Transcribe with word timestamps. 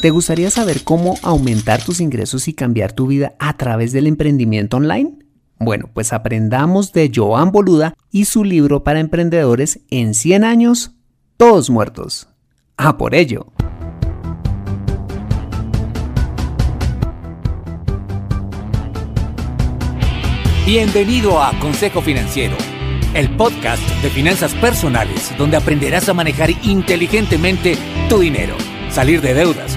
¿Te 0.00 0.08
gustaría 0.08 0.50
saber 0.50 0.82
cómo 0.82 1.18
aumentar 1.22 1.84
tus 1.84 2.00
ingresos 2.00 2.48
y 2.48 2.54
cambiar 2.54 2.92
tu 2.92 3.06
vida 3.06 3.34
a 3.38 3.58
través 3.58 3.92
del 3.92 4.06
emprendimiento 4.06 4.78
online? 4.78 5.18
Bueno, 5.58 5.90
pues 5.92 6.14
aprendamos 6.14 6.94
de 6.94 7.12
Joan 7.14 7.52
Boluda 7.52 7.92
y 8.10 8.24
su 8.24 8.42
libro 8.42 8.82
para 8.82 8.98
emprendedores 8.98 9.80
en 9.90 10.14
100 10.14 10.44
años, 10.44 10.92
todos 11.36 11.68
muertos. 11.68 12.28
A 12.78 12.96
por 12.96 13.14
ello. 13.14 13.52
Bienvenido 20.64 21.42
a 21.42 21.52
Consejo 21.60 22.00
Financiero, 22.00 22.56
el 23.12 23.36
podcast 23.36 23.82
de 24.02 24.08
finanzas 24.08 24.54
personales 24.54 25.36
donde 25.36 25.58
aprenderás 25.58 26.08
a 26.08 26.14
manejar 26.14 26.48
inteligentemente 26.62 27.76
tu 28.08 28.20
dinero, 28.20 28.54
salir 28.88 29.20
de 29.20 29.34
deudas, 29.34 29.76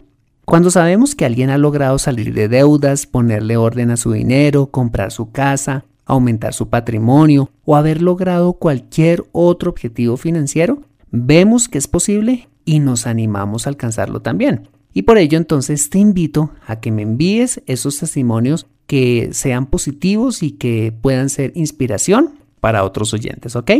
Cuando 0.46 0.70
sabemos 0.70 1.14
que 1.14 1.26
alguien 1.26 1.50
ha 1.50 1.58
logrado 1.58 1.98
salir 1.98 2.32
de 2.32 2.48
deudas, 2.48 3.06
ponerle 3.06 3.56
orden 3.56 3.90
a 3.90 3.96
su 3.96 4.12
dinero, 4.12 4.68
comprar 4.68 5.12
su 5.12 5.32
casa, 5.32 5.84
aumentar 6.04 6.54
su 6.54 6.68
patrimonio 6.68 7.50
o 7.64 7.76
haber 7.76 8.00
logrado 8.00 8.54
cualquier 8.54 9.24
otro 9.32 9.70
objetivo 9.70 10.16
financiero, 10.16 10.82
vemos 11.10 11.68
que 11.68 11.78
es 11.78 11.88
posible 11.88 12.48
y 12.66 12.80
nos 12.80 13.06
animamos 13.06 13.66
a 13.66 13.70
alcanzarlo 13.70 14.20
también. 14.20 14.68
Y 14.92 15.02
por 15.02 15.16
ello 15.16 15.38
entonces 15.38 15.88
te 15.88 15.98
invito 15.98 16.50
a 16.66 16.80
que 16.80 16.90
me 16.90 17.02
envíes 17.02 17.62
esos 17.66 17.98
testimonios 17.98 18.66
que 18.86 19.30
sean 19.32 19.66
positivos 19.66 20.42
y 20.42 20.52
que 20.52 20.92
puedan 21.00 21.30
ser 21.30 21.52
inspiración 21.54 22.34
para 22.60 22.84
otros 22.84 23.14
oyentes, 23.14 23.56
¿ok? 23.56 23.70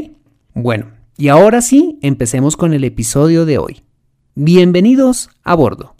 Bueno, 0.54 0.86
y 1.18 1.28
ahora 1.28 1.60
sí, 1.60 1.98
empecemos 2.02 2.56
con 2.56 2.72
el 2.72 2.84
episodio 2.84 3.44
de 3.44 3.58
hoy. 3.58 3.82
Bienvenidos 4.34 5.30
a 5.42 5.54
bordo. 5.54 5.94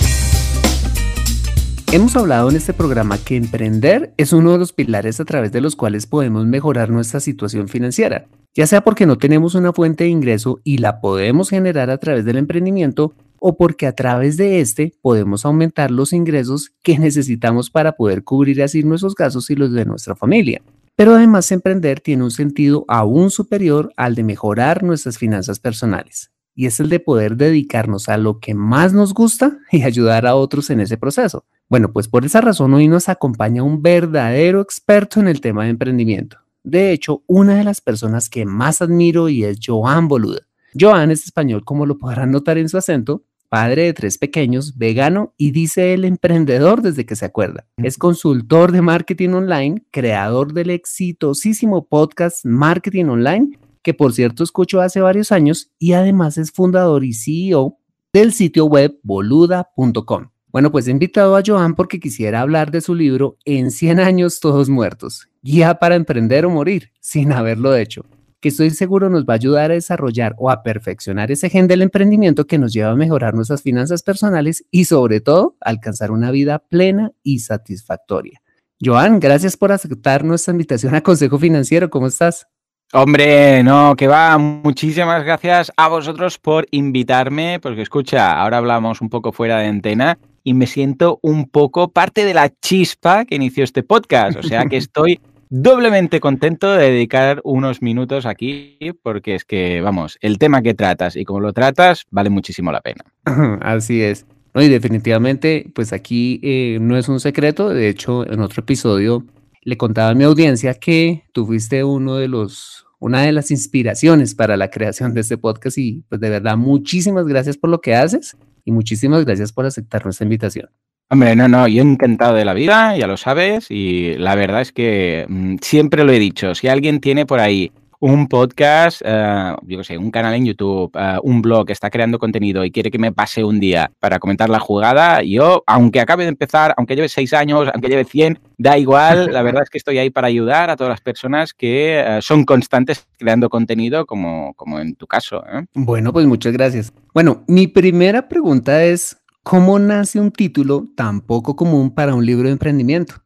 Hemos 1.93 2.17
hablado 2.17 2.51
en 2.51 2.57
este 2.57 2.73
programa 2.75 3.17
que 3.17 3.37
emprender 3.37 4.13
es 4.17 4.33
uno 4.33 4.53
de 4.53 4.59
los 4.59 4.73
pilares 4.73 5.19
a 5.21 5.25
través 5.25 5.53
de 5.53 5.61
los 5.61 5.77
cuales 5.77 6.07
podemos 6.07 6.45
mejorar 6.45 6.91
nuestra 6.91 7.21
situación 7.21 7.69
financiera, 7.69 8.27
ya 8.56 8.67
sea 8.67 8.83
porque 8.83 9.05
no 9.05 9.19
tenemos 9.19 9.55
una 9.55 9.75
fuente 9.75 10.05
de 10.05 10.11
ingreso 10.11 10.61
y 10.65 10.78
la 10.78 11.03
podemos 11.03 11.50
generar 11.50 11.91
a 11.91 11.99
través 11.99 12.25
del 12.25 12.39
emprendimiento 12.39 13.12
o 13.39 13.59
porque 13.59 13.87
a 13.87 13.93
través 13.93 14.39
de 14.39 14.61
este 14.61 14.94
podemos 15.03 15.44
aumentar 15.44 15.91
los 15.91 16.15
ingresos 16.15 16.72
que 16.83 16.99
necesitamos 16.99 17.71
para 17.71 17.93
poder 17.93 18.25
cubrir 18.25 18.62
así 18.62 18.83
nuestros 18.83 19.15
gastos 19.15 19.50
y 19.50 19.56
los 19.56 19.72
de 19.72 19.84
nuestra 19.84 20.17
familia. 20.17 20.62
Pero 20.97 21.15
además 21.15 21.53
emprender 21.53 22.00
tiene 22.00 22.25
un 22.25 22.31
sentido 22.31 22.87
aún 22.89 23.31
superior 23.31 23.93
al 23.94 24.15
de 24.15 24.25
mejorar 24.25 24.83
nuestras 24.83 25.19
finanzas 25.19 25.61
personales 25.61 26.31
y 26.55 26.65
es 26.65 26.81
el 26.81 26.88
de 26.88 27.00
poder 27.00 27.37
dedicarnos 27.37 28.09
a 28.09 28.17
lo 28.17 28.41
que 28.41 28.55
más 28.55 28.94
nos 28.94 29.12
gusta 29.12 29.59
y 29.71 29.83
ayudar 29.83 30.27
a 30.27 30.34
otros 30.34 30.71
en 30.71 30.81
ese 30.81 30.97
proceso. 30.97 31.44
Bueno, 31.69 31.93
pues 31.93 32.09
por 32.09 32.25
esa 32.25 32.41
razón 32.41 32.73
hoy 32.73 32.88
nos 32.88 33.11
acompaña 33.11 33.62
un 33.62 33.83
verdadero 33.83 34.62
experto 34.62 35.21
en 35.21 35.28
el 35.28 35.43
tema 35.43 35.65
de 35.65 35.71
emprendimiento. 35.71 36.38
De 36.66 36.91
hecho, 36.91 37.22
una 37.28 37.54
de 37.54 37.62
las 37.62 37.81
personas 37.81 38.28
que 38.28 38.44
más 38.44 38.82
admiro 38.82 39.28
y 39.28 39.44
es 39.44 39.60
Joan 39.65 40.09
Boluda. 40.09 40.41
Joan 40.78 41.12
es 41.12 41.22
español, 41.22 41.65
como 41.65 41.87
lo 41.87 41.97
podrán 41.97 42.32
notar 42.32 42.59
en 42.59 42.69
su 42.69 42.77
acento, 42.77 43.22
padre 43.49 43.82
de 43.82 43.93
tres 43.93 44.19
pequeños, 44.19 44.76
vegano 44.76 45.32
y 45.37 45.53
dice 45.53 45.94
el 45.94 46.05
emprendedor 46.05 46.82
desde 46.82 47.06
que 47.06 47.15
se 47.15 47.25
acuerda. 47.25 47.69
Es 47.76 47.97
consultor 47.99 48.72
de 48.72 48.82
marketing 48.82 49.28
online, 49.31 49.84
creador 49.93 50.55
del 50.55 50.71
exitosísimo 50.71 51.87
podcast 51.87 52.44
Marketing 52.44 53.05
Online, 53.05 53.56
que 53.82 53.94
por 53.94 54.12
cierto 54.12 54.43
escucho 54.43 54.81
hace 54.81 55.00
varios 55.00 55.31
años 55.31 55.71
y 55.78 55.93
además 55.93 56.37
es 56.37 56.50
fundador 56.50 57.05
y 57.05 57.15
CEO 57.15 57.78
del 58.12 58.32
sitio 58.32 58.65
web 58.65 58.99
boluda.com. 59.05 60.31
Bueno, 60.56 60.72
pues 60.72 60.89
he 60.89 60.91
invitado 60.91 61.37
a 61.37 61.43
Joan 61.44 61.75
porque 61.75 62.00
quisiera 62.00 62.41
hablar 62.41 62.71
de 62.71 62.81
su 62.81 62.94
libro 62.94 63.37
En 63.44 63.71
100 63.71 64.00
años 64.00 64.41
todos 64.41 64.71
muertos, 64.71 65.28
guía 65.43 65.75
para 65.75 65.97
emprender 65.97 66.47
o 66.47 66.50
morir 66.50 66.93
sin 66.99 67.31
haberlo 67.33 67.77
hecho, 67.77 68.06
que 68.41 68.49
estoy 68.49 68.71
seguro 68.71 69.11
nos 69.11 69.27
va 69.27 69.34
a 69.34 69.37
ayudar 69.37 69.71
a 69.71 69.75
desarrollar 69.75 70.34
o 70.39 70.50
a 70.50 70.62
perfeccionar 70.62 71.31
ese 71.31 71.50
gen 71.50 71.67
del 71.67 71.83
emprendimiento 71.83 72.47
que 72.47 72.56
nos 72.56 72.72
lleva 72.72 72.93
a 72.93 72.97
mejorar 72.97 73.34
nuestras 73.34 73.61
finanzas 73.61 74.03
personales 74.03 74.64
y 74.70 74.87
sobre 74.87 75.20
todo 75.20 75.58
alcanzar 75.61 76.11
una 76.11 76.31
vida 76.31 76.58
plena 76.58 77.12
y 77.23 77.41
satisfactoria. 77.41 78.41
Joan, 78.82 79.20
gracias 79.20 79.58
por 79.58 79.73
aceptar 79.73 80.25
nuestra 80.25 80.53
invitación 80.53 80.94
a 80.94 81.03
Consejo 81.03 81.38
Financiero. 81.38 81.91
¿Cómo 81.91 82.06
estás? 82.06 82.47
Hombre, 82.94 83.62
no, 83.62 83.94
que 83.94 84.08
va. 84.08 84.38
Muchísimas 84.38 85.23
gracias 85.23 85.70
a 85.76 85.88
vosotros 85.88 86.38
por 86.38 86.67
invitarme, 86.70 87.61
porque 87.61 87.82
escucha, 87.82 88.41
ahora 88.41 88.56
hablamos 88.56 89.03
un 89.03 89.11
poco 89.11 89.32
fuera 89.32 89.58
de 89.58 89.67
antena 89.67 90.19
y 90.46 90.54
me 90.54 90.69
siento 90.69 91.19
un 91.22 91.48
poco 91.48 91.88
parte 91.88 92.25
de 92.25 92.32
la 92.32 92.48
chispa 92.48 93.25
que 93.25 93.34
inició 93.34 93.64
este 93.64 93.82
podcast. 93.82 94.38
O 94.38 94.44
sea 94.44 94.66
que 94.66 94.76
estoy 94.76 95.19
doblemente 95.50 96.20
contento 96.20 96.72
de 96.72 96.93
dedicar 96.93 97.40
unos 97.43 97.82
minutos 97.82 98.26
aquí 98.26 98.78
porque 99.02 99.34
es 99.34 99.44
que, 99.44 99.81
vamos, 99.81 100.19
el 100.20 100.38
tema 100.38 100.62
que 100.62 100.72
tratas 100.72 101.16
y 101.16 101.25
cómo 101.25 101.40
lo 101.40 101.52
tratas 101.52 102.04
vale 102.12 102.31
muchísimo 102.31 102.70
la 102.70 102.81
pena. 102.81 103.04
Así 103.60 104.00
es. 104.02 104.25
y 104.54 104.69
definitivamente, 104.69 105.69
pues 105.75 105.93
aquí 105.93 106.38
eh, 106.44 106.78
no 106.81 106.96
es 106.96 107.08
un 107.08 107.19
secreto. 107.19 107.70
De 107.70 107.88
hecho, 107.88 108.25
en 108.31 108.38
otro 108.38 108.60
episodio 108.60 109.26
le 109.62 109.76
contaba 109.76 110.10
a 110.10 110.14
mi 110.14 110.22
audiencia 110.22 110.75
que 110.75 111.25
tú 111.32 111.44
fuiste 111.44 111.82
uno 111.82 112.14
de 112.14 112.28
los, 112.28 112.87
una 113.00 113.22
de 113.22 113.32
las 113.32 113.50
inspiraciones 113.50 114.37
para 114.37 114.56
la 114.56 114.70
creación 114.70 115.12
de 115.12 115.22
este 115.22 115.38
podcast 115.38 115.76
y 115.76 116.04
pues 116.08 116.20
de 116.20 116.31
verdad 116.31 116.56
muchísimas 116.56 117.26
gracias 117.26 117.56
por 117.56 117.70
lo 117.70 117.81
que 117.81 117.96
haces 117.96 118.37
y 118.67 118.73
muchísimas 118.73 119.25
gracias 119.25 119.53
por 119.53 119.65
aceptar 119.65 120.05
nuestra 120.05 120.25
invitación. 120.25 120.69
Hombre, 121.09 121.37
no, 121.37 121.49
no, 121.49 121.69
yo 121.69 121.83
encantado 121.83 122.35
de 122.35 122.45
la 122.45 122.53
vida, 122.53 122.97
ya 122.97 123.07
lo 123.07 123.17
sabes, 123.17 123.71
y 123.71 124.15
la 124.19 124.35
verdad 124.35 124.61
es 124.61 124.73
que 124.73 125.25
mm, 125.29 125.57
siempre 125.63 126.03
lo 126.05 126.13
he 126.13 126.19
dicho, 126.19 126.55
si 126.57 126.67
alguien 126.67 127.01
tiene 127.01 127.25
por 127.25 127.39
ahí 127.39 127.71
un 128.00 128.28
podcast, 128.28 129.02
eh, 129.04 129.54
yo 129.62 129.78
qué 129.78 129.84
sé, 129.84 129.98
un 129.98 130.10
canal 130.10 130.34
en 130.34 130.46
YouTube, 130.46 130.90
eh, 130.94 131.19
un 131.22 131.43
blog 131.43 131.66
que 131.66 131.72
está 131.72 131.90
creando 131.90 132.19
contenido 132.19 132.64
y 132.64 132.70
quiere 132.70 132.90
que 132.90 132.98
me 132.98 133.12
pase 133.12 133.44
un 133.44 133.60
día 133.60 133.90
para 134.00 134.19
comentar 134.19 134.48
la 134.48 134.60
jugada, 134.60 135.22
yo, 135.22 135.64
aunque 135.66 136.00
acabe 136.00 136.25
de 136.25 136.31
empezar, 136.31 136.75
aunque 136.76 136.94
lleve 136.96 137.08
seis 137.08 137.32
años, 137.32 137.69
aunque 137.72 137.88
lleve 137.88 138.04
100, 138.04 138.38
da 138.58 138.78
igual, 138.78 139.32
la 139.32 139.43
verdad 139.43 139.62
es 139.62 139.70
que 139.70 139.78
estoy 139.78 139.98
ahí 139.98 140.10
para 140.10 140.28
ayudar 140.28 140.70
a 140.70 140.76
todas 140.76 140.90
las 140.90 141.00
personas 141.00 141.52
que 141.52 142.00
eh, 142.00 142.22
son 142.22 142.44
constantes 142.44 143.06
creando 143.19 143.48
contenido, 143.48 144.06
como, 144.06 144.54
como 144.54 144.78
en 144.81 144.94
tu 144.94 145.06
caso. 145.06 145.43
Bueno, 145.75 146.12
pues 146.12 146.26
muchas 146.26 146.52
gracias. 146.52 146.93
Bueno, 147.14 147.44
mi 147.46 147.66
primera 147.66 148.28
pregunta 148.28 148.84
es, 148.84 149.16
¿cómo 149.43 149.78
nace 149.78 150.20
un 150.20 150.31
título 150.31 150.87
tan 150.96 151.20
poco 151.20 151.56
común 151.56 151.94
para 151.94 152.14
un 152.14 152.25
libro 152.25 152.48
de 152.48 152.52
emprendimiento? 152.52 153.25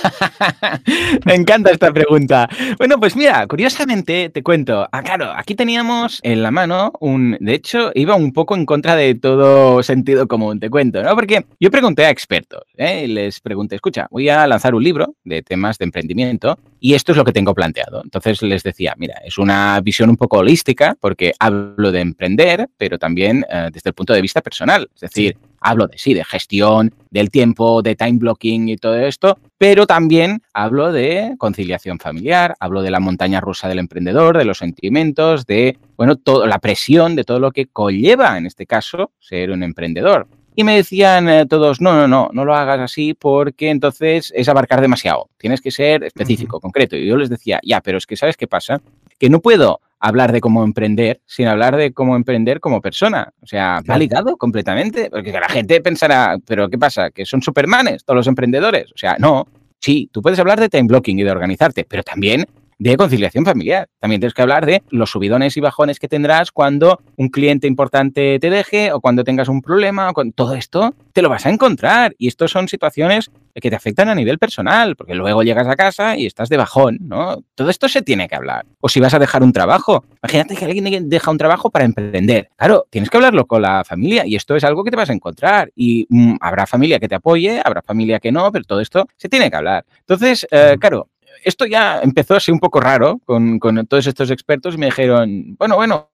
Me 1.24 1.34
encanta 1.34 1.70
esta 1.70 1.92
pregunta. 1.92 2.48
Bueno, 2.78 2.98
pues 2.98 3.16
mira, 3.16 3.46
curiosamente 3.46 4.30
te 4.30 4.42
cuento. 4.42 4.88
Ah, 4.92 5.02
claro, 5.02 5.32
aquí 5.34 5.54
teníamos 5.54 6.20
en 6.22 6.42
la 6.42 6.50
mano 6.50 6.92
un. 7.00 7.36
De 7.40 7.54
hecho, 7.54 7.90
iba 7.94 8.14
un 8.14 8.32
poco 8.32 8.54
en 8.54 8.66
contra 8.66 8.96
de 8.96 9.14
todo 9.14 9.82
sentido 9.82 10.26
común, 10.28 10.60
te 10.60 10.70
cuento, 10.70 11.02
¿no? 11.02 11.14
Porque 11.14 11.46
yo 11.58 11.70
pregunté 11.70 12.04
a 12.06 12.10
expertos, 12.10 12.62
¿eh? 12.76 13.06
les 13.08 13.40
pregunté, 13.40 13.76
escucha, 13.76 14.06
voy 14.10 14.28
a 14.28 14.46
lanzar 14.46 14.74
un 14.74 14.82
libro 14.82 15.14
de 15.24 15.42
temas 15.42 15.78
de 15.78 15.84
emprendimiento 15.84 16.58
y 16.78 16.94
esto 16.94 17.12
es 17.12 17.18
lo 17.18 17.24
que 17.24 17.32
tengo 17.32 17.54
planteado. 17.54 18.02
Entonces 18.02 18.42
les 18.42 18.62
decía, 18.62 18.94
mira, 18.96 19.14
es 19.24 19.38
una 19.38 19.80
visión 19.80 20.10
un 20.10 20.16
poco 20.16 20.38
holística 20.38 20.96
porque 21.00 21.32
hablo 21.38 21.92
de 21.92 22.00
emprender, 22.00 22.68
pero 22.76 22.98
también 22.98 23.44
eh, 23.50 23.68
desde 23.72 23.90
el 23.90 23.94
punto 23.94 24.12
de 24.12 24.22
vista 24.22 24.40
personal. 24.40 24.88
Es 24.94 25.00
decir, 25.00 25.36
hablo 25.60 25.86
de 25.86 25.98
sí, 25.98 26.14
de 26.14 26.24
gestión, 26.24 26.94
del 27.10 27.30
tiempo, 27.30 27.82
de 27.82 27.94
time 27.94 28.18
blocking 28.18 28.68
y 28.68 28.76
todo 28.76 28.96
esto, 28.96 29.38
pero 29.58 29.86
también 29.86 30.42
hablo 30.54 30.92
de 30.92 31.34
conciliación 31.38 31.98
familiar, 31.98 32.56
hablo 32.60 32.82
de 32.82 32.90
la 32.90 33.00
montaña 33.00 33.40
rusa 33.40 33.68
del 33.68 33.78
emprendedor, 33.78 34.38
de 34.38 34.44
los 34.44 34.58
sentimientos, 34.58 35.46
de, 35.46 35.78
bueno, 35.96 36.16
toda 36.16 36.46
la 36.46 36.58
presión, 36.58 37.14
de 37.14 37.24
todo 37.24 37.38
lo 37.38 37.52
que 37.52 37.66
conlleva, 37.66 38.38
en 38.38 38.46
este 38.46 38.66
caso, 38.66 39.12
ser 39.18 39.50
un 39.50 39.62
emprendedor. 39.62 40.26
Y 40.56 40.64
me 40.64 40.76
decían 40.76 41.28
eh, 41.28 41.46
todos, 41.46 41.80
no, 41.80 41.94
no, 41.94 42.08
no, 42.08 42.28
no 42.32 42.44
lo 42.44 42.54
hagas 42.54 42.80
así 42.80 43.14
porque 43.14 43.70
entonces 43.70 44.32
es 44.34 44.48
abarcar 44.48 44.80
demasiado. 44.80 45.28
Tienes 45.38 45.60
que 45.60 45.70
ser 45.70 46.04
específico, 46.04 46.60
concreto. 46.60 46.96
Y 46.96 47.06
yo 47.06 47.16
les 47.16 47.30
decía, 47.30 47.60
ya, 47.62 47.80
pero 47.80 47.98
es 47.98 48.06
que 48.06 48.16
¿sabes 48.16 48.36
qué 48.36 48.46
pasa? 48.46 48.82
Que 49.18 49.30
no 49.30 49.40
puedo 49.40 49.80
hablar 50.00 50.32
de 50.32 50.40
cómo 50.40 50.64
emprender 50.64 51.20
sin 51.26 51.46
hablar 51.46 51.76
de 51.76 51.92
cómo 51.92 52.16
emprender 52.16 52.58
como 52.58 52.80
persona. 52.80 53.32
O 53.40 53.46
sea, 53.46 53.80
va 53.88 53.98
ligado 53.98 54.36
completamente, 54.36 55.10
porque 55.10 55.30
la 55.32 55.48
gente 55.48 55.80
pensará, 55.80 56.38
pero 56.46 56.68
¿qué 56.68 56.78
pasa? 56.78 57.10
¿Que 57.10 57.24
son 57.26 57.42
supermanes 57.42 58.04
todos 58.04 58.16
los 58.16 58.26
emprendedores? 58.26 58.90
O 58.92 58.98
sea, 58.98 59.16
no. 59.18 59.46
Sí, 59.78 60.10
tú 60.12 60.20
puedes 60.20 60.38
hablar 60.38 60.60
de 60.60 60.68
time 60.68 60.88
blocking 60.88 61.18
y 61.18 61.22
de 61.22 61.30
organizarte, 61.30 61.86
pero 61.88 62.02
también 62.02 62.46
de 62.80 62.96
conciliación 62.96 63.44
familiar. 63.44 63.88
También 64.00 64.20
tienes 64.20 64.32
que 64.32 64.40
hablar 64.40 64.64
de 64.64 64.82
los 64.88 65.10
subidones 65.10 65.56
y 65.56 65.60
bajones 65.60 65.98
que 65.98 66.08
tendrás 66.08 66.50
cuando 66.50 66.98
un 67.16 67.28
cliente 67.28 67.66
importante 67.66 68.38
te 68.40 68.50
deje 68.50 68.90
o 68.92 69.00
cuando 69.00 69.22
tengas 69.22 69.48
un 69.48 69.60
problema 69.60 70.08
o 70.08 70.14
con 70.14 70.32
todo 70.32 70.54
esto 70.54 70.94
te 71.12 71.20
lo 71.20 71.28
vas 71.28 71.44
a 71.44 71.50
encontrar 71.50 72.14
y 72.16 72.28
estos 72.28 72.50
son 72.50 72.68
situaciones 72.68 73.30
que 73.54 73.68
te 73.68 73.76
afectan 73.76 74.08
a 74.08 74.14
nivel 74.14 74.38
personal, 74.38 74.96
porque 74.96 75.14
luego 75.14 75.42
llegas 75.42 75.66
a 75.66 75.76
casa 75.76 76.16
y 76.16 76.24
estás 76.24 76.48
de 76.48 76.56
bajón, 76.56 76.98
¿no? 77.02 77.42
Todo 77.54 77.68
esto 77.68 77.86
se 77.88 78.00
tiene 78.00 78.28
que 78.28 78.36
hablar. 78.36 78.64
O 78.80 78.88
si 78.88 78.98
vas 78.98 79.12
a 79.12 79.18
dejar 79.18 79.42
un 79.42 79.52
trabajo, 79.52 80.04
imagínate 80.22 80.56
que 80.56 80.64
alguien 80.64 81.10
deja 81.10 81.30
un 81.30 81.36
trabajo 81.36 81.68
para 81.68 81.84
emprender. 81.84 82.48
Claro, 82.56 82.86
tienes 82.88 83.10
que 83.10 83.16
hablarlo 83.18 83.46
con 83.46 83.60
la 83.60 83.84
familia 83.84 84.24
y 84.24 84.36
esto 84.36 84.56
es 84.56 84.64
algo 84.64 84.84
que 84.84 84.90
te 84.90 84.96
vas 84.96 85.10
a 85.10 85.12
encontrar 85.12 85.70
y 85.76 86.06
mm, 86.08 86.36
habrá 86.40 86.66
familia 86.66 86.98
que 86.98 87.08
te 87.08 87.16
apoye, 87.16 87.60
habrá 87.62 87.82
familia 87.82 88.20
que 88.20 88.32
no, 88.32 88.50
pero 88.50 88.64
todo 88.64 88.80
esto 88.80 89.06
se 89.18 89.28
tiene 89.28 89.50
que 89.50 89.56
hablar. 89.56 89.84
Entonces, 90.00 90.46
eh, 90.50 90.76
claro, 90.80 91.08
esto 91.44 91.66
ya 91.66 92.00
empezó 92.02 92.34
así 92.34 92.50
un 92.50 92.58
poco 92.58 92.80
raro 92.80 93.20
con, 93.24 93.58
todos 93.88 94.06
estos 94.06 94.30
expertos 94.30 94.74
y 94.74 94.78
me 94.78 94.86
dijeron, 94.86 95.56
bueno, 95.58 95.76
bueno, 95.76 96.08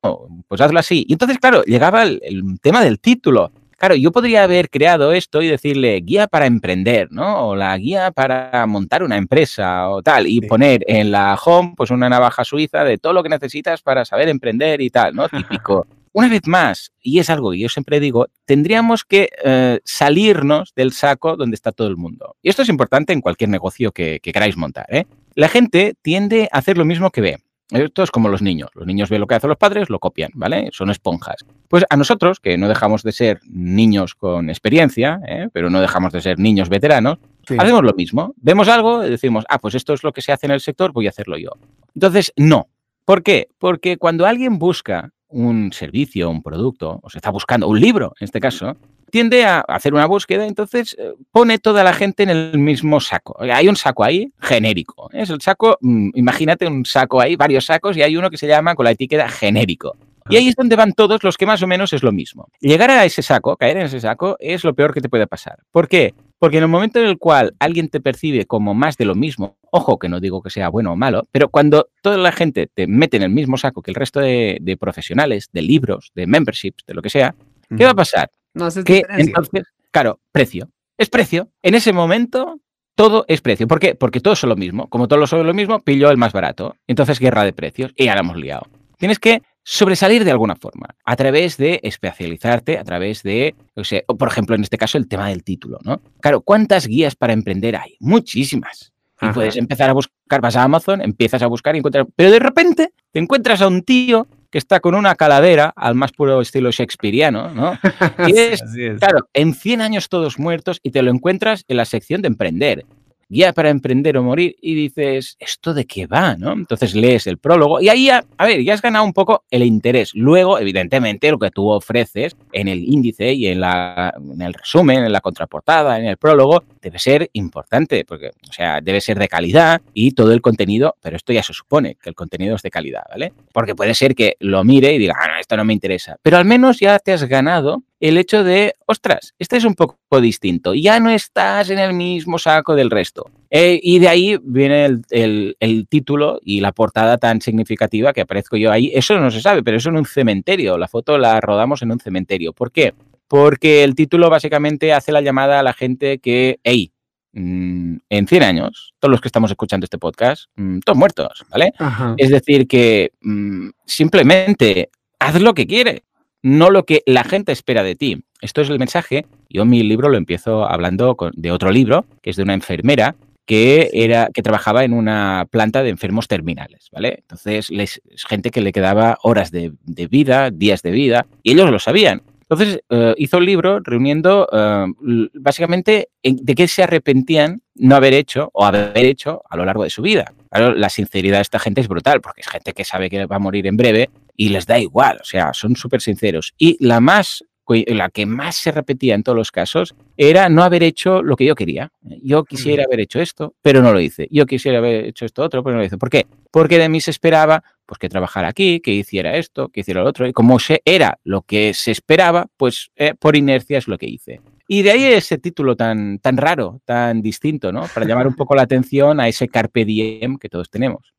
pues 0.48 0.60
hazlo 0.60 0.78
así. 0.78 1.04
Y 1.08 1.12
entonces, 1.12 1.38
claro, 1.38 1.62
llegaba 1.64 2.02
el, 2.02 2.20
tema 2.60 2.82
del 2.82 3.00
título. 3.00 3.52
Claro, 3.78 3.94
yo 3.94 4.10
podría 4.10 4.44
haber 4.44 4.70
creado 4.70 5.12
esto 5.12 5.42
y 5.42 5.48
decirle 5.48 6.00
guía 6.00 6.26
para 6.28 6.46
emprender, 6.46 7.08
¿no? 7.10 7.48
O 7.48 7.56
la 7.56 7.76
guía 7.76 8.10
para 8.10 8.66
montar 8.66 9.02
una 9.02 9.18
empresa 9.18 9.90
o 9.90 10.02
tal, 10.02 10.26
y 10.26 10.40
poner 10.40 10.82
en 10.88 11.10
la 11.10 11.38
home 11.42 11.74
pues 11.76 11.90
una 11.90 12.08
navaja 12.08 12.42
suiza 12.42 12.84
de 12.84 12.96
todo 12.96 13.12
lo 13.12 13.22
que 13.22 13.28
necesitas 13.28 13.82
para 13.82 14.06
saber 14.06 14.28
emprender 14.28 14.80
y 14.80 14.88
tal, 14.88 15.14
¿no? 15.14 15.28
Típico. 15.28 15.86
Una 16.16 16.30
vez 16.30 16.46
más, 16.46 16.94
y 17.02 17.18
es 17.18 17.28
algo 17.28 17.50
que 17.50 17.58
yo 17.58 17.68
siempre 17.68 18.00
digo, 18.00 18.28
tendríamos 18.46 19.04
que 19.04 19.28
eh, 19.44 19.80
salirnos 19.84 20.72
del 20.74 20.92
saco 20.92 21.36
donde 21.36 21.56
está 21.56 21.72
todo 21.72 21.88
el 21.88 21.98
mundo. 21.98 22.36
Y 22.40 22.48
esto 22.48 22.62
es 22.62 22.70
importante 22.70 23.12
en 23.12 23.20
cualquier 23.20 23.50
negocio 23.50 23.92
que, 23.92 24.18
queráis 24.22 24.56
montar. 24.56 24.86
¿eh? 24.88 25.04
La 25.34 25.50
gente 25.50 25.94
tiende 26.00 26.48
a 26.50 26.56
hacer 26.56 26.78
lo 26.78 26.86
mismo 26.86 27.10
que 27.10 27.20
ve. 27.20 27.38
Esto 27.70 28.02
es 28.02 28.10
como 28.10 28.30
los 28.30 28.40
niños. 28.40 28.70
Los 28.72 28.86
niños 28.86 29.10
ven 29.10 29.20
lo 29.20 29.26
que 29.26 29.34
hacen 29.34 29.50
los 29.50 29.58
padres, 29.58 29.90
lo 29.90 29.98
copian, 29.98 30.30
¿vale? 30.32 30.70
Son 30.72 30.88
esponjas. 30.88 31.44
Pues 31.68 31.84
a 31.90 31.98
nosotros, 31.98 32.40
que 32.40 32.56
no 32.56 32.66
dejamos 32.66 33.02
de 33.02 33.12
ser 33.12 33.40
niños 33.46 34.14
con 34.14 34.48
experiencia, 34.48 35.20
¿eh? 35.28 35.50
pero 35.52 35.68
no 35.68 35.82
dejamos 35.82 36.14
de 36.14 36.22
ser 36.22 36.38
niños 36.38 36.70
veteranos, 36.70 37.18
hacemos 37.58 37.84
lo 37.84 37.92
mismo. 37.92 38.32
Vemos 38.38 38.68
algo 38.68 39.04
y 39.04 39.10
decimos, 39.10 39.44
ah, 39.50 39.58
pues 39.58 39.74
esto 39.74 39.92
es 39.92 40.02
lo 40.02 40.12
que 40.12 40.22
se 40.22 40.32
hace 40.32 40.46
en 40.46 40.52
el 40.52 40.62
sector, 40.62 40.92
voy 40.92 41.08
a 41.08 41.10
hacerlo 41.10 41.36
yo. 41.36 41.50
Entonces, 41.94 42.32
no. 42.36 42.68
¿Por 43.04 43.22
qué? 43.22 43.50
Porque 43.58 43.98
cuando 43.98 44.24
alguien 44.24 44.58
busca 44.58 45.12
un 45.28 45.72
servicio, 45.72 46.30
un 46.30 46.42
producto, 46.42 47.00
o 47.02 47.10
se 47.10 47.18
está 47.18 47.30
buscando 47.30 47.68
un 47.68 47.80
libro, 47.80 48.14
en 48.20 48.24
este 48.24 48.40
caso, 48.40 48.76
tiende 49.10 49.44
a 49.44 49.60
hacer 49.60 49.94
una 49.94 50.06
búsqueda, 50.06 50.46
entonces 50.46 50.96
eh, 50.98 51.12
pone 51.30 51.58
toda 51.58 51.84
la 51.84 51.92
gente 51.92 52.22
en 52.22 52.30
el 52.30 52.58
mismo 52.58 53.00
saco. 53.00 53.36
Hay 53.40 53.68
un 53.68 53.76
saco 53.76 54.04
ahí 54.04 54.32
genérico. 54.40 55.08
Es 55.12 55.30
el 55.30 55.40
saco, 55.40 55.78
mm, 55.80 56.10
imagínate 56.14 56.66
un 56.66 56.84
saco 56.84 57.20
ahí, 57.20 57.36
varios 57.36 57.66
sacos, 57.66 57.96
y 57.96 58.02
hay 58.02 58.16
uno 58.16 58.30
que 58.30 58.36
se 58.36 58.46
llama 58.46 58.74
con 58.74 58.84
la 58.84 58.90
etiqueta 58.90 59.28
genérico. 59.28 59.96
Y 60.28 60.36
ahí 60.36 60.48
es 60.48 60.56
donde 60.56 60.76
van 60.76 60.92
todos 60.92 61.22
los 61.22 61.36
que 61.36 61.46
más 61.46 61.62
o 61.62 61.66
menos 61.66 61.92
es 61.92 62.02
lo 62.02 62.12
mismo. 62.12 62.48
Llegar 62.60 62.90
a 62.90 63.04
ese 63.04 63.22
saco, 63.22 63.56
caer 63.56 63.76
en 63.76 63.84
ese 63.84 64.00
saco, 64.00 64.36
es 64.40 64.64
lo 64.64 64.74
peor 64.74 64.92
que 64.92 65.00
te 65.00 65.08
puede 65.08 65.26
pasar. 65.26 65.58
¿Por 65.70 65.88
qué? 65.88 66.14
Porque 66.38 66.58
en 66.58 66.64
el 66.64 66.68
momento 66.68 67.00
en 67.00 67.06
el 67.06 67.18
cual 67.18 67.54
alguien 67.58 67.88
te 67.88 68.00
percibe 68.00 68.44
como 68.44 68.74
más 68.74 68.96
de 68.96 69.04
lo 69.04 69.14
mismo, 69.14 69.56
ojo 69.70 69.98
que 69.98 70.08
no 70.08 70.20
digo 70.20 70.42
que 70.42 70.50
sea 70.50 70.68
bueno 70.68 70.92
o 70.92 70.96
malo, 70.96 71.26
pero 71.32 71.48
cuando 71.48 71.88
toda 72.02 72.18
la 72.18 72.32
gente 72.32 72.68
te 72.72 72.86
mete 72.86 73.16
en 73.16 73.22
el 73.22 73.30
mismo 73.30 73.56
saco 73.56 73.82
que 73.82 73.90
el 73.90 73.94
resto 73.94 74.20
de, 74.20 74.76
profesionales, 74.78 75.48
de 75.52 75.62
libros, 75.62 76.12
de 76.14 76.26
memberships, 76.26 76.84
de 76.86 76.94
lo 76.94 77.02
que 77.02 77.10
sea, 77.10 77.34
¿qué 77.76 77.84
va 77.84 77.92
a 77.92 77.94
pasar? 77.94 78.30
No 78.52 78.68
que 78.84 79.02
entonces, 79.08 79.64
claro, 79.90 80.20
precio. 80.32 80.68
Es 80.98 81.10
precio. 81.10 81.50
En 81.62 81.74
ese 81.74 81.92
momento 81.92 82.60
todo 82.94 83.26
es 83.28 83.42
precio. 83.42 83.68
¿Por 83.68 83.78
qué? 83.78 83.94
Porque 83.94 84.20
todos 84.20 84.40
son 84.40 84.50
lo 84.50 84.56
mismo. 84.56 84.88
Como 84.88 85.06
todos 85.06 85.28
son 85.28 85.46
lo 85.46 85.54
mismo, 85.54 85.80
pillo 85.80 86.10
el 86.10 86.16
más 86.16 86.32
barato. 86.32 86.76
Entonces, 86.86 87.20
guerra 87.20 87.44
de 87.44 87.52
precios. 87.52 87.92
Y 87.94 88.08
ahora 88.08 88.20
hemos 88.20 88.38
liado. 88.38 88.66
Tienes 88.96 89.18
que 89.18 89.42
sobresalir 89.68 90.24
de 90.24 90.30
alguna 90.30 90.54
forma, 90.54 90.86
a 91.04 91.16
través 91.16 91.56
de 91.56 91.80
especializarte, 91.82 92.78
a 92.78 92.84
través 92.84 93.24
de, 93.24 93.56
o 93.74 93.82
sea, 93.82 94.00
por 94.02 94.28
ejemplo, 94.28 94.54
en 94.54 94.62
este 94.62 94.78
caso, 94.78 94.96
el 94.96 95.08
tema 95.08 95.28
del 95.28 95.42
título, 95.42 95.80
¿no? 95.82 96.00
Claro, 96.20 96.40
¿cuántas 96.40 96.86
guías 96.86 97.16
para 97.16 97.32
emprender 97.32 97.74
hay? 97.74 97.96
Muchísimas. 97.98 98.92
Y 99.20 99.26
puedes 99.30 99.56
empezar 99.56 99.90
a 99.90 99.92
buscar, 99.92 100.40
vas 100.40 100.54
a 100.54 100.62
Amazon, 100.62 101.00
empiezas 101.00 101.42
a 101.42 101.48
buscar 101.48 101.74
y 101.74 101.78
encuentras, 101.78 102.06
pero 102.14 102.30
de 102.30 102.38
repente 102.38 102.92
te 103.10 103.18
encuentras 103.18 103.60
a 103.60 103.66
un 103.66 103.82
tío 103.82 104.28
que 104.52 104.58
está 104.58 104.78
con 104.78 104.94
una 104.94 105.16
calavera 105.16 105.72
al 105.74 105.96
más 105.96 106.12
puro 106.12 106.40
estilo 106.40 106.70
shakespeariano, 106.70 107.50
¿no? 107.50 107.76
Y 108.28 108.38
es, 108.38 108.62
claro, 109.00 109.28
en 109.34 109.52
100 109.52 109.80
años 109.80 110.08
todos 110.08 110.38
muertos 110.38 110.78
y 110.84 110.92
te 110.92 111.02
lo 111.02 111.10
encuentras 111.10 111.64
en 111.66 111.78
la 111.78 111.86
sección 111.86 112.22
de 112.22 112.28
emprender 112.28 112.86
guía 113.28 113.52
para 113.52 113.70
emprender 113.70 114.16
o 114.16 114.22
morir 114.22 114.56
y 114.60 114.74
dices, 114.74 115.36
¿esto 115.38 115.74
de 115.74 115.86
qué 115.86 116.06
va? 116.06 116.36
¿no? 116.36 116.52
Entonces 116.52 116.94
lees 116.94 117.26
el 117.26 117.38
prólogo 117.38 117.80
y 117.80 117.88
ahí, 117.88 118.06
ya, 118.06 118.24
a 118.36 118.46
ver, 118.46 118.62
ya 118.62 118.74
has 118.74 118.82
ganado 118.82 119.04
un 119.04 119.12
poco 119.12 119.44
el 119.50 119.62
interés. 119.62 120.12
Luego, 120.14 120.58
evidentemente, 120.58 121.30
lo 121.30 121.38
que 121.38 121.50
tú 121.50 121.68
ofreces 121.68 122.36
en 122.52 122.68
el 122.68 122.84
índice 122.84 123.32
y 123.32 123.46
en, 123.48 123.60
la, 123.60 124.14
en 124.16 124.42
el 124.42 124.54
resumen, 124.54 125.04
en 125.04 125.12
la 125.12 125.20
contraportada, 125.20 125.98
en 125.98 126.06
el 126.06 126.16
prólogo, 126.16 126.64
debe 126.80 126.98
ser 126.98 127.30
importante, 127.32 128.04
porque, 128.04 128.28
o 128.28 128.52
sea, 128.52 128.80
debe 128.80 129.00
ser 129.00 129.18
de 129.18 129.28
calidad 129.28 129.80
y 129.92 130.12
todo 130.12 130.32
el 130.32 130.40
contenido, 130.40 130.96
pero 131.02 131.16
esto 131.16 131.32
ya 131.32 131.42
se 131.42 131.52
supone 131.52 131.96
que 132.00 132.08
el 132.08 132.14
contenido 132.14 132.56
es 132.56 132.62
de 132.62 132.70
calidad, 132.70 133.02
¿vale? 133.10 133.32
Porque 133.52 133.74
puede 133.74 133.94
ser 133.94 134.14
que 134.14 134.36
lo 134.40 134.62
mire 134.64 134.92
y 134.92 134.98
diga, 134.98 135.14
ah, 135.20 135.28
no, 135.28 135.40
esto 135.40 135.56
no 135.56 135.64
me 135.64 135.72
interesa, 135.72 136.16
pero 136.22 136.36
al 136.36 136.44
menos 136.44 136.78
ya 136.78 136.98
te 136.98 137.12
has 137.12 137.24
ganado 137.24 137.82
el 138.00 138.18
hecho 138.18 138.44
de, 138.44 138.74
ostras, 138.86 139.34
este 139.38 139.56
es 139.56 139.64
un 139.64 139.74
poco 139.74 140.20
distinto, 140.20 140.74
ya 140.74 141.00
no 141.00 141.10
estás 141.10 141.70
en 141.70 141.78
el 141.78 141.94
mismo 141.94 142.38
saco 142.38 142.74
del 142.74 142.90
resto. 142.90 143.30
Eh, 143.50 143.80
y 143.82 143.98
de 143.98 144.08
ahí 144.08 144.38
viene 144.42 145.00
el, 145.10 145.86
título 145.88 146.40
y 146.42 146.60
la 146.60 146.72
portada 146.72 147.16
tan 147.16 147.40
significativa 147.40 148.12
que 148.12 148.20
aparezco 148.20 148.56
yo 148.56 148.70
ahí. 148.70 148.90
Eso 148.94 149.18
no 149.18 149.30
se 149.30 149.40
sabe, 149.40 149.62
pero 149.62 149.78
eso 149.78 149.88
en 149.88 149.96
un 149.96 150.04
cementerio. 150.04 150.76
La 150.76 150.88
foto 150.88 151.16
la 151.16 151.40
rodamos 151.40 151.82
en 151.82 151.92
un 151.92 152.00
cementerio. 152.00 152.52
¿Por 152.52 152.70
qué? 152.70 152.92
Porque 153.28 153.82
el 153.82 153.94
título 153.94 154.28
básicamente 154.28 154.92
hace 154.92 155.12
la 155.12 155.20
llamada 155.20 155.60
a 155.60 155.62
la 155.62 155.72
gente 155.72 156.18
que, 156.18 156.58
hey, 156.64 156.92
mm, 157.32 157.96
en 158.10 158.26
100 158.28 158.42
años, 158.42 158.94
todos 158.98 159.10
los 159.10 159.20
que 159.20 159.28
estamos 159.28 159.50
escuchando 159.50 159.84
este 159.84 159.98
podcast, 159.98 160.50
mm, 160.56 160.80
todos 160.80 160.98
muertos, 160.98 161.44
¿vale? 161.50 161.72
Es 162.18 162.30
decir, 162.30 162.68
que 162.68 163.12
mm, 163.22 163.70
simplemente 163.86 164.90
haz 165.18 165.40
lo 165.40 165.54
que 165.54 165.66
quiere 165.66 166.02
no 166.42 166.70
lo 166.70 166.84
que 166.84 167.02
la 167.06 167.24
gente 167.24 167.52
espera 167.52 167.82
de 167.82 167.96
ti. 167.96 168.24
Esto 168.40 168.60
es 168.60 168.70
el 168.70 168.78
mensaje. 168.78 169.26
Yo 169.48 169.64
mi 169.64 169.82
libro 169.82 170.08
lo 170.08 170.16
empiezo 170.16 170.68
hablando 170.68 171.16
de 171.34 171.50
otro 171.50 171.70
libro, 171.70 172.04
que 172.22 172.30
es 172.30 172.36
de 172.36 172.42
una 172.42 172.54
enfermera 172.54 173.16
que 173.46 173.90
era 173.92 174.28
que 174.34 174.42
trabajaba 174.42 174.84
en 174.84 174.92
una 174.92 175.46
planta 175.50 175.82
de 175.82 175.90
enfermos 175.90 176.26
terminales, 176.26 176.88
¿vale? 176.92 177.18
Entonces, 177.20 177.70
les, 177.70 178.02
gente 178.28 178.50
que 178.50 178.60
le 178.60 178.72
quedaba 178.72 179.18
horas 179.22 179.52
de, 179.52 179.72
vida, 180.10 180.50
días 180.50 180.82
de 180.82 180.90
vida, 180.90 181.26
y 181.44 181.52
ellos 181.52 181.70
lo 181.70 181.78
sabían. 181.78 182.22
Entonces, 182.40 182.80
eh, 182.90 183.14
hizo 183.16 183.38
un 183.38 183.46
libro 183.46 183.80
reuniendo 183.80 184.48
eh, 184.52 184.86
básicamente 185.34 186.08
de 186.22 186.54
qué 186.54 186.68
se 186.68 186.82
arrepentían 186.82 187.62
no 187.76 187.94
haber 187.94 188.14
hecho 188.14 188.50
o 188.52 188.64
haber 188.64 189.04
hecho 189.04 189.42
a 189.48 189.56
lo 189.56 189.64
largo 189.64 189.84
de 189.84 189.90
su 189.90 190.02
vida. 190.02 190.32
Claro, 190.50 190.74
la 190.74 190.88
sinceridad 190.88 191.38
de 191.38 191.42
esta 191.42 191.58
gente 191.58 191.80
es 191.80 191.88
brutal, 191.88 192.20
porque 192.20 192.40
es 192.40 192.48
gente 192.48 192.72
que 192.72 192.84
sabe 192.84 193.10
que 193.10 193.26
va 193.26 193.36
a 193.36 193.40
morir 193.40 193.66
en 193.66 193.76
breve 193.76 194.10
y 194.36 194.50
les 194.50 194.66
da 194.66 194.78
igual, 194.78 195.18
o 195.20 195.24
sea, 195.24 195.52
son 195.52 195.76
súper 195.76 196.00
sinceros. 196.00 196.54
Y 196.58 196.76
la 196.84 197.00
más 197.00 197.44
la 197.68 198.10
que 198.10 198.26
más 198.26 198.56
se 198.56 198.70
repetía 198.70 199.14
en 199.14 199.22
todos 199.22 199.36
los 199.36 199.50
casos 199.50 199.94
era 200.16 200.48
no 200.48 200.62
haber 200.62 200.82
hecho 200.82 201.22
lo 201.22 201.36
que 201.36 201.44
yo 201.44 201.54
quería. 201.54 201.90
Yo 202.22 202.44
quisiera 202.44 202.84
haber 202.84 203.00
hecho 203.00 203.20
esto, 203.20 203.54
pero 203.60 203.82
no 203.82 203.92
lo 203.92 204.00
hice. 204.00 204.28
Yo 204.30 204.46
quisiera 204.46 204.78
haber 204.78 205.06
hecho 205.06 205.24
esto 205.24 205.42
otro, 205.42 205.62
pero 205.64 205.74
no 205.74 205.80
lo 205.80 205.86
hice. 205.86 205.98
¿Por 205.98 206.10
qué? 206.10 206.26
Porque 206.50 206.78
de 206.78 206.88
mí 206.88 207.00
se 207.00 207.10
esperaba 207.10 207.64
pues, 207.84 207.98
que 207.98 208.08
trabajara 208.08 208.48
aquí, 208.48 208.80
que 208.80 208.92
hiciera 208.92 209.36
esto, 209.36 209.68
que 209.68 209.80
hiciera 209.80 210.02
lo 210.02 210.08
otro. 210.08 210.26
Y 210.26 210.32
como 210.32 210.58
se 210.58 210.80
era 210.84 211.18
lo 211.24 211.42
que 211.42 211.74
se 211.74 211.90
esperaba, 211.90 212.46
pues 212.56 212.90
eh, 212.96 213.14
por 213.18 213.36
inercia 213.36 213.78
es 213.78 213.88
lo 213.88 213.98
que 213.98 214.06
hice. 214.06 214.40
Y 214.68 214.82
de 214.82 214.92
ahí 214.92 215.04
ese 215.04 215.38
título 215.38 215.76
tan, 215.76 216.18
tan 216.18 216.36
raro, 216.36 216.80
tan 216.84 217.22
distinto, 217.22 217.72
¿no? 217.72 217.84
Para 217.92 218.06
llamar 218.06 218.26
un 218.26 218.34
poco 218.34 218.54
la 218.54 218.62
atención 218.62 219.20
a 219.20 219.28
ese 219.28 219.48
carpe 219.48 219.84
diem 219.84 220.38
que 220.38 220.48
todos 220.48 220.70
tenemos. 220.70 221.14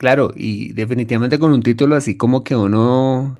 Claro, 0.00 0.32
y 0.34 0.72
definitivamente 0.72 1.38
con 1.38 1.52
un 1.52 1.62
título 1.62 1.94
así 1.94 2.16
como 2.16 2.42
que 2.42 2.56
uno 2.56 3.36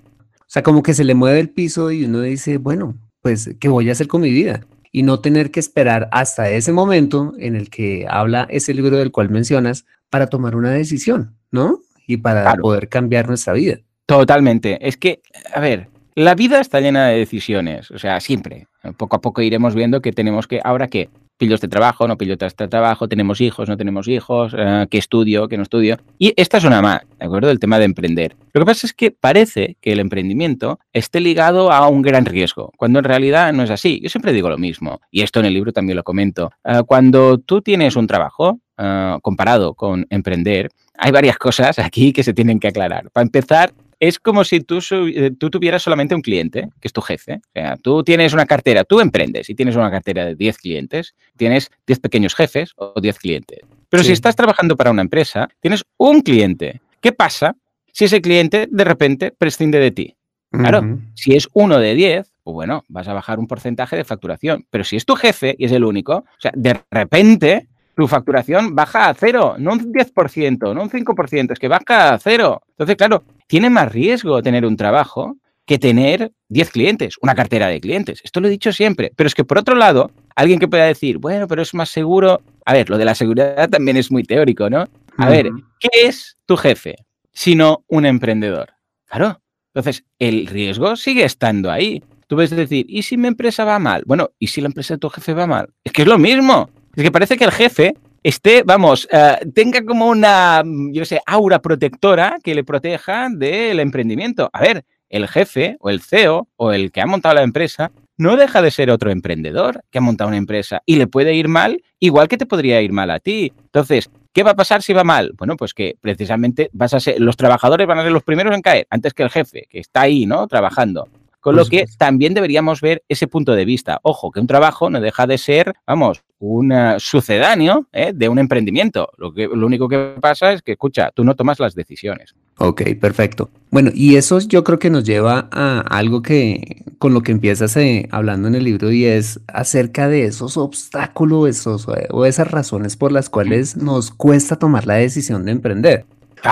o 0.50 0.52
sea, 0.52 0.64
como 0.64 0.82
que 0.82 0.94
se 0.94 1.04
le 1.04 1.14
mueve 1.14 1.38
el 1.38 1.48
piso 1.48 1.90
y 1.90 2.04
uno 2.04 2.20
dice, 2.20 2.58
bueno, 2.58 2.98
pues, 3.22 3.54
¿qué 3.58 3.68
voy 3.68 3.88
a 3.88 3.92
hacer 3.92 4.08
con 4.08 4.20
mi 4.20 4.30
vida? 4.30 4.66
Y 4.90 5.04
no 5.04 5.20
tener 5.20 5.52
que 5.52 5.60
esperar 5.60 6.08
hasta 6.10 6.50
ese 6.50 6.72
momento 6.72 7.34
en 7.38 7.54
el 7.54 7.70
que 7.70 8.04
habla 8.10 8.48
ese 8.50 8.74
libro 8.74 8.96
del 8.96 9.12
cual 9.12 9.30
mencionas 9.30 9.86
para 10.10 10.26
tomar 10.26 10.56
una 10.56 10.72
decisión, 10.72 11.36
¿no? 11.52 11.78
Y 12.04 12.16
para 12.16 12.52
poder 12.56 12.88
cambiar 12.88 13.28
nuestra 13.28 13.52
vida. 13.52 13.78
Totalmente. 14.06 14.86
Es 14.86 14.96
que, 14.96 15.22
a 15.54 15.60
ver, 15.60 15.88
la 16.16 16.34
vida 16.34 16.60
está 16.60 16.80
llena 16.80 17.06
de 17.06 17.18
decisiones, 17.18 17.92
o 17.92 17.98
sea, 18.00 18.18
siempre. 18.18 18.66
Poco 18.96 19.14
a 19.14 19.20
poco 19.20 19.40
iremos 19.40 19.76
viendo 19.76 20.02
que 20.02 20.10
tenemos 20.10 20.48
que, 20.48 20.60
ahora 20.64 20.88
qué, 20.88 21.08
pillo 21.40 21.54
este 21.54 21.68
trabajo, 21.68 22.06
no 22.06 22.18
pillo 22.18 22.36
este 22.38 22.68
trabajo, 22.68 23.08
tenemos 23.08 23.40
hijos, 23.40 23.66
no 23.66 23.78
tenemos 23.78 24.06
hijos, 24.08 24.54
eh, 24.56 24.86
qué 24.90 24.98
estudio, 24.98 25.48
qué 25.48 25.56
no 25.56 25.62
estudio. 25.62 25.96
Y 26.18 26.34
esta 26.36 26.58
es 26.58 26.64
una 26.64 26.82
más, 26.82 27.00
¿de 27.18 27.24
acuerdo? 27.24 27.50
El 27.50 27.58
tema 27.58 27.78
de 27.78 27.86
emprender. 27.86 28.36
Lo 28.52 28.60
que 28.60 28.66
pasa 28.66 28.86
es 28.86 28.92
que 28.92 29.10
parece 29.10 29.78
que 29.80 29.92
el 29.92 30.00
emprendimiento 30.00 30.78
esté 30.92 31.18
ligado 31.18 31.72
a 31.72 31.88
un 31.88 32.02
gran 32.02 32.26
riesgo, 32.26 32.72
cuando 32.76 32.98
en 32.98 33.06
realidad 33.06 33.54
no 33.54 33.62
es 33.62 33.70
así. 33.70 34.00
Yo 34.02 34.10
siempre 34.10 34.34
digo 34.34 34.50
lo 34.50 34.58
mismo, 34.58 35.00
y 35.10 35.22
esto 35.22 35.40
en 35.40 35.46
el 35.46 35.54
libro 35.54 35.72
también 35.72 35.96
lo 35.96 36.04
comento. 36.04 36.52
Eh, 36.62 36.82
cuando 36.86 37.38
tú 37.38 37.62
tienes 37.62 37.96
un 37.96 38.06
trabajo, 38.06 38.60
eh, 38.76 39.16
comparado 39.22 39.72
con 39.72 40.06
emprender, 40.10 40.68
hay 40.98 41.10
varias 41.10 41.38
cosas 41.38 41.78
aquí 41.78 42.12
que 42.12 42.22
se 42.22 42.34
tienen 42.34 42.60
que 42.60 42.68
aclarar. 42.68 43.10
Para 43.10 43.24
empezar, 43.24 43.72
es 44.00 44.18
como 44.18 44.44
si 44.44 44.60
tú, 44.60 44.80
eh, 44.90 45.30
tú, 45.38 45.50
tuvieras 45.50 45.82
solamente 45.82 46.14
un 46.14 46.22
cliente, 46.22 46.70
que 46.80 46.88
es 46.88 46.92
tu 46.92 47.02
jefe. 47.02 47.34
O 47.34 47.52
sea, 47.52 47.76
tú 47.76 48.02
tienes 48.02 48.32
una 48.32 48.46
cartera, 48.46 48.82
tú 48.84 48.98
emprendes 49.00 49.50
y 49.50 49.54
tienes 49.54 49.76
una 49.76 49.90
cartera 49.90 50.24
de 50.24 50.34
10 50.34 50.56
clientes, 50.56 51.14
tienes 51.36 51.70
10 51.86 52.00
pequeños 52.00 52.34
jefes 52.34 52.72
o 52.76 52.98
10 53.00 53.18
clientes. 53.18 53.60
Pero 53.90 54.02
si 54.02 54.12
estás 54.12 54.34
trabajando 54.34 54.76
para 54.76 54.90
una 54.90 55.02
empresa, 55.02 55.48
tienes 55.60 55.84
un 55.98 56.22
cliente. 56.22 56.80
¿Qué 57.00 57.12
pasa 57.12 57.56
si 57.92 58.06
ese 58.06 58.22
cliente 58.22 58.68
de 58.70 58.84
repente 58.84 59.32
prescinde 59.36 59.78
de 59.78 59.90
ti? 59.90 60.16
Claro, 60.50 60.98
si 61.14 61.36
es 61.36 61.48
uno 61.52 61.78
de 61.78 61.94
10, 61.94 62.32
pues 62.42 62.54
bueno, 62.54 62.84
vas 62.88 63.06
a 63.06 63.12
bajar 63.12 63.38
un 63.38 63.46
porcentaje 63.46 63.96
de 63.96 64.04
facturación. 64.04 64.66
Pero 64.70 64.82
si 64.82 64.96
es 64.96 65.04
tu 65.04 65.14
jefe 65.14 65.54
y 65.58 65.66
es 65.66 65.72
el 65.72 65.84
único, 65.84 66.16
o 66.16 66.40
sea, 66.40 66.52
de 66.56 66.80
repente 66.90 67.68
tu 68.00 68.08
facturación 68.08 68.74
baja 68.74 69.10
a 69.10 69.14
cero, 69.14 69.56
no 69.58 69.72
un 69.72 69.92
10%, 69.92 70.74
no 70.74 70.82
un 70.82 70.88
5%, 70.88 71.52
es 71.52 71.58
que 71.58 71.68
baja 71.68 72.14
a 72.14 72.18
cero. 72.18 72.62
Entonces, 72.70 72.96
claro, 72.96 73.24
tiene 73.46 73.68
más 73.68 73.92
riesgo 73.92 74.40
tener 74.40 74.64
un 74.64 74.74
trabajo 74.74 75.36
que 75.66 75.78
tener 75.78 76.32
10 76.48 76.70
clientes, 76.70 77.16
una 77.20 77.34
cartera 77.34 77.66
de 77.66 77.78
clientes. 77.78 78.22
Esto 78.24 78.40
lo 78.40 78.48
he 78.48 78.50
dicho 78.50 78.72
siempre. 78.72 79.12
Pero 79.14 79.26
es 79.26 79.34
que 79.34 79.44
por 79.44 79.58
otro 79.58 79.74
lado, 79.74 80.10
alguien 80.34 80.58
que 80.58 80.66
pueda 80.66 80.86
decir, 80.86 81.18
bueno, 81.18 81.46
pero 81.46 81.60
es 81.60 81.74
más 81.74 81.90
seguro. 81.90 82.40
A 82.64 82.72
ver, 82.72 82.88
lo 82.88 82.96
de 82.96 83.04
la 83.04 83.14
seguridad 83.14 83.68
también 83.68 83.98
es 83.98 84.10
muy 84.10 84.22
teórico, 84.22 84.70
¿no? 84.70 84.86
A 85.18 85.28
ver, 85.28 85.50
¿qué 85.78 85.90
es 86.06 86.38
tu 86.46 86.56
jefe 86.56 86.96
sino 87.32 87.84
un 87.86 88.06
emprendedor? 88.06 88.70
Claro. 89.10 89.42
Entonces, 89.74 90.04
el 90.18 90.46
riesgo 90.46 90.96
sigue 90.96 91.24
estando 91.24 91.70
ahí. 91.70 92.02
Tú 92.28 92.36
ves 92.36 92.48
decir, 92.48 92.86
¿y 92.88 93.02
si 93.02 93.18
mi 93.18 93.28
empresa 93.28 93.66
va 93.66 93.78
mal? 93.78 94.04
Bueno, 94.06 94.30
¿y 94.38 94.46
si 94.46 94.62
la 94.62 94.68
empresa 94.68 94.94
de 94.94 94.98
tu 94.98 95.10
jefe 95.10 95.34
va 95.34 95.46
mal? 95.46 95.68
Es 95.84 95.92
que 95.92 96.02
es 96.02 96.08
lo 96.08 96.16
mismo. 96.16 96.70
Es 97.00 97.04
que 97.04 97.10
parece 97.10 97.38
que 97.38 97.44
el 97.44 97.52
jefe 97.52 97.94
esté, 98.22 98.62
vamos, 98.62 99.08
eh, 99.10 99.38
tenga 99.54 99.82
como 99.86 100.06
una, 100.08 100.62
yo 100.92 101.06
sé, 101.06 101.18
aura 101.24 101.62
protectora 101.62 102.36
que 102.44 102.54
le 102.54 102.62
proteja 102.62 103.28
del 103.30 103.80
emprendimiento. 103.80 104.50
A 104.52 104.60
ver, 104.60 104.84
el 105.08 105.26
jefe 105.26 105.78
o 105.80 105.88
el 105.88 106.02
CEO 106.02 106.48
o 106.56 106.72
el 106.72 106.92
que 106.92 107.00
ha 107.00 107.06
montado 107.06 107.36
la 107.36 107.42
empresa 107.42 107.90
no 108.18 108.36
deja 108.36 108.60
de 108.60 108.70
ser 108.70 108.90
otro 108.90 109.10
emprendedor 109.10 109.82
que 109.90 109.96
ha 109.96 110.02
montado 110.02 110.28
una 110.28 110.36
empresa 110.36 110.82
y 110.84 110.96
le 110.96 111.06
puede 111.06 111.32
ir 111.32 111.48
mal 111.48 111.82
igual 112.00 112.28
que 112.28 112.36
te 112.36 112.44
podría 112.44 112.82
ir 112.82 112.92
mal 112.92 113.10
a 113.10 113.18
ti. 113.18 113.50
Entonces, 113.58 114.10
¿qué 114.34 114.42
va 114.42 114.50
a 114.50 114.56
pasar 114.56 114.82
si 114.82 114.92
va 114.92 115.02
mal? 115.02 115.32
Bueno, 115.38 115.56
pues 115.56 115.72
que 115.72 115.96
precisamente 116.02 116.68
vas 116.74 116.92
a 116.92 117.00
ser, 117.00 117.18
los 117.18 117.38
trabajadores 117.38 117.86
van 117.86 117.98
a 117.98 118.02
ser 118.02 118.12
los 118.12 118.24
primeros 118.24 118.54
en 118.54 118.60
caer 118.60 118.86
antes 118.90 119.14
que 119.14 119.22
el 119.22 119.30
jefe, 119.30 119.66
que 119.70 119.78
está 119.78 120.02
ahí, 120.02 120.26
¿no? 120.26 120.46
Trabajando. 120.48 121.08
Con 121.40 121.56
lo 121.56 121.64
que 121.64 121.86
también 121.98 122.34
deberíamos 122.34 122.80
ver 122.80 123.02
ese 123.08 123.26
punto 123.26 123.52
de 123.52 123.64
vista. 123.64 123.98
Ojo, 124.02 124.30
que 124.30 124.40
un 124.40 124.46
trabajo 124.46 124.90
no 124.90 125.00
deja 125.00 125.26
de 125.26 125.38
ser, 125.38 125.74
vamos, 125.86 126.22
un 126.38 126.72
sucedáneo 126.98 127.86
¿eh? 127.92 128.12
de 128.14 128.28
un 128.28 128.38
emprendimiento. 128.38 129.10
Lo, 129.16 129.32
que, 129.32 129.46
lo 129.46 129.66
único 129.66 129.88
que 129.88 130.14
pasa 130.20 130.52
es 130.52 130.62
que, 130.62 130.72
escucha, 130.72 131.10
tú 131.14 131.24
no 131.24 131.36
tomas 131.36 131.60
las 131.60 131.74
decisiones. 131.74 132.34
Ok, 132.58 132.82
perfecto. 133.00 133.48
Bueno, 133.70 133.90
y 133.94 134.16
eso 134.16 134.38
yo 134.40 134.64
creo 134.64 134.78
que 134.78 134.90
nos 134.90 135.04
lleva 135.04 135.48
a 135.50 135.80
algo 135.80 136.22
que 136.22 136.84
con 136.98 137.14
lo 137.14 137.22
que 137.22 137.32
empiezas 137.32 137.76
eh, 137.78 138.06
hablando 138.10 138.48
en 138.48 138.54
el 138.54 138.64
libro 138.64 138.90
y 138.90 139.06
es 139.06 139.40
acerca 139.46 140.08
de 140.08 140.24
esos 140.24 140.58
obstáculos 140.58 141.48
esos, 141.48 141.86
o 142.10 142.26
esas 142.26 142.50
razones 142.50 142.96
por 142.96 143.12
las 143.12 143.30
cuales 143.30 143.76
nos 143.76 144.10
cuesta 144.10 144.58
tomar 144.58 144.86
la 144.86 144.94
decisión 144.94 145.44
de 145.44 145.52
emprender. 145.52 146.04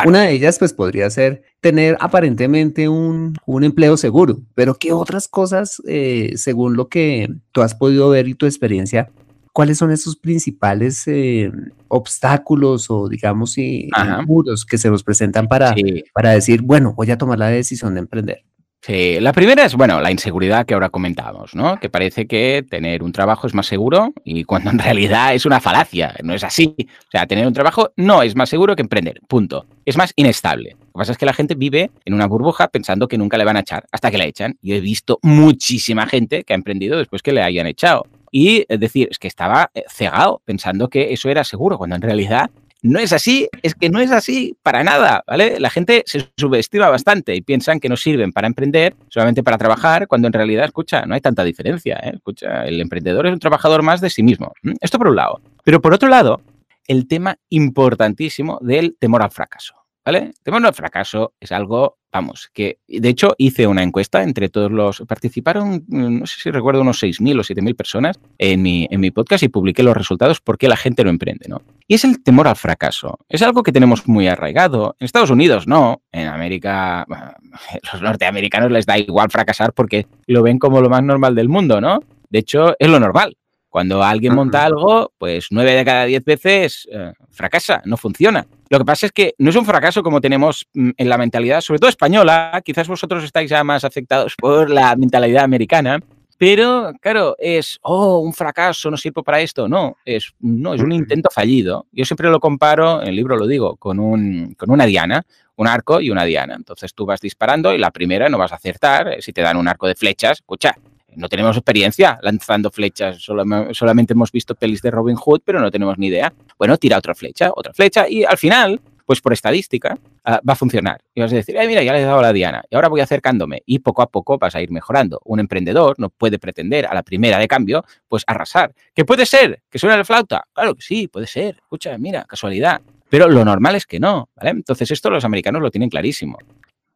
Una 0.06 0.22
de 0.22 0.32
ellas, 0.32 0.58
pues, 0.58 0.72
podría 0.72 1.08
ser 1.10 1.42
tener 1.60 1.96
aparentemente 2.00 2.88
un, 2.88 3.34
empleo 3.62 3.96
seguro, 3.96 4.40
pero 4.54 4.74
¿qué 4.74 4.92
otras 4.92 5.28
cosas, 5.28 5.82
eh, 5.86 6.32
según 6.36 6.76
lo 6.76 6.88
que 6.88 7.28
tú 7.52 7.62
has 7.62 7.74
podido 7.74 8.08
ver 8.10 8.28
y 8.28 8.34
tu 8.34 8.46
experiencia, 8.46 9.10
cuáles 9.52 9.78
son 9.78 9.90
esos 9.90 10.16
principales 10.16 11.02
eh, 11.08 11.50
obstáculos 11.88 12.90
o, 12.90 13.08
digamos, 13.08 13.58
y, 13.58 13.88
muros 14.26 14.64
que 14.64 14.78
se 14.78 14.90
nos 14.90 15.02
presentan 15.02 15.48
para, 15.48 15.74
para 16.14 16.30
decir, 16.30 16.62
bueno, 16.62 16.94
voy 16.94 17.10
a 17.10 17.18
tomar 17.18 17.38
la 17.38 17.48
decisión 17.48 17.94
de 17.94 18.00
emprender? 18.00 18.44
Sí, 18.80 19.18
la 19.20 19.32
primera 19.32 19.64
es, 19.64 19.74
bueno, 19.74 20.00
la 20.00 20.10
inseguridad 20.10 20.64
que 20.64 20.72
ahora 20.72 20.88
comentábamos, 20.88 21.54
¿no? 21.54 21.78
Que 21.80 21.90
parece 21.90 22.26
que 22.26 22.64
tener 22.68 23.02
un 23.02 23.12
trabajo 23.12 23.46
es 23.46 23.52
más 23.52 23.66
seguro 23.66 24.12
y 24.24 24.44
cuando 24.44 24.70
en 24.70 24.78
realidad 24.78 25.34
es 25.34 25.44
una 25.46 25.60
falacia, 25.60 26.14
no 26.22 26.32
es 26.32 26.44
así. 26.44 26.74
O 26.78 27.10
sea, 27.10 27.26
tener 27.26 27.46
un 27.46 27.52
trabajo 27.52 27.90
no 27.96 28.22
es 28.22 28.36
más 28.36 28.48
seguro 28.48 28.76
que 28.76 28.82
emprender, 28.82 29.20
punto. 29.26 29.66
Es 29.84 29.96
más 29.96 30.12
inestable. 30.16 30.76
Lo 30.78 30.86
que 30.86 30.92
pasa 30.92 31.12
es 31.12 31.18
que 31.18 31.26
la 31.26 31.34
gente 31.34 31.54
vive 31.54 31.90
en 32.04 32.14
una 32.14 32.26
burbuja 32.26 32.68
pensando 32.68 33.08
que 33.08 33.18
nunca 33.18 33.36
le 33.36 33.44
van 33.44 33.56
a 33.56 33.60
echar 33.60 33.84
hasta 33.90 34.10
que 34.10 34.18
la 34.18 34.26
echan. 34.26 34.56
Yo 34.62 34.76
he 34.76 34.80
visto 34.80 35.18
muchísima 35.22 36.06
gente 36.06 36.44
que 36.44 36.52
ha 36.52 36.56
emprendido 36.56 36.98
después 36.98 37.20
que 37.22 37.32
le 37.32 37.42
hayan 37.42 37.66
echado. 37.66 38.06
Y 38.30 38.64
es 38.68 38.78
decir, 38.80 39.08
es 39.10 39.18
que 39.18 39.28
estaba 39.28 39.70
eh, 39.74 39.84
cegado 39.88 40.40
pensando 40.44 40.88
que 40.88 41.12
eso 41.12 41.28
era 41.28 41.44
seguro, 41.44 41.78
cuando 41.78 41.96
en 41.96 42.02
realidad 42.02 42.50
no 42.82 42.98
es 42.98 43.12
así, 43.12 43.48
es 43.62 43.74
que 43.74 43.90
no 43.90 44.00
es 44.00 44.10
así 44.10 44.56
para 44.62 44.84
nada, 44.84 45.24
¿vale? 45.26 45.58
La 45.58 45.70
gente 45.70 46.04
se 46.06 46.28
subestima 46.36 46.88
bastante 46.88 47.34
y 47.34 47.40
piensan 47.40 47.80
que 47.80 47.88
no 47.88 47.96
sirven 47.96 48.32
para 48.32 48.46
emprender, 48.46 48.94
solamente 49.08 49.42
para 49.42 49.58
trabajar, 49.58 50.06
cuando 50.06 50.28
en 50.28 50.32
realidad, 50.32 50.64
escucha, 50.64 51.04
no 51.04 51.14
hay 51.14 51.20
tanta 51.20 51.44
diferencia, 51.44 51.98
¿eh? 52.02 52.12
Escucha, 52.14 52.64
el 52.64 52.80
emprendedor 52.80 53.26
es 53.26 53.32
un 53.32 53.40
trabajador 53.40 53.82
más 53.82 54.00
de 54.00 54.10
sí 54.10 54.22
mismo. 54.22 54.52
Esto 54.80 54.98
por 54.98 55.08
un 55.08 55.16
lado. 55.16 55.40
Pero 55.64 55.80
por 55.80 55.92
otro 55.92 56.08
lado, 56.08 56.40
el 56.86 57.06
tema 57.08 57.36
importantísimo 57.48 58.58
del 58.62 58.96
temor 58.98 59.22
al 59.22 59.30
fracaso. 59.30 59.77
¿Vale? 60.08 60.32
Temor 60.42 60.64
al 60.64 60.72
fracaso 60.72 61.34
es 61.38 61.52
algo, 61.52 61.98
vamos, 62.10 62.48
que 62.54 62.78
de 62.88 63.10
hecho 63.10 63.34
hice 63.36 63.66
una 63.66 63.82
encuesta 63.82 64.22
entre 64.22 64.48
todos 64.48 64.72
los. 64.72 65.02
Participaron, 65.06 65.84
no 65.86 66.24
sé 66.24 66.40
si 66.40 66.50
recuerdo, 66.50 66.80
unos 66.80 67.02
6.000 67.02 67.38
o 67.38 67.42
7.000 67.42 67.76
personas 67.76 68.18
en 68.38 68.62
mi, 68.62 68.88
en 68.90 69.00
mi 69.00 69.10
podcast 69.10 69.42
y 69.42 69.48
publiqué 69.48 69.82
los 69.82 69.94
resultados 69.94 70.40
porque 70.40 70.66
la 70.66 70.78
gente 70.78 71.04
lo 71.04 71.10
emprende, 71.10 71.46
¿no? 71.46 71.60
Y 71.86 71.96
es 71.96 72.06
el 72.06 72.22
temor 72.22 72.48
al 72.48 72.56
fracaso. 72.56 73.18
Es 73.28 73.42
algo 73.42 73.62
que 73.62 73.70
tenemos 73.70 74.08
muy 74.08 74.28
arraigado. 74.28 74.96
En 74.98 75.04
Estados 75.04 75.28
Unidos 75.28 75.66
no. 75.66 76.00
En 76.10 76.28
América, 76.28 77.04
los 77.92 78.00
norteamericanos 78.00 78.70
les 78.70 78.86
da 78.86 78.96
igual 78.96 79.28
fracasar 79.30 79.74
porque 79.74 80.06
lo 80.26 80.42
ven 80.42 80.58
como 80.58 80.80
lo 80.80 80.88
más 80.88 81.02
normal 81.02 81.34
del 81.34 81.50
mundo, 81.50 81.82
¿no? 81.82 82.00
De 82.30 82.38
hecho, 82.38 82.76
es 82.78 82.88
lo 82.88 82.98
normal. 82.98 83.36
Cuando 83.68 84.02
alguien 84.02 84.34
monta 84.34 84.64
algo, 84.64 85.12
pues 85.18 85.48
nueve 85.50 85.72
de 85.72 85.84
cada 85.84 86.04
diez 86.04 86.24
veces 86.24 86.88
eh, 86.90 87.12
fracasa, 87.30 87.82
no 87.84 87.96
funciona. 87.96 88.46
Lo 88.70 88.78
que 88.78 88.84
pasa 88.84 89.06
es 89.06 89.12
que 89.12 89.34
no 89.38 89.50
es 89.50 89.56
un 89.56 89.66
fracaso 89.66 90.02
como 90.02 90.20
tenemos 90.20 90.66
mm, 90.74 90.90
en 90.96 91.08
la 91.08 91.18
mentalidad, 91.18 91.60
sobre 91.60 91.78
todo 91.78 91.90
española, 91.90 92.62
quizás 92.64 92.88
vosotros 92.88 93.24
estáis 93.24 93.50
ya 93.50 93.62
más 93.64 93.84
afectados 93.84 94.34
por 94.38 94.70
la 94.70 94.96
mentalidad 94.96 95.44
americana, 95.44 96.00
pero 96.38 96.92
claro, 97.00 97.34
es, 97.36 97.78
oh, 97.82 98.20
un 98.20 98.32
fracaso, 98.32 98.90
no 98.92 98.96
sirvo 98.96 99.24
para 99.24 99.40
esto. 99.40 99.68
No, 99.68 99.96
es, 100.04 100.32
no, 100.38 100.72
es 100.72 100.80
un 100.80 100.92
intento 100.92 101.30
fallido. 101.30 101.86
Yo 101.90 102.04
siempre 102.04 102.30
lo 102.30 102.38
comparo, 102.38 103.02
en 103.02 103.08
el 103.08 103.16
libro 103.16 103.36
lo 103.36 103.46
digo, 103.48 103.76
con, 103.76 103.98
un, 103.98 104.54
con 104.56 104.70
una 104.70 104.86
diana, 104.86 105.26
un 105.56 105.66
arco 105.66 106.00
y 106.00 106.10
una 106.10 106.24
diana. 106.24 106.54
Entonces 106.54 106.94
tú 106.94 107.04
vas 107.06 107.20
disparando 107.20 107.74
y 107.74 107.78
la 107.78 107.90
primera 107.90 108.28
no 108.28 108.38
vas 108.38 108.52
a 108.52 108.54
acertar. 108.54 109.20
Si 109.20 109.32
te 109.32 109.42
dan 109.42 109.56
un 109.56 109.66
arco 109.66 109.88
de 109.88 109.96
flechas, 109.96 110.38
escucha, 110.38 110.76
no 111.18 111.28
tenemos 111.28 111.56
experiencia 111.56 112.18
lanzando 112.22 112.70
flechas, 112.70 113.18
solamente 113.20 114.12
hemos 114.12 114.32
visto 114.32 114.54
pelis 114.54 114.80
de 114.82 114.90
Robin 114.90 115.16
Hood, 115.16 115.42
pero 115.44 115.60
no 115.60 115.70
tenemos 115.70 115.98
ni 115.98 116.06
idea. 116.06 116.32
Bueno, 116.56 116.76
tira 116.76 116.96
otra 116.96 117.14
flecha, 117.14 117.50
otra 117.54 117.72
flecha 117.72 118.08
y 118.08 118.24
al 118.24 118.38
final, 118.38 118.80
pues 119.04 119.20
por 119.20 119.32
estadística, 119.32 119.98
ah, 120.24 120.40
va 120.48 120.52
a 120.52 120.56
funcionar. 120.56 121.00
Y 121.14 121.20
vas 121.20 121.32
a 121.32 121.36
decir, 121.36 121.56
mira, 121.66 121.82
ya 121.82 121.92
le 121.92 122.00
he 122.00 122.04
dado 122.04 122.22
la 122.22 122.32
diana 122.32 122.62
y 122.70 122.76
ahora 122.76 122.88
voy 122.88 123.00
acercándome 123.00 123.62
y 123.66 123.80
poco 123.80 124.02
a 124.02 124.06
poco 124.06 124.38
vas 124.38 124.54
a 124.54 124.62
ir 124.62 124.70
mejorando. 124.70 125.20
Un 125.24 125.40
emprendedor 125.40 125.96
no 125.98 126.08
puede 126.08 126.38
pretender 126.38 126.86
a 126.86 126.94
la 126.94 127.02
primera 127.02 127.38
de 127.38 127.48
cambio, 127.48 127.84
pues 128.08 128.22
arrasar. 128.26 128.72
¿Qué 128.94 129.04
puede 129.04 129.26
ser? 129.26 129.62
¿Que 129.68 129.78
suene 129.78 129.96
la 129.96 130.04
flauta? 130.04 130.44
Claro 130.52 130.74
que 130.76 130.82
sí, 130.82 131.08
puede 131.08 131.26
ser. 131.26 131.56
Escucha, 131.56 131.98
mira, 131.98 132.24
casualidad. 132.24 132.80
Pero 133.10 133.28
lo 133.28 133.44
normal 133.44 133.74
es 133.74 133.86
que 133.86 133.98
no, 133.98 134.28
¿vale? 134.36 134.50
Entonces 134.50 134.90
esto 134.90 135.10
los 135.10 135.24
americanos 135.24 135.62
lo 135.62 135.70
tienen 135.70 135.88
clarísimo. 135.88 136.38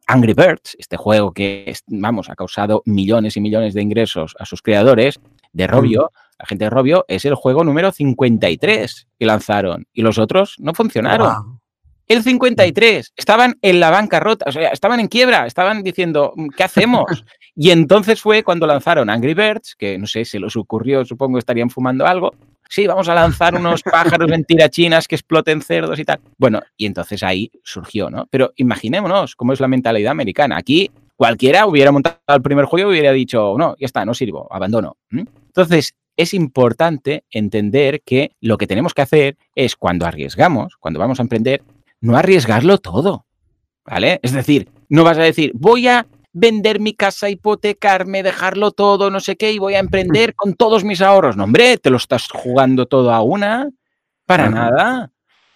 Angry 0.06 0.34
Birds, 0.34 0.76
este 0.78 0.96
juego 0.96 1.32
que, 1.32 1.74
vamos, 1.86 2.28
ha 2.28 2.34
causado 2.34 2.82
millones 2.84 3.36
y 3.36 3.40
millones 3.40 3.74
de 3.74 3.82
ingresos 3.82 4.34
a 4.38 4.44
sus 4.44 4.62
creadores, 4.62 5.20
de 5.52 5.66
Robio, 5.66 6.12
la 6.38 6.46
gente 6.46 6.64
de 6.64 6.70
Robio, 6.70 7.04
es 7.08 7.24
el 7.24 7.34
juego 7.34 7.62
número 7.62 7.92
53 7.92 9.06
que 9.18 9.26
lanzaron 9.26 9.86
y 9.92 10.02
los 10.02 10.18
otros 10.18 10.56
no 10.58 10.74
funcionaron. 10.74 11.60
El 12.08 12.22
53 12.22 13.12
estaban 13.16 13.58
en 13.62 13.80
la 13.80 13.90
bancarrota, 13.90 14.46
o 14.48 14.52
sea, 14.52 14.70
estaban 14.70 15.00
en 15.00 15.08
quiebra, 15.08 15.46
estaban 15.46 15.82
diciendo, 15.82 16.34
¿qué 16.56 16.64
hacemos? 16.64 17.04
Y 17.54 17.70
entonces 17.70 18.18
fue 18.22 18.42
cuando 18.42 18.66
lanzaron 18.66 19.10
Angry 19.10 19.34
Birds, 19.34 19.76
que 19.76 19.98
no 19.98 20.06
sé, 20.06 20.24
se 20.24 20.40
les 20.40 20.56
ocurrió, 20.56 21.04
supongo 21.04 21.36
estarían 21.36 21.68
fumando 21.68 22.06
algo, 22.06 22.34
sí, 22.72 22.86
vamos 22.86 23.06
a 23.08 23.14
lanzar 23.14 23.54
unos 23.54 23.82
pájaros 23.90 24.32
en 24.32 24.44
tirachinas 24.44 25.06
que 25.06 25.16
exploten 25.16 25.60
cerdos 25.60 25.98
y 25.98 26.04
tal. 26.04 26.20
Bueno, 26.38 26.62
y 26.76 26.86
entonces 26.86 27.22
ahí 27.22 27.50
surgió, 27.62 28.08
¿no? 28.08 28.26
Pero 28.30 28.52
imaginémonos 28.56 29.36
cómo 29.36 29.52
es 29.52 29.60
la 29.60 29.68
mentalidad 29.68 30.12
americana. 30.12 30.56
Aquí 30.56 30.90
cualquiera 31.14 31.66
hubiera 31.66 31.92
montado 31.92 32.16
el 32.28 32.40
primer 32.40 32.64
juego 32.64 32.90
y 32.90 32.94
hubiera 32.94 33.12
dicho, 33.12 33.54
no, 33.58 33.76
ya 33.78 33.84
está, 33.84 34.06
no 34.06 34.14
sirvo, 34.14 34.48
abandono. 34.50 34.96
Entonces, 35.10 35.94
es 36.16 36.32
importante 36.32 37.24
entender 37.30 38.00
que 38.02 38.32
lo 38.40 38.56
que 38.56 38.66
tenemos 38.66 38.94
que 38.94 39.02
hacer 39.02 39.36
es 39.54 39.76
cuando 39.76 40.06
arriesgamos, 40.06 40.76
cuando 40.76 40.98
vamos 40.98 41.20
a 41.20 41.22
emprender, 41.22 41.62
no 42.00 42.16
arriesgarlo 42.16 42.78
todo. 42.78 43.26
¿Vale? 43.84 44.18
Es 44.22 44.32
decir, 44.32 44.68
no 44.88 45.04
vas 45.04 45.18
a 45.18 45.22
decir, 45.22 45.50
voy 45.54 45.88
a 45.88 46.06
vender 46.32 46.80
mi 46.80 46.94
casa, 46.94 47.28
hipotecarme, 47.30 48.22
dejarlo 48.22 48.70
todo, 48.70 49.10
no 49.10 49.20
sé 49.20 49.36
qué, 49.36 49.52
y 49.52 49.58
voy 49.58 49.74
a 49.74 49.80
emprender 49.80 50.34
con 50.34 50.54
todos 50.54 50.84
mis 50.84 51.00
ahorros. 51.00 51.36
No, 51.36 51.44
hombre, 51.44 51.78
te 51.78 51.90
lo 51.90 51.96
estás 51.96 52.28
jugando 52.30 52.86
todo 52.86 53.12
a 53.12 53.22
una. 53.22 53.68
Para 54.26 54.48
nada. 54.48 55.12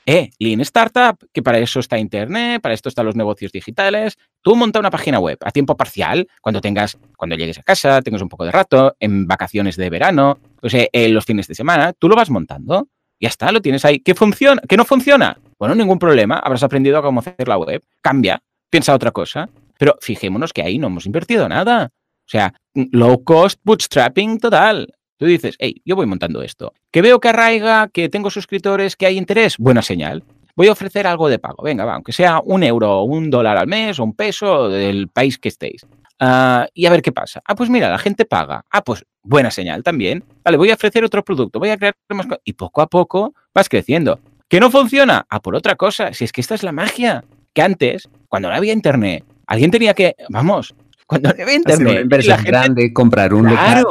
Eh, 0.08 0.30
Lean 0.38 0.60
Startup, 0.60 1.18
que 1.32 1.42
para 1.42 1.58
eso 1.58 1.80
está 1.80 1.98
Internet, 1.98 2.62
para 2.62 2.74
esto 2.74 2.88
están 2.88 3.06
los 3.06 3.16
negocios 3.16 3.50
digitales. 3.50 4.16
Tú 4.40 4.54
monta 4.54 4.78
una 4.78 4.90
página 4.90 5.18
web 5.18 5.38
a 5.42 5.50
tiempo 5.50 5.76
parcial 5.76 6.28
cuando 6.40 6.60
tengas, 6.60 6.96
cuando 7.16 7.34
llegues 7.34 7.58
a 7.58 7.64
casa, 7.64 8.00
tengas 8.02 8.22
un 8.22 8.28
poco 8.28 8.44
de 8.44 8.52
rato, 8.52 8.94
en 9.00 9.26
vacaciones 9.26 9.74
de 9.74 9.90
verano, 9.90 10.38
o 10.62 10.68
sea, 10.68 10.86
en 10.92 11.12
los 11.12 11.24
fines 11.24 11.48
de 11.48 11.56
semana, 11.56 11.92
tú 11.92 12.08
lo 12.08 12.14
vas 12.14 12.30
montando. 12.30 12.88
Ya 13.18 13.28
está, 13.28 13.50
lo 13.50 13.60
tienes 13.60 13.84
ahí. 13.84 13.98
¿Qué 13.98 14.14
funciona? 14.14 14.62
¿Qué 14.68 14.76
no 14.76 14.84
funciona? 14.84 15.38
Bueno, 15.58 15.74
ningún 15.74 15.98
problema. 15.98 16.38
Habrás 16.38 16.62
aprendido 16.62 16.98
a 16.98 17.02
cómo 17.02 17.20
hacer 17.20 17.48
la 17.48 17.56
web. 17.56 17.82
Cambia, 18.02 18.42
piensa 18.70 18.94
otra 18.94 19.10
cosa. 19.10 19.48
Pero 19.78 19.96
fijémonos 20.00 20.52
que 20.52 20.62
ahí 20.62 20.78
no 20.78 20.86
hemos 20.86 21.06
invertido 21.06 21.48
nada. 21.48 21.90
O 22.26 22.28
sea, 22.28 22.54
low 22.74 23.22
cost 23.22 23.60
bootstrapping 23.62 24.38
total. 24.38 24.92
Tú 25.18 25.26
dices, 25.26 25.56
hey, 25.58 25.80
yo 25.84 25.96
voy 25.96 26.06
montando 26.06 26.42
esto. 26.42 26.72
Que 26.90 27.02
veo 27.02 27.20
que 27.20 27.28
arraiga, 27.28 27.88
que 27.88 28.08
tengo 28.08 28.30
suscriptores, 28.30 28.96
que 28.96 29.06
hay 29.06 29.16
interés, 29.16 29.56
buena 29.58 29.80
señal. 29.80 30.24
Voy 30.54 30.68
a 30.68 30.72
ofrecer 30.72 31.06
algo 31.06 31.28
de 31.28 31.38
pago. 31.38 31.62
Venga, 31.62 31.84
va, 31.84 31.94
aunque 31.94 32.12
sea 32.12 32.40
un 32.44 32.62
euro, 32.62 33.02
un 33.02 33.30
dólar 33.30 33.56
al 33.56 33.66
mes 33.66 33.98
o 33.98 34.04
un 34.04 34.14
peso 34.14 34.68
del 34.68 35.08
país 35.08 35.38
que 35.38 35.48
estéis. 35.48 35.86
Ah, 36.18 36.66
y 36.72 36.86
a 36.86 36.90
ver 36.90 37.02
qué 37.02 37.12
pasa. 37.12 37.42
Ah, 37.44 37.54
pues 37.54 37.68
mira, 37.68 37.90
la 37.90 37.98
gente 37.98 38.24
paga. 38.24 38.64
Ah, 38.70 38.82
pues 38.82 39.04
buena 39.22 39.50
señal 39.50 39.82
también. 39.82 40.24
Vale, 40.44 40.56
voy 40.56 40.70
a 40.70 40.74
ofrecer 40.74 41.04
otro 41.04 41.22
producto, 41.22 41.58
voy 41.58 41.70
a 41.70 41.76
crear 41.76 41.94
más 42.10 42.26
Y 42.44 42.54
poco 42.54 42.80
a 42.80 42.86
poco 42.86 43.34
vas 43.54 43.68
creciendo. 43.68 44.18
¿Que 44.48 44.60
no 44.60 44.70
funciona? 44.70 45.26
Ah, 45.28 45.40
por 45.40 45.54
otra 45.54 45.76
cosa. 45.76 46.12
Si 46.14 46.24
es 46.24 46.32
que 46.32 46.40
esta 46.40 46.54
es 46.54 46.62
la 46.62 46.72
magia. 46.72 47.24
Que 47.52 47.62
antes, 47.62 48.08
cuando 48.28 48.48
no 48.48 48.54
había 48.54 48.72
internet, 48.72 49.24
Alguien 49.46 49.70
tenía 49.70 49.94
que, 49.94 50.16
vamos, 50.28 50.74
cuando 51.06 51.30
internet. 51.30 52.06
Una 52.12 52.36
grande, 52.42 52.92
comprar 52.92 53.32
un 53.32 53.48
local. 53.48 53.84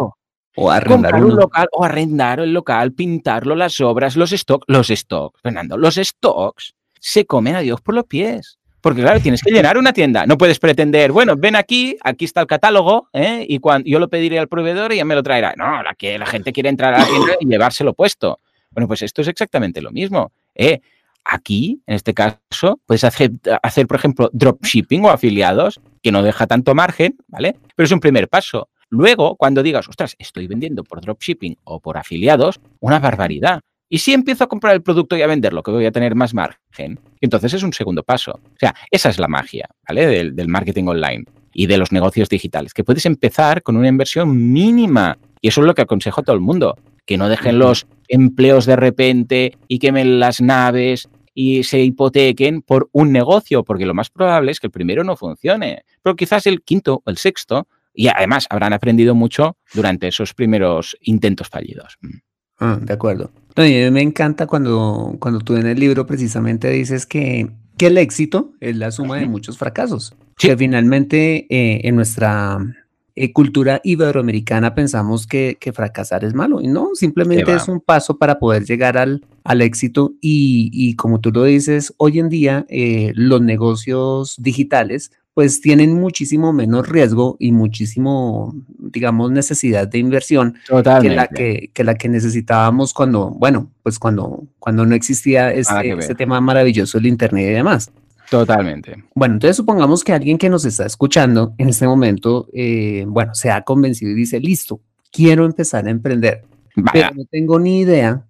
O 0.57 0.71
arrendar 0.71 1.15
un 1.15 1.35
local, 1.35 1.67
o 1.73 1.83
arrendar 1.83 2.39
el 2.39 2.53
local, 2.53 2.93
pintarlo, 2.93 3.55
las 3.55 3.79
obras, 3.81 4.15
los 4.15 4.31
stocks. 4.31 4.65
Los 4.67 4.87
stocks, 4.87 5.41
Fernando, 5.41 5.77
los 5.77 5.95
stocks 5.95 6.75
se 6.99 7.25
comen 7.25 7.55
a 7.55 7.59
Dios 7.59 7.81
por 7.81 7.93
los 7.93 8.05
pies. 8.05 8.57
Porque 8.79 9.01
claro, 9.01 9.19
tienes 9.19 9.41
que 9.41 9.51
llenar 9.51 9.77
una 9.77 9.93
tienda. 9.93 10.25
No 10.27 10.37
puedes 10.37 10.59
pretender, 10.59 11.11
bueno, 11.11 11.35
ven 11.35 11.55
aquí, 11.55 11.97
aquí 12.03 12.23
está 12.23 12.41
el 12.41 12.47
catálogo, 12.47 13.09
¿eh? 13.13 13.43
y 13.49 13.59
cuando 13.59 13.89
yo 13.89 13.99
lo 13.99 14.09
pediré 14.09 14.37
al 14.37 14.47
proveedor 14.47 14.93
y 14.93 14.97
ya 14.97 15.05
me 15.05 15.15
lo 15.15 15.23
traerá. 15.23 15.55
No, 15.57 15.81
la 15.81 15.95
que 15.95 16.19
la 16.19 16.25
gente 16.27 16.53
quiere 16.53 16.69
entrar 16.69 16.93
a 16.93 16.99
la 16.99 17.05
tienda 17.05 17.33
y 17.39 17.47
llevárselo 17.47 17.93
puesto. 17.93 18.39
Bueno, 18.69 18.87
pues 18.87 19.01
esto 19.01 19.23
es 19.23 19.27
exactamente 19.27 19.81
lo 19.81 19.91
mismo. 19.91 20.31
¿eh? 20.53 20.81
Aquí, 21.25 21.81
en 21.87 21.95
este 21.95 22.13
caso, 22.13 22.79
puedes 22.85 23.03
hacer, 23.03 23.31
hacer, 23.63 23.87
por 23.87 23.97
ejemplo, 23.97 24.29
dropshipping 24.31 25.05
o 25.05 25.09
afiliados, 25.09 25.81
que 26.03 26.11
no 26.11 26.21
deja 26.21 26.45
tanto 26.45 26.75
margen, 26.75 27.17
¿vale? 27.27 27.55
Pero 27.75 27.85
es 27.85 27.91
un 27.91 27.99
primer 27.99 28.29
paso. 28.29 28.69
Luego, 28.89 29.35
cuando 29.35 29.63
digas, 29.63 29.89
ostras, 29.89 30.15
estoy 30.19 30.45
vendiendo 30.45 30.83
por 30.83 31.01
dropshipping 31.01 31.57
o 31.63 31.79
por 31.79 31.97
afiliados, 31.97 32.59
una 32.79 32.99
barbaridad. 32.99 33.61
Y 33.89 33.97
si 33.97 34.13
empiezo 34.13 34.43
a 34.43 34.47
comprar 34.47 34.75
el 34.75 34.83
producto 34.83 35.17
y 35.17 35.23
a 35.23 35.27
venderlo, 35.27 35.63
que 35.63 35.71
voy 35.71 35.85
a 35.85 35.91
tener 35.91 36.13
más 36.13 36.35
margen, 36.35 36.99
entonces 37.21 37.53
es 37.53 37.63
un 37.63 37.73
segundo 37.73 38.03
paso. 38.03 38.31
O 38.31 38.57
sea, 38.59 38.75
esa 38.91 39.09
es 39.09 39.17
la 39.17 39.27
magia, 39.27 39.67
¿vale? 39.87 40.05
Del, 40.05 40.35
del 40.35 40.47
marketing 40.47 40.85
online 40.85 41.25
y 41.53 41.65
de 41.65 41.77
los 41.77 41.91
negocios 41.91 42.29
digitales, 42.29 42.73
que 42.73 42.83
puedes 42.83 43.05
empezar 43.05 43.63
con 43.63 43.77
una 43.77 43.87
inversión 43.87 44.51
mínima. 44.51 45.17
Y 45.41 45.47
eso 45.47 45.61
es 45.61 45.67
lo 45.67 45.73
que 45.73 45.81
aconsejo 45.81 46.21
a 46.21 46.23
todo 46.23 46.35
el 46.35 46.41
mundo 46.41 46.75
que 47.05 47.17
no 47.17 47.29
dejen 47.29 47.59
los 47.59 47.87
empleos 48.07 48.65
de 48.65 48.75
repente 48.75 49.57
y 49.67 49.79
quemen 49.79 50.19
las 50.19 50.41
naves 50.41 51.07
y 51.35 51.63
se 51.63 51.81
hipotequen 51.81 52.61
por 52.61 52.89
un 52.93 53.11
negocio, 53.11 53.63
porque 53.63 53.85
lo 53.85 53.93
más 53.93 54.09
probable 54.09 54.51
es 54.51 54.59
que 54.59 54.67
el 54.67 54.71
primero 54.71 55.03
no 55.03 55.17
funcione, 55.17 55.83
pero 56.01 56.15
quizás 56.15 56.47
el 56.47 56.63
quinto 56.63 57.03
o 57.05 57.09
el 57.11 57.17
sexto, 57.17 57.67
y 57.93 58.07
además 58.07 58.47
habrán 58.49 58.73
aprendido 58.73 59.13
mucho 59.13 59.57
durante 59.73 60.07
esos 60.07 60.33
primeros 60.33 60.97
intentos 61.01 61.49
fallidos. 61.49 61.97
Mm. 62.01 62.17
Ah, 62.57 62.79
de 62.81 62.93
acuerdo. 62.93 63.31
a 63.55 63.61
mí 63.61 63.91
me 63.91 64.01
encanta 64.01 64.47
cuando, 64.47 65.17
cuando 65.19 65.41
tú 65.41 65.57
en 65.57 65.67
el 65.67 65.77
libro 65.77 66.05
precisamente 66.05 66.69
dices 66.69 67.05
que, 67.05 67.51
que 67.77 67.87
el 67.87 67.97
éxito 67.97 68.53
es 68.61 68.77
la 68.77 68.91
suma 68.91 69.17
de 69.17 69.27
muchos 69.27 69.57
fracasos. 69.57 70.15
Que 70.37 70.55
finalmente 70.55 71.47
eh, 71.49 71.81
en 71.83 71.97
nuestra 71.97 72.59
eh, 73.17 73.31
cultura 73.31 73.79
iberoamericana 73.83 74.75
pensamos 74.75 75.25
que, 75.25 75.57
fracasar 75.73 76.25
es 76.25 76.33
malo 76.33 76.59
y 76.61 76.67
no, 76.67 76.89
simplemente 76.95 77.53
es 77.53 77.69
un 77.69 77.79
paso 77.79 78.17
para 78.17 78.39
poder 78.39 78.65
llegar 78.65 78.97
al, 78.97 79.23
al 79.45 79.61
éxito 79.61 80.13
y, 80.19 80.95
como 80.95 81.21
tú 81.21 81.31
lo 81.31 81.43
dices, 81.43 81.93
hoy 81.97 82.19
en 82.19 82.27
día 82.27 82.65
eh, 82.67 83.13
los 83.15 83.41
negocios 83.41 84.35
digitales 84.37 85.11
pues 85.33 85.59
tienen 85.59 85.93
muchísimo 85.93 86.53
menos 86.53 86.87
riesgo 86.87 87.35
y 87.39 87.51
muchísimo, 87.51 88.55
digamos, 88.79 89.31
necesidad 89.31 89.85
de 89.85 89.97
inversión 89.97 90.55
que 90.65 91.09
la 91.09 91.27
que, 91.27 91.71
la 91.83 91.95
que 91.95 92.07
necesitábamos 92.07 92.93
cuando, 92.93 93.31
bueno, 93.31 93.69
pues 93.83 93.99
cuando, 93.99 94.45
cuando 94.59 94.85
no 94.85 94.95
existía 94.95 95.51
este, 95.51 95.91
este 95.91 96.15
tema 96.15 96.39
maravilloso 96.39 96.97
del 96.97 97.07
Internet 97.07 97.49
y 97.49 97.53
demás. 97.53 97.91
Totalmente. 98.29 99.03
Bueno, 99.13 99.35
entonces 99.35 99.57
supongamos 99.57 100.03
que 100.03 100.13
alguien 100.13 100.37
que 100.37 100.49
nos 100.49 100.65
está 100.65 100.85
escuchando 100.85 101.53
en 101.57 101.69
este 101.69 101.87
momento, 101.87 102.47
eh, 102.53 103.05
bueno, 103.07 103.35
se 103.35 103.51
ha 103.51 103.61
convencido 103.61 104.11
y 104.11 104.15
dice, 104.15 104.39
listo, 104.39 104.81
quiero 105.11 105.45
empezar 105.45 105.87
a 105.87 105.91
emprender, 105.91 106.43
pero 106.91 107.11
no 107.15 107.25
tengo 107.25 107.59
ni 107.59 107.81
idea 107.81 108.25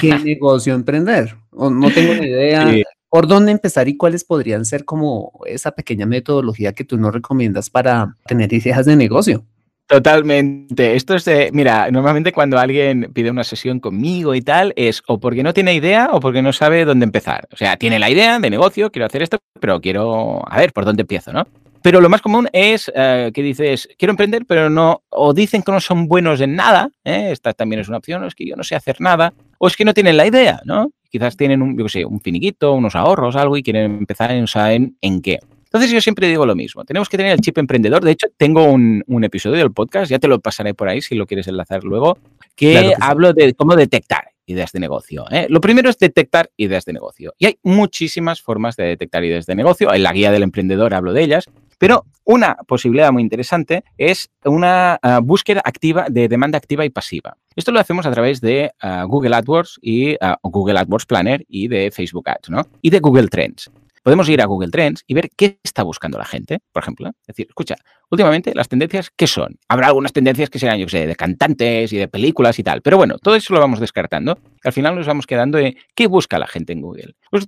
qué 0.00 0.18
negocio 0.24 0.74
emprender, 0.74 1.36
o 1.50 1.70
no 1.70 1.90
tengo 1.90 2.14
ni 2.14 2.26
idea 2.26 2.70
por 3.10 3.26
dónde 3.26 3.50
empezar 3.50 3.88
y 3.88 3.96
cuáles 3.96 4.24
podrían 4.24 4.64
ser 4.64 4.84
como 4.84 5.32
esa 5.44 5.72
pequeña 5.72 6.06
metodología 6.06 6.72
que 6.72 6.84
tú 6.84 6.96
nos 6.96 7.12
recomiendas 7.12 7.68
para 7.68 8.16
tener 8.26 8.52
ideas 8.52 8.86
de 8.86 8.94
negocio. 8.94 9.44
Totalmente. 9.90 10.94
Esto 10.94 11.16
es 11.16 11.24
de, 11.24 11.50
mira, 11.52 11.90
normalmente 11.90 12.30
cuando 12.30 12.60
alguien 12.60 13.10
pide 13.12 13.28
una 13.28 13.42
sesión 13.42 13.80
conmigo 13.80 14.36
y 14.36 14.40
tal, 14.40 14.72
es 14.76 15.02
o 15.08 15.18
porque 15.18 15.42
no 15.42 15.52
tiene 15.52 15.74
idea 15.74 16.10
o 16.12 16.20
porque 16.20 16.42
no 16.42 16.52
sabe 16.52 16.84
dónde 16.84 17.02
empezar. 17.02 17.48
O 17.52 17.56
sea, 17.56 17.76
tiene 17.76 17.98
la 17.98 18.08
idea 18.08 18.38
de 18.38 18.50
negocio, 18.50 18.92
quiero 18.92 19.06
hacer 19.06 19.22
esto, 19.22 19.38
pero 19.58 19.80
quiero, 19.80 20.48
a 20.48 20.58
ver, 20.58 20.72
¿por 20.72 20.84
dónde 20.84 21.00
empiezo, 21.00 21.32
no? 21.32 21.44
Pero 21.82 22.00
lo 22.00 22.08
más 22.08 22.22
común 22.22 22.48
es 22.52 22.88
eh, 22.94 23.32
que 23.34 23.42
dices, 23.42 23.88
quiero 23.98 24.12
emprender, 24.12 24.44
pero 24.46 24.70
no, 24.70 25.02
o 25.08 25.34
dicen 25.34 25.60
que 25.64 25.72
no 25.72 25.80
son 25.80 26.06
buenos 26.06 26.40
en 26.40 26.54
nada, 26.54 26.88
¿eh? 27.02 27.30
esta 27.32 27.52
también 27.52 27.80
es 27.80 27.88
una 27.88 27.98
opción, 27.98 28.22
o 28.22 28.28
es 28.28 28.36
que 28.36 28.46
yo 28.46 28.54
no 28.54 28.62
sé 28.62 28.76
hacer 28.76 29.00
nada, 29.00 29.34
o 29.58 29.66
es 29.66 29.76
que 29.76 29.84
no 29.84 29.92
tienen 29.92 30.16
la 30.16 30.24
idea, 30.28 30.60
¿no? 30.66 30.92
Quizás 31.10 31.36
tienen 31.36 31.62
un, 31.62 31.76
yo 31.76 31.88
sé, 31.88 32.04
un 32.04 32.20
finiquito, 32.20 32.74
unos 32.74 32.94
ahorros, 32.94 33.34
algo 33.34 33.56
y 33.56 33.64
quieren 33.64 33.98
empezar 33.98 34.30
y 34.36 34.40
no 34.40 34.46
saben 34.46 34.96
en 35.00 35.20
qué. 35.20 35.40
Entonces 35.72 35.92
yo 35.92 36.00
siempre 36.00 36.26
digo 36.26 36.44
lo 36.46 36.56
mismo, 36.56 36.84
tenemos 36.84 37.08
que 37.08 37.16
tener 37.16 37.30
el 37.30 37.40
chip 37.40 37.56
emprendedor. 37.56 38.02
De 38.02 38.10
hecho, 38.10 38.26
tengo 38.36 38.64
un, 38.64 39.04
episodio 39.22 39.58
del 39.58 39.70
podcast, 39.70 40.10
ya 40.10 40.18
te 40.18 40.26
lo 40.26 40.40
pasaré 40.40 40.74
por 40.74 40.88
ahí 40.88 41.00
si 41.00 41.14
lo 41.14 41.26
quieres 41.26 41.46
enlazar 41.46 41.84
luego, 41.84 42.18
que, 42.56 42.92
hablo 43.00 43.32
de 43.32 43.54
cómo 43.54 43.76
detectar 43.76 44.30
ideas 44.46 44.72
de 44.72 44.80
negocio. 44.80 45.26
¿eh? 45.30 45.46
Lo 45.48 45.60
primero 45.60 45.88
es 45.88 45.96
detectar 45.96 46.50
ideas 46.56 46.84
de 46.86 46.92
negocio. 46.92 47.34
Y 47.38 47.46
hay 47.46 47.58
muchísimas 47.62 48.42
formas 48.42 48.74
de 48.74 48.84
detectar 48.84 49.22
ideas 49.22 49.46
de 49.46 49.54
negocio. 49.54 49.94
En 49.94 50.02
la 50.02 50.12
guía 50.12 50.32
del 50.32 50.42
emprendedor 50.42 50.92
hablo 50.92 51.12
de 51.12 51.22
ellas. 51.22 51.44
Pero 51.78 52.04
una 52.24 52.56
posibilidad 52.66 53.12
muy 53.12 53.22
interesante 53.22 53.84
es 53.96 54.28
una 54.44 54.98
ah, 55.02 55.20
búsqueda 55.22 55.62
activa 55.64 56.06
de 56.10 56.26
demanda 56.26 56.58
activa 56.58 56.84
y 56.84 56.90
pasiva. 56.90 57.36
Esto 57.54 57.70
lo 57.70 57.78
hacemos 57.78 58.06
a 58.06 58.10
través 58.10 58.40
de 58.40 58.72
ah, 58.80 59.04
Google 59.04 59.36
AdWords 59.36 59.78
y 59.80 60.16
ah, 60.20 60.36
Google 60.42 60.80
AdWords 60.80 61.06
Planner 61.06 61.44
y 61.48 61.68
de 61.68 61.92
Facebook 61.92 62.28
Ads, 62.28 62.50
¿no? 62.50 62.66
Y 62.82 62.90
de 62.90 62.98
Google 62.98 63.28
Trends 63.28 63.70
podemos 64.02 64.28
ir 64.28 64.40
a 64.40 64.46
Google 64.46 64.70
Trends 64.70 65.04
y 65.06 65.14
ver 65.14 65.30
qué 65.36 65.58
está 65.62 65.82
buscando 65.82 66.18
la 66.18 66.24
gente, 66.24 66.60
por 66.72 66.82
ejemplo. 66.82 67.08
Es 67.08 67.26
decir, 67.28 67.46
escucha, 67.48 67.76
últimamente 68.10 68.52
las 68.54 68.68
tendencias, 68.68 69.10
¿qué 69.14 69.26
son? 69.26 69.58
Habrá 69.68 69.88
algunas 69.88 70.12
tendencias 70.12 70.50
que 70.50 70.58
serán, 70.58 70.78
yo 70.78 70.88
sé, 70.88 71.06
de 71.06 71.16
cantantes 71.16 71.92
y 71.92 71.96
de 71.96 72.08
películas 72.08 72.58
y 72.58 72.62
tal, 72.62 72.82
pero 72.82 72.96
bueno, 72.96 73.18
todo 73.18 73.34
eso 73.34 73.54
lo 73.54 73.60
vamos 73.60 73.80
descartando. 73.80 74.38
Al 74.64 74.72
final 74.72 74.94
nos 74.94 75.06
vamos 75.06 75.26
quedando 75.26 75.58
de 75.58 75.76
qué 75.94 76.06
busca 76.06 76.38
la 76.38 76.46
gente 76.46 76.72
en 76.72 76.80
Google. 76.80 77.14
Pues 77.30 77.46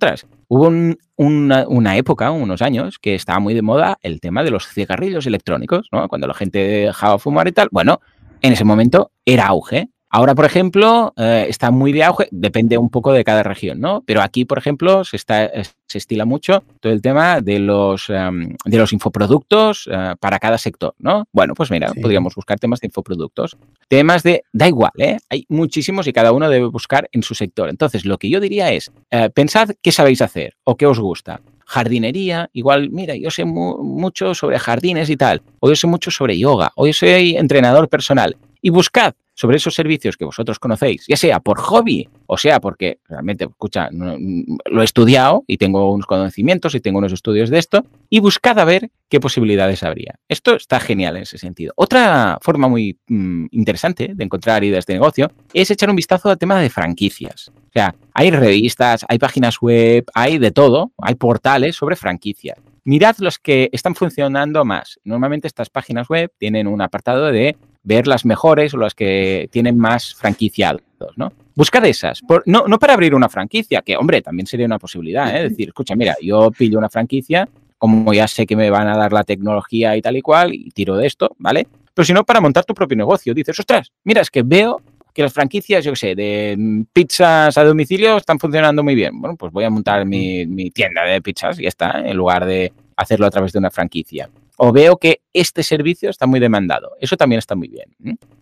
hubo 0.48 0.68
una, 1.16 1.66
una, 1.68 1.96
época, 1.96 2.30
unos 2.30 2.62
años, 2.62 2.98
que 2.98 3.14
estaba 3.14 3.38
muy 3.38 3.54
de 3.54 3.62
moda 3.62 3.98
el 4.02 4.20
tema 4.20 4.42
de 4.42 4.50
los 4.50 4.66
cigarrillos 4.66 5.26
electrónicos, 5.26 5.88
¿no? 5.92 6.08
Cuando 6.08 6.26
la 6.26 6.34
gente 6.34 6.58
dejaba 6.58 7.18
fumar 7.18 7.48
y 7.48 7.52
tal. 7.52 7.68
Bueno, 7.70 8.00
en 8.42 8.52
ese 8.52 8.64
momento 8.64 9.12
era 9.24 9.46
auge. 9.46 9.88
Ahora, 10.14 10.34
por 10.34 10.44
ejemplo, 10.44 11.14
eh, 11.16 11.46
está 11.48 11.70
muy 11.70 11.90
de 11.90 12.04
auge, 12.04 12.28
depende 12.30 12.76
un 12.76 12.90
poco 12.90 13.14
de 13.14 13.24
cada 13.24 13.42
región, 13.42 13.80
¿no? 13.80 14.02
Pero 14.04 14.20
aquí, 14.20 14.44
por 14.44 14.58
ejemplo, 14.58 15.04
se, 15.04 15.16
está, 15.16 15.50
se 15.88 15.96
estila 15.96 16.26
mucho 16.26 16.62
todo 16.80 16.92
el 16.92 17.00
tema 17.00 17.40
de 17.40 17.58
los, 17.58 18.10
em, 18.10 18.54
de 18.66 18.76
los 18.76 18.92
infoproductos 18.92 19.88
eh, 19.90 20.14
para 20.20 20.38
cada 20.38 20.58
sector, 20.58 20.94
¿no? 20.98 21.24
Bueno, 21.32 21.54
pues 21.54 21.70
mira, 21.70 21.90
podríamos 21.94 22.34
buscar 22.34 22.58
temas 22.58 22.80
de 22.80 22.88
infoproductos. 22.88 23.56
Temas 23.88 24.22
de, 24.22 24.44
da 24.52 24.68
igual, 24.68 24.92
¿eh? 24.98 25.16
Hay 25.30 25.46
muchísimos 25.48 26.06
y 26.06 26.12
cada 26.12 26.32
uno 26.32 26.50
debe 26.50 26.66
buscar 26.66 27.08
en 27.12 27.22
su 27.22 27.34
sector. 27.34 27.70
Entonces, 27.70 28.04
lo 28.04 28.18
que 28.18 28.28
yo 28.28 28.38
diría 28.38 28.70
es, 28.70 28.92
eh, 29.10 29.30
pensad 29.30 29.70
qué 29.80 29.92
sabéis 29.92 30.20
hacer 30.20 30.56
o 30.64 30.76
qué 30.76 30.84
os 30.84 31.00
gusta 31.00 31.40
jardinería, 31.64 32.50
igual, 32.52 32.90
mira, 32.90 33.16
yo 33.16 33.30
sé 33.30 33.46
mucho 33.46 34.34
sobre 34.34 34.58
jardines 34.58 35.08
y 35.08 35.16
tal, 35.16 35.40
o 35.58 35.70
yo 35.70 35.76
sé 35.76 35.86
mucho 35.86 36.10
sobre 36.10 36.36
yoga, 36.36 36.70
o 36.74 36.86
yo 36.86 36.92
soy 36.92 37.34
entrenador 37.38 37.88
personal. 37.88 38.36
Y 38.60 38.68
buscad 38.68 39.14
sobre 39.42 39.56
esos 39.56 39.74
servicios 39.74 40.16
que 40.16 40.24
vosotros 40.24 40.60
conocéis, 40.60 41.04
ya 41.08 41.16
sea 41.16 41.40
por 41.40 41.58
hobby 41.58 42.08
o 42.26 42.38
sea 42.38 42.60
porque 42.60 43.00
realmente, 43.08 43.46
escucha, 43.46 43.88
lo 43.90 44.82
he 44.82 44.84
estudiado 44.84 45.42
y 45.48 45.56
tengo 45.56 45.92
unos 45.92 46.06
conocimientos 46.06 46.76
y 46.76 46.80
tengo 46.80 46.98
unos 46.98 47.12
estudios 47.12 47.50
de 47.50 47.58
esto, 47.58 47.84
y 48.08 48.20
buscad 48.20 48.56
a 48.60 48.64
ver 48.64 48.92
qué 49.08 49.18
posibilidades 49.18 49.82
habría. 49.82 50.14
Esto 50.28 50.54
está 50.54 50.78
genial 50.78 51.16
en 51.16 51.24
ese 51.24 51.38
sentido. 51.38 51.72
Otra 51.74 52.38
forma 52.40 52.68
muy 52.68 53.00
mm, 53.08 53.46
interesante 53.50 54.12
de 54.14 54.24
encontrar 54.24 54.62
ideas 54.62 54.86
de 54.86 54.94
negocio 54.94 55.32
es 55.52 55.72
echar 55.72 55.90
un 55.90 55.96
vistazo 55.96 56.30
al 56.30 56.38
tema 56.38 56.60
de 56.60 56.70
franquicias. 56.70 57.48
O 57.48 57.72
sea, 57.72 57.96
hay 58.14 58.30
revistas, 58.30 59.04
hay 59.08 59.18
páginas 59.18 59.60
web, 59.60 60.04
hay 60.14 60.38
de 60.38 60.52
todo, 60.52 60.92
hay 60.98 61.16
portales 61.16 61.74
sobre 61.74 61.96
franquicias. 61.96 62.58
Mirad 62.84 63.16
los 63.18 63.40
que 63.40 63.70
están 63.72 63.96
funcionando 63.96 64.64
más. 64.64 65.00
Normalmente 65.02 65.48
estas 65.48 65.68
páginas 65.68 66.08
web 66.08 66.30
tienen 66.38 66.68
un 66.68 66.80
apartado 66.80 67.26
de 67.32 67.56
ver 67.82 68.06
las 68.06 68.24
mejores 68.24 68.74
o 68.74 68.76
las 68.76 68.94
que 68.94 69.48
tienen 69.50 69.78
más 69.78 70.14
franquiciados, 70.14 70.82
¿no? 71.16 71.32
Buscad 71.54 71.84
esas, 71.84 72.22
no, 72.46 72.66
no 72.66 72.78
para 72.78 72.94
abrir 72.94 73.14
una 73.14 73.28
franquicia, 73.28 73.82
que 73.82 73.96
hombre, 73.96 74.22
también 74.22 74.46
sería 74.46 74.64
una 74.64 74.78
posibilidad, 74.78 75.36
¿eh? 75.36 75.50
decir, 75.50 75.68
escucha, 75.68 75.94
mira, 75.94 76.16
yo 76.22 76.50
pillo 76.50 76.78
una 76.78 76.88
franquicia, 76.88 77.46
como 77.76 78.14
ya 78.14 78.26
sé 78.26 78.46
que 78.46 78.56
me 78.56 78.70
van 78.70 78.88
a 78.88 78.96
dar 78.96 79.12
la 79.12 79.24
tecnología 79.24 79.96
y 79.96 80.00
tal 80.00 80.16
y 80.16 80.22
cual, 80.22 80.54
y 80.54 80.70
tiro 80.70 80.96
de 80.96 81.06
esto, 81.06 81.34
¿vale? 81.38 81.66
Pero 81.92 82.06
si 82.06 82.14
no, 82.14 82.24
para 82.24 82.40
montar 82.40 82.64
tu 82.64 82.72
propio 82.72 82.96
negocio, 82.96 83.34
dices, 83.34 83.58
ostras, 83.58 83.92
mira, 84.04 84.22
es 84.22 84.30
que 84.30 84.42
veo 84.42 84.80
que 85.12 85.22
las 85.22 85.32
franquicias, 85.34 85.84
yo 85.84 85.92
qué 85.92 85.96
sé, 85.96 86.14
de 86.14 86.84
pizzas 86.90 87.58
a 87.58 87.64
domicilio 87.64 88.16
están 88.16 88.38
funcionando 88.38 88.82
muy 88.82 88.94
bien. 88.94 89.20
Bueno, 89.20 89.36
pues 89.36 89.52
voy 89.52 89.64
a 89.64 89.70
montar 89.70 90.06
mi, 90.06 90.46
mi 90.46 90.70
tienda 90.70 91.04
de 91.04 91.20
pizzas 91.20 91.58
y 91.58 91.64
ya 91.64 91.68
está, 91.68 92.00
en 92.02 92.16
lugar 92.16 92.46
de 92.46 92.72
hacerlo 92.96 93.26
a 93.26 93.30
través 93.30 93.52
de 93.52 93.58
una 93.58 93.70
franquicia 93.70 94.30
o 94.56 94.72
veo 94.72 94.96
que 94.96 95.22
este 95.32 95.62
servicio 95.62 96.10
está 96.10 96.26
muy 96.26 96.40
demandado. 96.40 96.92
Eso 97.00 97.16
también 97.16 97.38
está 97.38 97.54
muy 97.54 97.68
bien. 97.68 97.96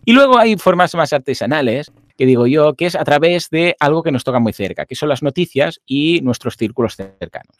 Y 0.05 0.13
luego 0.13 0.37
hay 0.37 0.57
formas 0.57 0.93
más 0.95 1.13
artesanales, 1.13 1.91
que 2.17 2.25
digo 2.25 2.47
yo, 2.47 2.73
que 2.73 2.85
es 2.85 2.95
a 2.95 3.03
través 3.03 3.49
de 3.49 3.75
algo 3.79 4.03
que 4.03 4.11
nos 4.11 4.23
toca 4.23 4.39
muy 4.39 4.53
cerca, 4.53 4.85
que 4.85 4.95
son 4.95 5.09
las 5.09 5.23
noticias 5.23 5.81
y 5.85 6.21
nuestros 6.21 6.57
círculos 6.57 6.95
cercanos. 6.95 7.55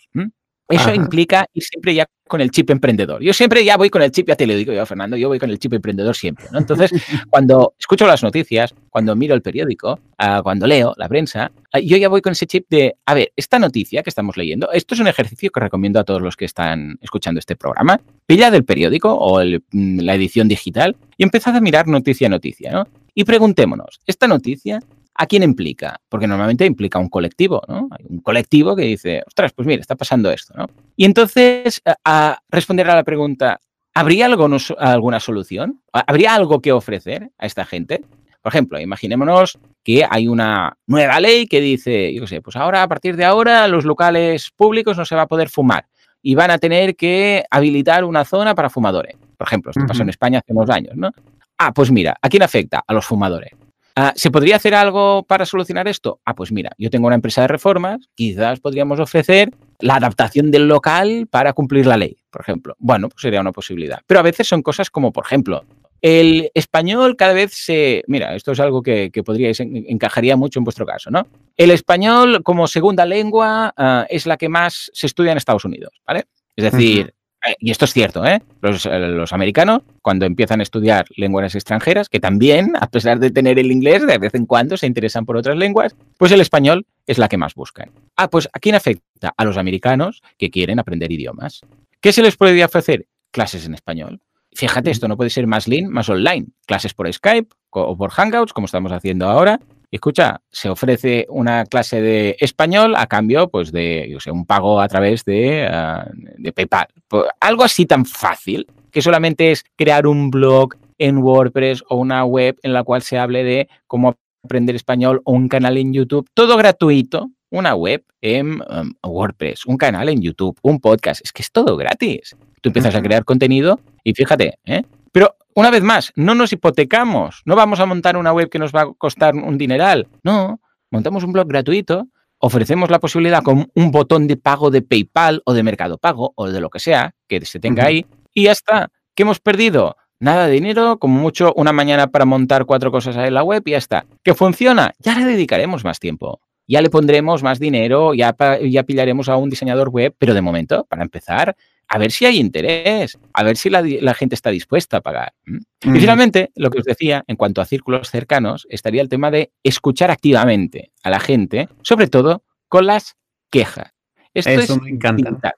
Eso 0.72 0.94
implica 0.94 1.46
ir 1.54 1.64
siempre 1.64 1.94
ya 1.94 2.08
con 2.28 2.40
el 2.40 2.50
chip 2.50 2.70
emprendedor. 2.70 3.22
Yo 3.22 3.34
siempre 3.34 3.66
ya 3.66 3.76
voy 3.76 3.90
con 3.90 4.02
el 4.02 4.10
chip, 4.10 4.30
ya 4.30 4.38
te 4.38 4.48
lo 4.48 4.56
digo 4.56 4.72
yo, 4.72 4.86
Fernando, 4.86 5.18
yo 5.18 5.28
voy 5.28 5.38
con 5.38 5.50
el 5.50 5.60
chip 5.60 5.74
emprendedor 5.74 6.16
siempre. 6.16 6.46
¿no? 6.52 6.60
Entonces, 6.60 6.92
cuando 7.30 7.74
escucho 7.78 8.08
las 8.08 8.24
noticias, 8.24 8.74
cuando 8.90 9.16
miro 9.16 9.36
el 9.36 9.42
periódico, 9.42 10.00
ah, 10.18 10.40
cuando 10.42 10.66
leo 10.66 10.94
la 10.98 11.10
prensa, 11.10 11.52
ah, 11.74 11.80
yo 11.80 11.98
ya 11.98 12.08
voy 12.08 12.22
con 12.22 12.32
ese 12.32 12.48
chip 12.48 12.68
de, 12.70 12.96
a 13.06 13.14
ver, 13.14 13.34
esta 13.36 13.60
noticia 13.60 14.02
que 14.02 14.10
estamos 14.10 14.38
leyendo, 14.38 14.72
esto 14.72 14.96
es 14.96 15.02
un 15.02 15.08
ejercicio 15.08 15.52
que 15.52 15.60
recomiendo 15.60 16.00
a 16.00 16.06
todos 16.06 16.22
los 16.22 16.38
que 16.38 16.46
están 16.46 16.98
escuchando 17.02 17.40
este 17.40 17.58
programa. 17.58 18.00
Pilla 18.26 18.50
del 18.50 18.64
periódico 18.64 19.14
o 19.14 19.44
mm, 19.44 20.00
la 20.00 20.16
edición 20.16 20.48
digital 20.48 20.96
y 21.18 21.24
empezad 21.24 21.54
a 21.56 21.60
mirar 21.60 21.88
noticia 21.88 22.28
a 22.28 22.30
noticia, 22.30 22.72
¿no? 22.72 22.88
Y 23.14 23.26
preguntémonos, 23.26 24.00
¿esta 24.08 24.28
noticia 24.28 24.80
¿A 25.16 25.26
quién 25.28 25.44
implica? 25.44 26.00
Porque 26.10 26.28
normalmente 26.28 26.66
implica 26.66 26.98
un 26.98 27.10
colectivo, 27.10 27.62
¿no? 27.68 27.90
Hay 27.92 28.06
un 28.10 28.22
colectivo 28.22 28.76
que 28.76 28.84
dice, 28.84 29.22
ostras, 29.28 29.52
pues 29.54 29.68
mira, 29.68 29.82
está 29.82 29.96
pasando 29.96 30.32
esto, 30.32 30.54
¿no? 30.56 30.68
Y 30.96 31.06
entonces, 31.06 31.82
a 32.06 32.40
responder 32.50 32.90
a 32.90 32.96
la 32.96 33.04
pregunta, 33.04 33.60
¿habría 33.94 34.26
alguna 34.26 35.20
solución? 35.20 35.82
¿Habría 35.92 36.34
algo 36.34 36.62
que 36.62 36.72
ofrecer 36.72 37.30
a 37.38 37.46
esta 37.46 37.66
gente? 37.66 38.02
Por 38.42 38.52
ejemplo, 38.52 38.80
imaginémonos 38.80 39.60
que 39.84 40.06
hay 40.10 40.28
una 40.28 40.76
nueva 40.88 41.20
ley 41.20 41.46
que 41.46 41.62
dice, 41.62 42.14
yo 42.14 42.22
qué 42.22 42.28
sé, 42.28 42.42
pues 42.42 42.56
ahora, 42.56 42.82
a 42.82 42.88
partir 42.88 43.16
de 43.16 43.26
ahora, 43.26 43.68
los 43.68 43.86
locales 43.86 44.50
públicos 44.56 44.98
no 44.98 45.06
se 45.06 45.16
va 45.16 45.24
a 45.24 45.28
poder 45.28 45.50
fumar 45.50 45.86
y 46.24 46.36
van 46.36 46.52
a 46.52 46.58
tener 46.58 46.96
que 46.96 47.44
habilitar 47.52 48.04
una 48.04 48.26
zona 48.26 48.56
para 48.56 48.70
fumadores. 48.70 49.16
Por 49.38 49.48
ejemplo, 49.48 49.72
esto 49.72 49.86
pasó 49.88 50.04
en 50.04 50.10
España 50.10 50.40
hace 50.40 50.54
unos 50.54 50.70
años, 50.70 50.96
¿no? 50.96 51.12
Ah, 51.58 51.72
pues 51.72 51.92
mira, 51.92 52.16
¿a 52.20 52.30
quién 52.30 52.42
afecta? 52.42 52.84
A 52.88 52.94
los 52.94 53.06
fumadores. 53.06 53.52
Ah, 53.96 54.14
¿Se 54.16 54.32
podría 54.32 54.56
hacer 54.56 54.74
algo 54.74 55.24
para 55.24 55.46
solucionar 55.46 55.88
esto? 55.88 56.22
Ah, 56.26 56.34
pues 56.34 56.52
mira, 56.52 56.72
yo 56.78 56.90
tengo 56.90 57.08
una 57.08 57.16
empresa 57.16 57.42
de 57.42 57.48
reformas, 57.48 58.10
quizás 58.16 58.60
podríamos 58.60 59.00
ofrecer 59.00 59.52
la 59.80 59.96
adaptación 59.96 60.52
del 60.52 60.68
local 60.68 61.28
para 61.30 61.54
cumplir 61.54 61.86
la 61.86 61.98
ley, 61.98 62.18
por 62.30 62.42
ejemplo. 62.42 62.76
Bueno, 62.80 63.10
pues 63.10 63.22
sería 63.22 63.42
una 63.42 63.52
posibilidad. 63.52 64.00
Pero 64.08 64.20
a 64.20 64.24
veces 64.24 64.48
son 64.48 64.62
cosas 64.62 64.90
como, 64.90 65.12
por 65.12 65.26
ejemplo, 65.26 65.66
el 66.02 66.50
español 66.54 67.16
cada 67.16 67.34
vez 67.34 67.54
se... 67.54 68.04
Mira, 68.08 68.36
esto 68.36 68.54
es 68.54 68.60
algo 68.60 68.82
que, 68.82 69.12
que 69.12 69.24
podríais, 69.24 69.60
encajaría 69.60 70.36
mucho 70.36 70.60
en 70.60 70.64
vuestro 70.64 70.86
caso, 70.86 71.12
¿no? 71.12 71.28
El 71.58 71.72
español 71.72 72.42
como 72.44 72.68
segunda 72.68 73.06
lengua 73.06 73.74
ah, 73.76 74.06
es 74.10 74.26
la 74.26 74.38
que 74.38 74.50
más 74.50 74.90
se 74.94 75.08
estudia 75.08 75.32
en 75.32 75.38
Estados 75.38 75.66
Unidos, 75.66 76.02
¿vale? 76.06 76.26
Es 76.56 76.72
decir, 76.72 77.14
y 77.60 77.72
esto 77.72 77.86
es 77.86 77.94
cierto, 77.94 78.26
¿eh? 78.26 78.36
¿eh? 78.36 78.42
Los, 78.62 79.34
americanos, 79.34 79.82
cuando 80.02 80.26
empiezan 80.26 80.60
a 80.60 80.64
estudiar 80.64 81.06
lenguas 81.16 81.56
extranjeras, 81.56 82.10
que 82.10 82.20
también, 82.20 82.74
a 82.80 82.88
pesar 82.88 83.20
de 83.20 83.32
tener 83.32 83.58
el 83.60 83.72
inglés, 83.72 84.06
de 84.06 84.18
vez 84.18 84.36
en 84.36 84.46
cuando 84.46 84.78
se 84.78 84.88
interesan 84.88 85.26
por 85.26 85.38
otras 85.38 85.58
lenguas, 85.58 85.96
pues 86.18 86.32
el 86.32 86.42
español 86.42 86.86
es 87.08 87.18
la 87.18 87.28
que 87.28 87.38
más 87.38 87.56
buscan. 87.56 87.92
Ah, 88.16 88.30
pues 88.30 88.48
¿a 88.54 88.60
quién 88.60 88.76
afecta? 88.76 89.34
A 89.36 89.46
los 89.46 89.58
americanos 89.58 90.22
que 90.38 90.50
quieren 90.50 90.80
aprender 90.80 91.12
idiomas. 91.12 91.62
¿Qué 92.00 92.12
se 92.12 92.22
les 92.22 92.36
podría 92.36 92.66
ofrecer? 92.66 93.08
Clases 93.32 93.66
en 93.66 93.74
español. 93.74 94.22
Fíjate, 94.54 94.92
esto 94.92 95.08
no 95.08 95.18
puede 95.18 95.30
ser 95.30 95.48
más 95.48 95.68
lean, 95.68 95.90
más 95.90 96.10
online. 96.10 96.48
Clases 96.66 96.94
por 96.94 97.12
Skype 97.12 97.50
o 97.70 97.96
por 97.96 98.12
Hangouts, 98.12 98.54
como 98.54 98.66
estamos 98.66 98.92
haciendo 98.92 99.30
ahora, 99.30 99.60
escucha, 99.96 100.42
se 100.50 100.70
ofrece 100.70 101.26
una 101.30 101.66
clase 101.66 102.02
de 102.02 102.38
español 102.40 102.96
a 102.96 103.08
cambio 103.08 103.50
pues 103.50 103.72
de 103.72 104.08
yo 104.10 104.20
sé, 104.20 104.32
un 104.32 104.46
pago 104.46 104.80
a 104.80 104.88
través 104.88 105.26
de, 105.26 105.68
ah, 105.70 106.10
de 106.14 106.54
PayPal. 106.54 106.88
Pues, 107.08 107.26
algo 107.40 107.64
así 107.64 107.86
tan 107.86 108.06
fácil, 108.06 108.68
que 108.92 109.02
solamente 109.02 109.52
es 109.52 109.64
crear 109.76 110.08
un 110.08 110.32
blog 110.32 110.76
en 110.98 111.18
WordPress 111.18 111.84
o 111.90 111.98
una 111.98 112.24
web 112.26 112.58
en 112.64 112.74
la 112.74 112.84
cual 112.84 113.02
se 113.02 113.18
hable 113.18 113.44
de 113.44 113.70
cómo 113.88 114.16
aprender 114.44 114.76
español 114.76 115.22
o 115.26 115.34
un 115.34 115.48
canal 115.48 115.78
en 115.78 115.94
YouTube, 115.94 116.28
todo 116.34 116.58
gratuito, 116.58 117.30
una 117.50 117.76
web 117.76 118.04
en 118.22 118.62
um, 118.62 118.94
WordPress, 119.04 119.66
un 119.66 119.78
canal 119.78 120.10
en 120.10 120.22
YouTube, 120.22 120.58
un 120.62 120.80
podcast, 120.80 121.22
es 121.24 121.32
que 121.32 121.42
es 121.42 121.52
todo 121.52 121.76
gratis. 121.76 122.36
Tú 122.62 122.70
empiezas 122.70 122.96
a 122.96 123.02
crear 123.02 123.26
contenido 123.26 123.80
y 124.04 124.14
fíjate, 124.14 124.60
¿eh? 124.66 124.84
Pero 125.12 125.36
una 125.54 125.72
vez 125.72 125.84
más, 125.84 126.14
no 126.16 126.36
nos 126.36 126.54
hipotecamos, 126.54 127.42
no 127.46 127.56
vamos 127.56 127.80
a 127.80 127.86
montar 127.86 128.18
una 128.18 128.32
web 128.32 128.50
que 128.50 128.60
nos 128.60 128.72
va 128.72 128.82
a 128.82 128.94
costar 128.98 129.36
un 129.36 129.58
dineral, 129.58 130.08
no, 130.24 130.62
montamos 130.90 131.24
un 131.24 131.34
blog 131.34 131.48
gratuito, 131.48 132.08
ofrecemos 132.42 132.90
la 132.90 133.00
posibilidad 133.00 133.44
con 133.44 133.70
un 133.74 133.92
botón 133.92 134.28
de 134.28 134.38
pago 134.38 134.72
de 134.72 134.82
PayPal 134.82 135.42
o 135.46 135.54
de 135.54 135.64
Mercado 135.64 135.98
Pago 135.98 136.34
o 136.36 136.50
de 136.50 136.60
lo 136.60 136.70
que 136.70 136.80
sea 136.80 137.14
que 137.28 137.44
se 137.46 137.60
tenga 137.60 137.86
ahí, 137.86 138.06
Y 138.34 138.44
ya 138.44 138.54
está. 138.54 138.90
¿Qué 139.14 139.24
hemos 139.24 139.40
perdido? 139.40 139.98
Nada 140.20 140.48
de 140.48 140.54
dinero, 140.54 140.98
como 141.00 141.20
mucho 141.20 141.54
una 141.56 141.74
mañana 141.74 142.08
para 142.08 142.26
montar 142.26 142.66
cuatro 142.66 142.92
cosas 142.92 143.16
en 143.18 143.34
la 143.34 143.44
web 143.44 143.62
y 143.66 143.72
ya 143.72 143.78
está. 143.78 144.06
¿Qué 144.24 144.34
funciona? 144.34 144.94
Ya 145.00 145.18
le 145.18 145.26
dedicaremos 145.26 145.84
más 145.84 146.00
tiempo. 146.00 146.40
Ya 146.68 146.82
le 146.82 146.90
pondremos 146.90 147.44
más 147.44 147.60
dinero, 147.60 148.14
ya, 148.14 148.36
ya 148.64 148.84
pillaremos 148.84 149.28
a 149.30 149.36
un 149.36 149.50
diseñador 149.50 149.90
web, 149.90 150.16
pero 150.18 150.34
de 150.34 150.42
momento, 150.42 150.86
para 150.86 151.04
empezar, 151.04 151.56
a 151.94 151.98
ver 151.98 152.12
si 152.12 152.26
hay 152.26 152.38
interés, 152.38 153.20
a 153.34 153.44
ver 153.44 153.58
si 153.58 153.70
la, 153.70 154.14
gente 154.14 154.34
está 154.34 154.50
dispuesta 154.50 154.98
a 154.98 155.02
pagar. 155.02 155.34
Y 155.46 156.00
finalmente, 156.00 156.50
lo 156.56 156.70
que 156.70 156.80
os 156.80 156.86
decía, 156.86 157.26
en 157.28 157.36
cuanto 157.36 157.60
a 157.60 157.66
círculos 157.66 158.10
cercanos, 158.10 158.66
estaría 158.70 159.02
el 159.02 159.10
tema 159.10 159.30
de 159.30 159.52
escuchar 159.62 160.10
activamente 160.10 160.94
a 161.04 161.10
la 161.10 161.20
gente, 161.20 161.68
sobre 161.82 162.08
todo 162.08 162.44
con 162.70 162.86
las 162.86 163.18
quejas. 163.50 163.92
Esto 164.34 164.52
Eso 164.52 164.80
me 164.80 164.90
encanta. 164.90 165.54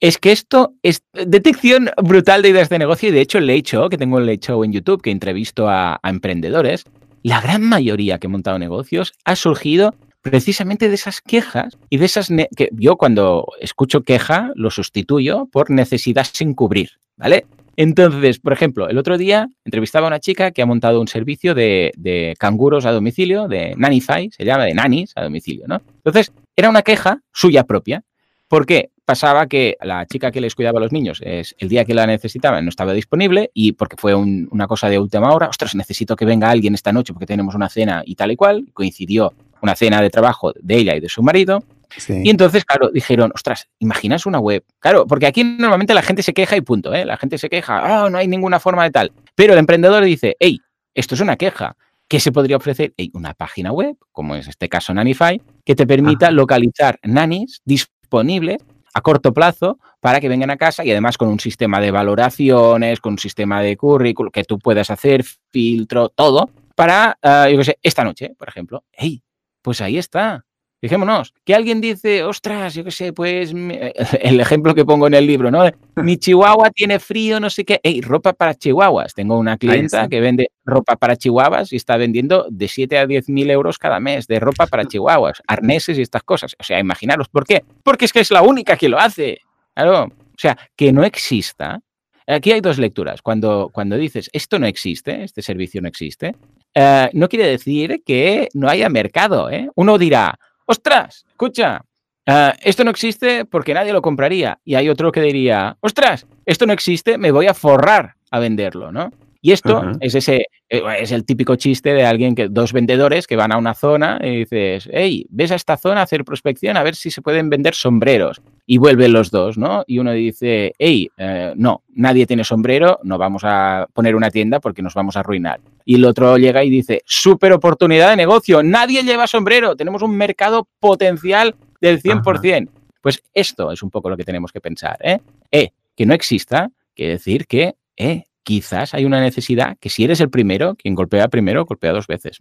Es 0.00 0.16
que 0.16 0.32
esto 0.32 0.72
es 0.82 1.02
detección 1.12 1.90
brutal 2.02 2.40
de 2.40 2.48
ideas 2.48 2.70
de 2.70 2.78
negocio 2.78 3.10
y 3.10 3.12
de 3.12 3.20
hecho 3.20 3.36
el 3.36 3.46
Late 3.46 3.62
Show, 3.64 3.90
que 3.90 3.98
tengo 3.98 4.18
el 4.18 4.24
Late 4.24 4.46
Show 4.46 4.64
en 4.64 4.72
YouTube, 4.72 5.02
que 5.02 5.10
entrevisto 5.10 5.68
a, 5.68 6.00
a 6.02 6.08
emprendedores, 6.08 6.84
la 7.22 7.42
gran 7.42 7.62
mayoría 7.62 8.18
que 8.18 8.26
he 8.26 8.30
montado 8.30 8.58
negocios 8.58 9.12
ha 9.26 9.36
surgido 9.36 9.94
precisamente 10.24 10.88
de 10.88 10.94
esas 10.94 11.20
quejas 11.20 11.76
y 11.90 11.98
de 11.98 12.06
esas 12.06 12.30
que 12.56 12.70
yo 12.72 12.96
cuando 12.96 13.46
escucho 13.60 14.02
queja 14.02 14.52
lo 14.54 14.70
sustituyo 14.70 15.46
por 15.52 15.70
necesidad 15.70 16.26
sin 16.32 16.54
cubrir, 16.54 16.92
¿vale? 17.18 17.44
Entonces, 17.76 18.38
por 18.38 18.54
ejemplo, 18.54 18.88
el 18.88 18.96
otro 18.96 19.18
día 19.18 19.48
entrevistaba 19.66 20.06
a 20.06 20.08
una 20.08 20.20
chica 20.20 20.50
que 20.52 20.62
ha 20.62 20.66
montado 20.66 21.00
un 21.00 21.08
servicio 21.08 21.54
de, 21.54 21.92
de 21.98 22.34
canguros 22.38 22.86
a 22.86 22.92
domicilio, 22.92 23.48
de 23.48 23.74
Nanify, 23.76 24.30
se 24.30 24.44
llama 24.44 24.64
de 24.64 24.72
nanis 24.72 25.12
a 25.14 25.24
domicilio, 25.24 25.66
¿no? 25.66 25.82
Entonces, 25.96 26.32
era 26.56 26.70
una 26.70 26.82
queja 26.82 27.20
suya 27.32 27.64
propia. 27.64 28.02
¿Por 28.48 28.64
qué? 28.64 28.90
Pasaba 29.04 29.46
que 29.46 29.76
la 29.82 30.06
chica 30.06 30.30
que 30.30 30.40
les 30.40 30.54
cuidaba 30.54 30.78
a 30.78 30.82
los 30.82 30.92
niños 30.92 31.20
es 31.22 31.54
el 31.58 31.68
día 31.68 31.84
que 31.84 31.92
la 31.92 32.06
necesitaban 32.06 32.64
no 32.64 32.70
estaba 32.70 32.94
disponible 32.94 33.50
y 33.52 33.72
porque 33.72 33.96
fue 33.98 34.14
una 34.14 34.66
cosa 34.66 34.88
de 34.88 34.98
última 34.98 35.34
hora, 35.34 35.48
ostras, 35.48 35.74
necesito 35.74 36.16
que 36.16 36.24
venga 36.24 36.48
alguien 36.48 36.74
esta 36.74 36.92
noche 36.92 37.12
porque 37.12 37.26
tenemos 37.26 37.54
una 37.54 37.68
cena 37.68 38.02
y 38.06 38.14
tal 38.14 38.30
y 38.30 38.36
cual, 38.36 38.64
coincidió 38.72 39.34
una 39.64 39.74
cena 39.74 40.00
de 40.00 40.10
trabajo 40.10 40.52
de 40.54 40.76
ella 40.76 40.94
y 40.94 41.00
de 41.00 41.08
su 41.08 41.22
marido. 41.22 41.64
Y 42.08 42.28
entonces, 42.28 42.64
claro, 42.64 42.90
dijeron, 42.92 43.32
ostras, 43.34 43.68
imaginas 43.78 44.26
una 44.26 44.38
web. 44.38 44.64
Claro, 44.78 45.06
porque 45.06 45.26
aquí 45.26 45.42
normalmente 45.44 45.94
la 45.94 46.02
gente 46.02 46.22
se 46.22 46.34
queja 46.34 46.56
y 46.56 46.60
punto, 46.60 46.92
¿eh? 46.92 47.04
La 47.04 47.16
gente 47.16 47.38
se 47.38 47.48
queja, 47.48 48.04
oh, 48.04 48.10
no 48.10 48.18
hay 48.18 48.28
ninguna 48.28 48.60
forma 48.60 48.84
de 48.84 48.90
tal. 48.90 49.12
Pero 49.34 49.52
el 49.52 49.58
emprendedor 49.58 50.04
dice, 50.04 50.36
hey, 50.38 50.60
esto 50.94 51.14
es 51.14 51.20
una 51.20 51.36
queja. 51.36 51.76
¿Qué 52.08 52.20
se 52.20 52.32
podría 52.32 52.56
ofrecer? 52.56 52.92
Hey, 52.96 53.10
una 53.14 53.32
página 53.32 53.72
web, 53.72 53.96
como 54.12 54.34
es 54.36 54.46
este 54.48 54.68
caso 54.68 54.92
Nanify, 54.92 55.40
que 55.64 55.74
te 55.74 55.86
permita 55.86 56.30
localizar 56.30 56.98
nanis 57.02 57.62
disponibles 57.64 58.58
a 58.92 59.00
corto 59.00 59.32
plazo 59.32 59.78
para 60.00 60.20
que 60.20 60.28
vengan 60.28 60.50
a 60.50 60.56
casa 60.56 60.84
y 60.84 60.90
además 60.90 61.16
con 61.16 61.28
un 61.28 61.40
sistema 61.40 61.80
de 61.80 61.90
valoraciones, 61.90 63.00
con 63.00 63.14
un 63.14 63.18
sistema 63.18 63.62
de 63.62 63.76
currículum 63.76 64.30
que 64.30 64.44
tú 64.44 64.58
puedas 64.58 64.90
hacer, 64.90 65.24
filtro, 65.50 66.10
todo, 66.10 66.50
para, 66.74 67.16
uh, 67.22 67.50
yo 67.50 67.58
qué 67.58 67.64
sé, 67.64 67.78
esta 67.82 68.04
noche, 68.04 68.34
por 68.36 68.48
ejemplo. 68.48 68.84
Hey, 68.92 69.22
pues 69.64 69.80
ahí 69.80 69.96
está. 69.96 70.44
Fijémonos, 70.82 71.32
que 71.46 71.54
alguien 71.54 71.80
dice, 71.80 72.24
ostras, 72.24 72.74
yo 72.74 72.84
qué 72.84 72.90
sé, 72.90 73.14
pues 73.14 73.52
el 74.20 74.38
ejemplo 74.38 74.74
que 74.74 74.84
pongo 74.84 75.06
en 75.06 75.14
el 75.14 75.26
libro, 75.26 75.50
¿no? 75.50 75.64
Mi 75.96 76.18
chihuahua 76.18 76.70
tiene 76.70 77.00
frío, 77.00 77.40
no 77.40 77.48
sé 77.48 77.64
qué. 77.64 77.80
Ey, 77.82 78.02
ropa 78.02 78.34
para 78.34 78.54
chihuahuas. 78.54 79.14
Tengo 79.14 79.38
una 79.38 79.56
clienta 79.56 80.06
que 80.08 80.20
vende 80.20 80.50
ropa 80.66 80.96
para 80.96 81.16
chihuahuas 81.16 81.72
y 81.72 81.76
está 81.76 81.96
vendiendo 81.96 82.46
de 82.50 82.68
7 82.68 82.98
a 82.98 83.06
10 83.06 83.30
mil 83.30 83.48
euros 83.48 83.78
cada 83.78 83.98
mes 83.98 84.26
de 84.26 84.38
ropa 84.38 84.66
para 84.66 84.84
chihuahuas, 84.88 85.42
arneses 85.46 85.96
y 85.96 86.02
estas 86.02 86.22
cosas. 86.22 86.54
O 86.58 86.62
sea, 86.62 86.78
imaginaros, 86.78 87.28
¿por 87.30 87.46
qué? 87.46 87.64
Porque 87.82 88.04
es 88.04 88.12
que 88.12 88.20
es 88.20 88.30
la 88.30 88.42
única 88.42 88.76
que 88.76 88.90
lo 88.90 88.98
hace. 88.98 89.38
Claro. 89.72 90.04
O 90.04 90.36
sea, 90.38 90.58
que 90.76 90.92
no 90.92 91.02
exista. 91.02 91.80
Aquí 92.26 92.52
hay 92.52 92.60
dos 92.60 92.78
lecturas. 92.78 93.22
Cuando, 93.22 93.70
cuando 93.72 93.96
dices, 93.96 94.28
esto 94.34 94.58
no 94.58 94.66
existe, 94.66 95.24
este 95.24 95.40
servicio 95.40 95.80
no 95.80 95.88
existe, 95.88 96.34
eh, 96.74 97.10
no 97.12 97.28
quiere 97.28 97.46
decir 97.46 98.02
que 98.04 98.48
no 98.54 98.68
haya 98.68 98.88
mercado. 98.88 99.50
¿eh? 99.50 99.68
Uno 99.74 99.98
dirá, 99.98 100.38
ostras, 100.66 101.24
escucha, 101.28 101.84
eh, 102.26 102.52
esto 102.62 102.84
no 102.84 102.90
existe 102.90 103.44
porque 103.44 103.74
nadie 103.74 103.92
lo 103.92 104.02
compraría. 104.02 104.58
Y 104.64 104.74
hay 104.74 104.88
otro 104.88 105.12
que 105.12 105.20
diría, 105.20 105.76
ostras, 105.80 106.26
esto 106.44 106.66
no 106.66 106.72
existe, 106.72 107.18
me 107.18 107.30
voy 107.30 107.46
a 107.46 107.54
forrar 107.54 108.14
a 108.30 108.38
venderlo, 108.38 108.90
¿no? 108.90 109.12
Y 109.44 109.52
esto 109.52 109.82
es 110.00 110.14
ese, 110.14 110.46
es 110.70 111.12
el 111.12 111.26
típico 111.26 111.56
chiste 111.56 111.92
de 111.92 112.06
alguien 112.06 112.34
que, 112.34 112.48
dos 112.48 112.72
vendedores 112.72 113.26
que 113.26 113.36
van 113.36 113.52
a 113.52 113.58
una 113.58 113.74
zona 113.74 114.18
y 114.22 114.38
dices, 114.38 114.88
hey, 114.90 115.26
ves 115.28 115.52
a 115.52 115.56
esta 115.56 115.76
zona 115.76 116.00
a 116.00 116.04
hacer 116.04 116.24
prospección 116.24 116.78
a 116.78 116.82
ver 116.82 116.94
si 116.94 117.10
se 117.10 117.20
pueden 117.20 117.50
vender 117.50 117.74
sombreros. 117.74 118.40
Y 118.64 118.78
vuelven 118.78 119.12
los 119.12 119.30
dos, 119.30 119.58
¿no? 119.58 119.84
Y 119.86 119.98
uno 119.98 120.12
dice, 120.12 120.72
hey, 120.78 121.10
no, 121.56 121.82
nadie 121.90 122.26
tiene 122.26 122.42
sombrero, 122.42 122.98
no 123.02 123.18
vamos 123.18 123.42
a 123.44 123.86
poner 123.92 124.16
una 124.16 124.30
tienda 124.30 124.60
porque 124.60 124.80
nos 124.80 124.94
vamos 124.94 125.14
a 125.18 125.20
arruinar. 125.20 125.60
Y 125.84 125.96
el 125.96 126.06
otro 126.06 126.38
llega 126.38 126.64
y 126.64 126.70
dice, 126.70 127.02
súper 127.04 127.52
oportunidad 127.52 128.08
de 128.08 128.16
negocio, 128.16 128.62
nadie 128.62 129.02
lleva 129.02 129.26
sombrero, 129.26 129.76
tenemos 129.76 130.00
un 130.00 130.16
mercado 130.16 130.66
potencial 130.80 131.54
del 131.82 132.00
100%. 132.00 132.70
Pues 133.02 133.22
esto 133.34 133.70
es 133.72 133.82
un 133.82 133.90
poco 133.90 134.08
lo 134.08 134.16
que 134.16 134.24
tenemos 134.24 134.52
que 134.52 134.62
pensar, 134.62 134.96
¿eh? 135.02 135.18
Eh, 135.50 135.68
que 135.94 136.06
no 136.06 136.14
exista, 136.14 136.70
quiere 136.96 137.12
decir 137.12 137.46
que, 137.46 137.74
eh, 137.98 138.24
quizás 138.44 138.94
hay 138.94 139.04
una 139.04 139.20
necesidad 139.20 139.76
que 139.80 139.90
si 139.90 140.04
eres 140.04 140.20
el 140.20 140.30
primero, 140.30 140.76
quien 140.76 140.94
golpea 140.94 141.28
primero, 141.28 141.64
golpea 141.64 141.92
dos 141.92 142.06
veces. 142.06 142.38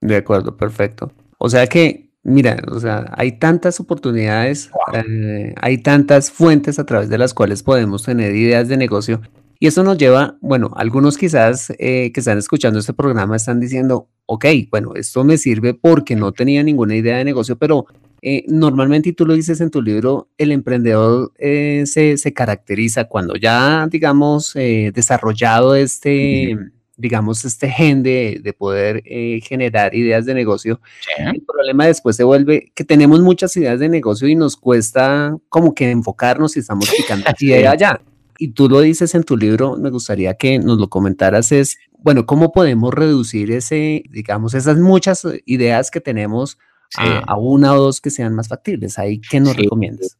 De 0.00 0.16
acuerdo, 0.16 0.56
perfecto. 0.56 1.12
O 1.38 1.48
sea 1.48 1.66
que, 1.66 2.10
mira, 2.24 2.56
o 2.68 2.80
sea, 2.80 3.12
hay 3.16 3.38
tantas 3.38 3.78
oportunidades, 3.78 4.70
eh, 4.92 5.54
hay 5.60 5.78
tantas 5.78 6.30
fuentes 6.30 6.78
a 6.78 6.86
través 6.86 7.08
de 7.08 7.18
las 7.18 7.34
cuales 7.34 7.62
podemos 7.62 8.02
tener 8.02 8.34
ideas 8.34 8.68
de 8.68 8.76
negocio 8.76 9.20
y 9.60 9.66
eso 9.66 9.82
nos 9.82 9.98
lleva, 9.98 10.36
bueno, 10.40 10.70
algunos 10.76 11.18
quizás 11.18 11.70
eh, 11.78 12.12
que 12.12 12.20
están 12.20 12.38
escuchando 12.38 12.78
este 12.78 12.92
programa 12.92 13.34
están 13.34 13.58
diciendo, 13.58 14.08
ok, 14.26 14.44
bueno, 14.70 14.92
esto 14.94 15.24
me 15.24 15.36
sirve 15.36 15.74
porque 15.74 16.14
no 16.14 16.30
tenía 16.30 16.62
ninguna 16.62 16.94
idea 16.94 17.16
de 17.16 17.24
negocio, 17.24 17.58
pero 17.58 17.86
eh, 18.22 18.44
normalmente, 18.48 19.10
y 19.10 19.12
tú 19.12 19.26
lo 19.26 19.34
dices 19.34 19.60
en 19.60 19.70
tu 19.70 19.82
libro, 19.82 20.28
el 20.38 20.52
emprendedor 20.52 21.32
eh, 21.38 21.84
se, 21.86 22.16
se, 22.18 22.32
caracteriza 22.32 23.04
cuando 23.04 23.36
ya, 23.36 23.86
digamos, 23.90 24.54
desarrollado 24.54 25.74
este, 25.74 26.56
digamos, 26.96 27.44
este 27.44 27.70
gen 27.70 28.02
de, 28.02 28.40
de 28.42 28.52
poder 28.52 29.02
generar 29.42 29.94
ideas 29.94 30.26
de 30.26 30.34
negocio. 30.34 30.80
El 31.18 31.42
problema 31.42 31.86
después 31.86 32.16
se 32.16 32.24
vuelve 32.24 32.72
que 32.74 32.84
tenemos 32.84 33.20
muchas 33.20 33.56
ideas 33.56 33.80
de 33.80 33.88
negocio 33.88 34.28
y 34.28 34.34
nos 34.34 34.56
cuesta 34.56 35.36
como 35.48 35.74
que 35.74 35.90
enfocarnos 35.90 36.56
y 36.56 36.60
estamos 36.60 36.90
picando 36.96 37.24
aquí 37.28 37.50
y 37.50 37.54
allá. 37.54 38.00
Y 38.40 38.48
tú 38.48 38.68
lo 38.68 38.80
dices 38.80 39.16
en 39.16 39.24
tu 39.24 39.36
libro, 39.36 39.76
me 39.76 39.90
gustaría 39.90 40.34
que 40.34 40.60
nos 40.60 40.78
lo 40.78 40.88
comentaras, 40.88 41.50
es, 41.50 41.76
bueno, 41.98 42.24
¿cómo 42.24 42.52
podemos 42.52 42.94
reducir 42.94 43.50
ese, 43.50 44.04
digamos, 44.10 44.54
esas 44.54 44.78
muchas 44.78 45.26
ideas 45.44 45.90
que 45.90 46.00
tenemos 46.00 46.56
a, 46.96 47.36
una 47.36 47.74
o 47.74 47.80
dos 47.80 48.00
que 48.00 48.10
sean 48.10 48.34
más 48.34 48.48
factibles? 48.48 48.98
Ahí, 48.98 49.20
¿qué 49.20 49.40
nos 49.40 49.56
recomiendas? 49.56 50.16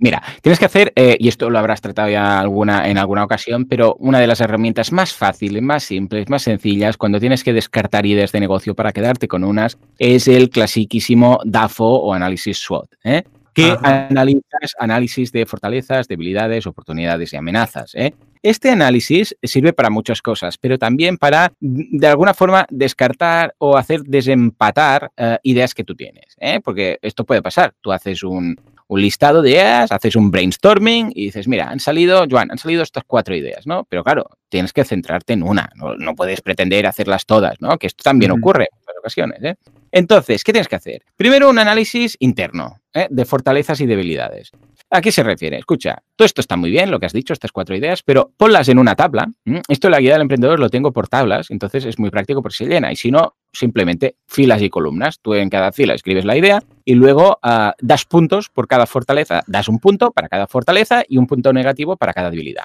Mira, 0.00 0.22
tienes 0.42 0.58
que 0.58 0.64
hacer, 0.66 0.92
eh, 0.96 1.16
y 1.18 1.28
esto 1.28 1.48
lo 1.48 1.58
habrás 1.58 1.80
tratado 1.80 2.10
ya 2.10 2.40
alguna, 2.40 2.88
en 2.88 2.98
alguna 2.98 3.24
ocasión, 3.24 3.64
pero 3.64 3.94
una 3.98 4.18
de 4.20 4.26
las 4.26 4.40
herramientas 4.40 4.92
más 4.92 5.14
fáciles, 5.14 5.62
más 5.62 5.84
simples, 5.84 6.28
más 6.28 6.42
sencillas, 6.42 6.96
cuando 6.96 7.20
tienes 7.20 7.44
que 7.44 7.52
descartar 7.52 8.04
ideas 8.04 8.32
de 8.32 8.40
negocio 8.40 8.74
para 8.74 8.92
quedarte 8.92 9.28
con 9.28 9.44
unas, 9.44 9.78
es 9.98 10.28
el 10.28 10.50
clasiquísimo 10.50 11.38
DAFO 11.44 11.84
o 11.84 12.12
análisis 12.12 12.58
SWOT. 12.58 12.90
¿eh? 13.04 13.22
Que 13.52 13.76
analizas 13.82 14.74
análisis 14.78 15.32
de 15.32 15.46
fortalezas, 15.46 16.08
debilidades, 16.08 16.66
oportunidades 16.66 17.32
y 17.32 17.36
amenazas. 17.36 17.94
¿eh? 17.94 18.14
Este 18.42 18.70
análisis 18.70 19.36
sirve 19.42 19.72
para 19.72 19.90
muchas 19.90 20.22
cosas, 20.22 20.58
pero 20.58 20.78
también 20.78 21.18
para, 21.18 21.52
de 21.60 22.06
alguna 22.06 22.34
forma, 22.34 22.66
descartar 22.70 23.54
o 23.58 23.76
hacer 23.76 24.02
desempatar 24.02 25.10
eh, 25.16 25.38
ideas 25.42 25.74
que 25.74 25.84
tú 25.84 25.94
tienes. 25.94 26.36
¿eh? 26.38 26.60
Porque 26.62 26.98
esto 27.02 27.24
puede 27.24 27.42
pasar. 27.42 27.74
Tú 27.80 27.92
haces 27.92 28.22
un, 28.22 28.56
listado 28.94 29.40
de 29.40 29.52
ideas, 29.52 29.90
haces 29.90 30.16
un 30.16 30.30
brainstorming 30.30 31.12
y 31.14 31.26
dices, 31.26 31.48
mira, 31.48 31.70
han 31.70 31.80
salido, 31.80 32.26
Joan, 32.30 32.50
han 32.50 32.58
salido 32.58 32.82
estas 32.82 33.04
cuatro 33.06 33.34
ideas, 33.34 33.66
¿no? 33.66 33.86
Pero 33.88 34.04
claro, 34.04 34.28
tienes 34.50 34.74
que 34.74 34.84
centrarte 34.84 35.32
en 35.32 35.42
una, 35.42 35.70
no, 35.76 36.14
puedes 36.14 36.42
pretender 36.42 36.86
hacerlas 36.86 37.24
todas, 37.24 37.58
¿no? 37.60 37.78
Que 37.78 37.86
esto 37.86 38.02
también 38.02 38.32
ocurre 38.32 38.64
en 38.64 38.98
ocasiones, 38.98 39.42
¿eh? 39.42 39.56
Entonces, 39.92 40.42
¿qué 40.42 40.52
tienes 40.52 40.68
que 40.68 40.76
hacer? 40.76 41.02
Primero, 41.16 41.50
un 41.50 41.58
análisis 41.58 42.16
interno 42.18 42.80
¿eh? 42.94 43.06
de 43.10 43.24
fortalezas 43.26 43.80
y 43.82 43.86
debilidades. 43.86 44.50
¿A 44.90 45.00
qué 45.00 45.12
se 45.12 45.22
refiere? 45.22 45.58
Escucha, 45.58 46.02
todo 46.16 46.26
esto 46.26 46.40
está 46.40 46.56
muy 46.56 46.70
bien, 46.70 46.90
lo 46.90 46.98
que 46.98 47.06
has 47.06 47.12
dicho, 47.12 47.32
estas 47.32 47.52
cuatro 47.52 47.76
ideas, 47.76 48.02
pero 48.02 48.32
ponlas 48.36 48.68
en 48.68 48.78
una 48.78 48.94
tabla. 48.94 49.30
Esto 49.68 49.88
en 49.88 49.92
la 49.92 50.00
guía 50.00 50.12
del 50.12 50.22
emprendedor 50.22 50.58
lo 50.60 50.70
tengo 50.70 50.92
por 50.92 51.08
tablas, 51.08 51.50
entonces 51.50 51.84
es 51.84 51.98
muy 51.98 52.10
práctico 52.10 52.42
por 52.42 52.52
si 52.52 52.64
se 52.64 52.70
llena. 52.70 52.90
Y 52.90 52.96
si 52.96 53.10
no, 53.10 53.36
simplemente 53.52 54.16
filas 54.26 54.62
y 54.62 54.70
columnas. 54.70 55.20
Tú 55.20 55.34
en 55.34 55.50
cada 55.50 55.72
fila 55.72 55.94
escribes 55.94 56.24
la 56.24 56.36
idea 56.36 56.62
y 56.84 56.94
luego 56.94 57.38
ah, 57.42 57.74
das 57.80 58.04
puntos 58.06 58.48
por 58.48 58.68
cada 58.68 58.86
fortaleza. 58.86 59.42
Das 59.46 59.68
un 59.68 59.78
punto 59.78 60.10
para 60.10 60.28
cada 60.28 60.46
fortaleza 60.46 61.04
y 61.06 61.18
un 61.18 61.26
punto 61.26 61.52
negativo 61.52 61.96
para 61.96 62.12
cada 62.12 62.30
debilidad. 62.30 62.64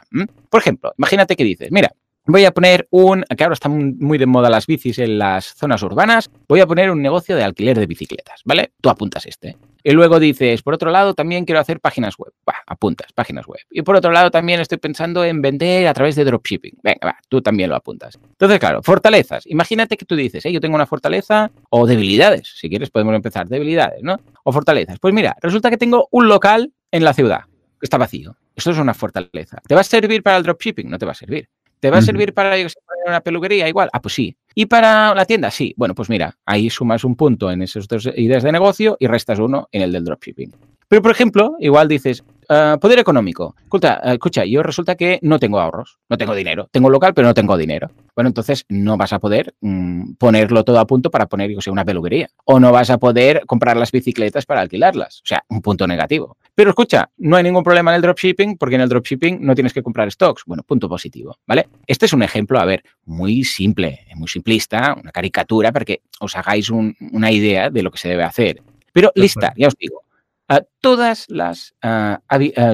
Por 0.50 0.62
ejemplo, 0.62 0.94
imagínate 0.98 1.36
que 1.36 1.44
dices, 1.44 1.72
mira, 1.72 1.92
Voy 2.30 2.44
a 2.44 2.52
poner 2.52 2.88
un, 2.92 3.24
que 3.38 3.44
ahora 3.44 3.54
están 3.54 3.98
muy 4.00 4.18
de 4.18 4.26
moda 4.26 4.50
las 4.50 4.68
bicis 4.68 5.00
en 5.00 5.18
las 5.18 5.46
zonas 5.56 5.82
urbanas, 5.82 6.30
voy 6.50 6.60
a 6.60 6.68
poner 6.68 6.92
un 6.92 7.02
negocio 7.02 7.38
de 7.38 7.44
alquiler 7.44 7.80
de 7.80 7.86
bicicletas, 7.86 8.42
¿vale? 8.44 8.74
Tú 8.82 8.90
apuntas 8.90 9.26
este. 9.26 9.56
Y 9.82 9.92
luego 9.92 10.20
dices, 10.20 10.62
por 10.62 10.74
otro 10.74 10.92
lado, 10.92 11.14
también 11.14 11.46
quiero 11.46 11.62
hacer 11.62 11.80
páginas 11.80 12.18
web. 12.18 12.34
Va, 12.48 12.56
apuntas, 12.68 13.14
páginas 13.14 13.48
web. 13.48 13.62
Y 13.72 13.82
por 13.84 13.96
otro 13.96 14.12
lado, 14.12 14.30
también 14.30 14.60
estoy 14.60 14.78
pensando 14.78 15.24
en 15.24 15.42
vender 15.42 15.88
a 15.88 15.94
través 15.94 16.18
de 16.18 16.26
dropshipping. 16.26 16.80
Venga, 16.84 17.00
va, 17.06 17.18
tú 17.30 17.42
también 17.42 17.70
lo 17.70 17.78
apuntas. 17.78 18.20
Entonces, 18.22 18.60
claro, 18.60 18.84
fortalezas. 18.84 19.48
Imagínate 19.48 19.96
que 19.96 20.04
tú 20.04 20.18
dices, 20.18 20.44
yo 20.44 20.60
tengo 20.60 20.76
una 20.76 20.86
fortaleza 20.86 21.50
o 21.70 21.88
debilidades. 21.88 22.56
Si 22.58 22.68
quieres, 22.68 22.90
podemos 22.90 23.16
empezar. 23.16 23.48
Debilidades, 23.48 24.04
¿no? 24.04 24.20
O 24.44 24.52
fortalezas. 24.52 25.00
Pues 25.00 25.14
mira, 25.14 25.38
resulta 25.42 25.70
que 25.70 25.78
tengo 25.78 26.10
un 26.12 26.28
local 26.28 26.74
en 26.92 27.06
la 27.06 27.14
ciudad 27.14 27.46
que 27.80 27.86
está 27.86 27.98
vacío. 27.98 28.36
Esto 28.54 28.72
es 28.72 28.80
una 28.80 28.94
fortaleza. 28.94 29.62
¿Te 29.66 29.76
va 29.76 29.82
a 29.82 29.86
servir 29.86 30.24
para 30.24 30.36
el 30.36 30.44
dropshipping? 30.44 30.90
No 30.90 30.98
te 30.98 31.06
va 31.06 31.14
a 31.14 31.16
servir. 31.16 31.48
¿Te 31.80 31.92
va 31.92 32.00
a 32.00 32.02
servir 32.02 32.34
para 32.34 32.56
una 33.06 33.22
peluquería 33.22 33.68
igual? 33.68 33.90
Ah, 33.94 34.02
pues 34.02 34.16
sí. 34.16 34.36
¿Y 34.56 34.66
para 34.66 35.14
la 35.14 35.26
tienda? 35.26 35.52
Sí. 35.52 35.74
Bueno, 35.78 35.94
pues 35.94 36.10
mira, 36.10 36.36
ahí 36.46 36.70
sumas 36.70 37.04
un 37.04 37.16
punto 37.16 37.52
en 37.52 37.62
esas 37.62 37.88
dos 37.88 38.10
ideas 38.16 38.44
de 38.44 38.52
negocio 38.52 38.98
y 39.00 39.08
restas 39.08 39.40
uno 39.40 39.70
en 39.72 39.84
el 39.84 39.92
del 39.92 40.04
dropshipping. 40.04 40.52
Pero, 40.88 41.02
por 41.02 41.12
ejemplo, 41.12 41.56
igual 41.60 41.88
dices, 41.88 42.24
ah, 42.48 42.78
poder 42.80 42.98
económico. 43.00 43.56
Escucha, 43.62 44.00
ah, 44.02 44.14
escucha, 44.14 44.46
yo 44.46 44.64
resulta 44.64 44.96
que 44.96 45.20
no 45.22 45.38
tengo 45.38 45.60
ahorros, 45.60 46.00
no 46.10 46.18
tengo 46.18 46.34
dinero. 46.34 46.70
Tengo 46.72 46.90
local, 46.90 47.14
pero 47.14 47.28
no 47.28 47.34
tengo 47.34 47.58
dinero. 47.58 47.92
Bueno, 48.16 48.30
entonces 48.30 48.66
no 48.70 48.96
vas 48.96 49.12
a 49.12 49.20
poder 49.20 49.54
mm, 49.60 50.14
ponerlo 50.14 50.64
todo 50.64 50.80
a 50.80 50.88
punto 50.88 51.12
para 51.12 51.28
poner, 51.28 51.52
yo 51.52 51.62
sé, 51.62 51.70
una 51.70 51.84
peluquería. 51.84 52.30
O 52.46 52.60
no 52.60 52.72
vas 52.72 52.90
a 52.90 52.98
poder 52.98 53.44
comprar 53.46 53.76
las 53.76 53.92
bicicletas 53.92 54.46
para 54.46 54.62
alquilarlas. 54.62 55.20
O 55.24 55.28
sea, 55.28 55.44
un 55.50 55.62
punto 55.62 55.86
negativo. 55.88 56.38
Pero 56.58 56.72
escucha, 56.72 57.12
no 57.18 57.36
hay 57.36 57.44
ningún 57.44 57.64
problema 57.64 57.92
en 57.92 57.98
el 57.98 58.02
dropshipping 58.02 58.58
porque 58.58 58.74
en 58.74 58.82
el 58.82 58.90
dropshipping 58.90 59.46
no 59.46 59.54
tienes 59.54 59.74
que 59.74 59.84
comprar 59.84 60.12
stocks. 60.12 60.42
Bueno, 60.48 60.64
punto 60.64 60.90
positivo, 60.90 61.38
¿vale? 61.46 61.68
Este 61.86 62.08
es 62.08 62.14
un 62.14 62.24
ejemplo, 62.24 62.60
a 62.60 62.66
ver, 62.66 62.84
muy 63.06 63.44
simple, 63.44 64.08
muy 64.16 64.28
simplista, 64.28 64.96
una 65.00 65.12
caricatura 65.12 65.72
para 65.72 65.86
que 65.86 66.02
os 66.20 66.36
hagáis 66.36 66.72
una 66.72 67.32
idea 67.32 67.70
de 67.70 67.84
lo 67.84 67.92
que 67.92 68.00
se 68.00 68.10
debe 68.10 68.24
hacer. 68.24 68.64
Pero 68.92 69.12
lista, 69.14 69.54
ya 69.56 69.68
os 69.68 69.76
digo, 69.78 70.02
todas, 70.82 71.28
las, 71.30 71.76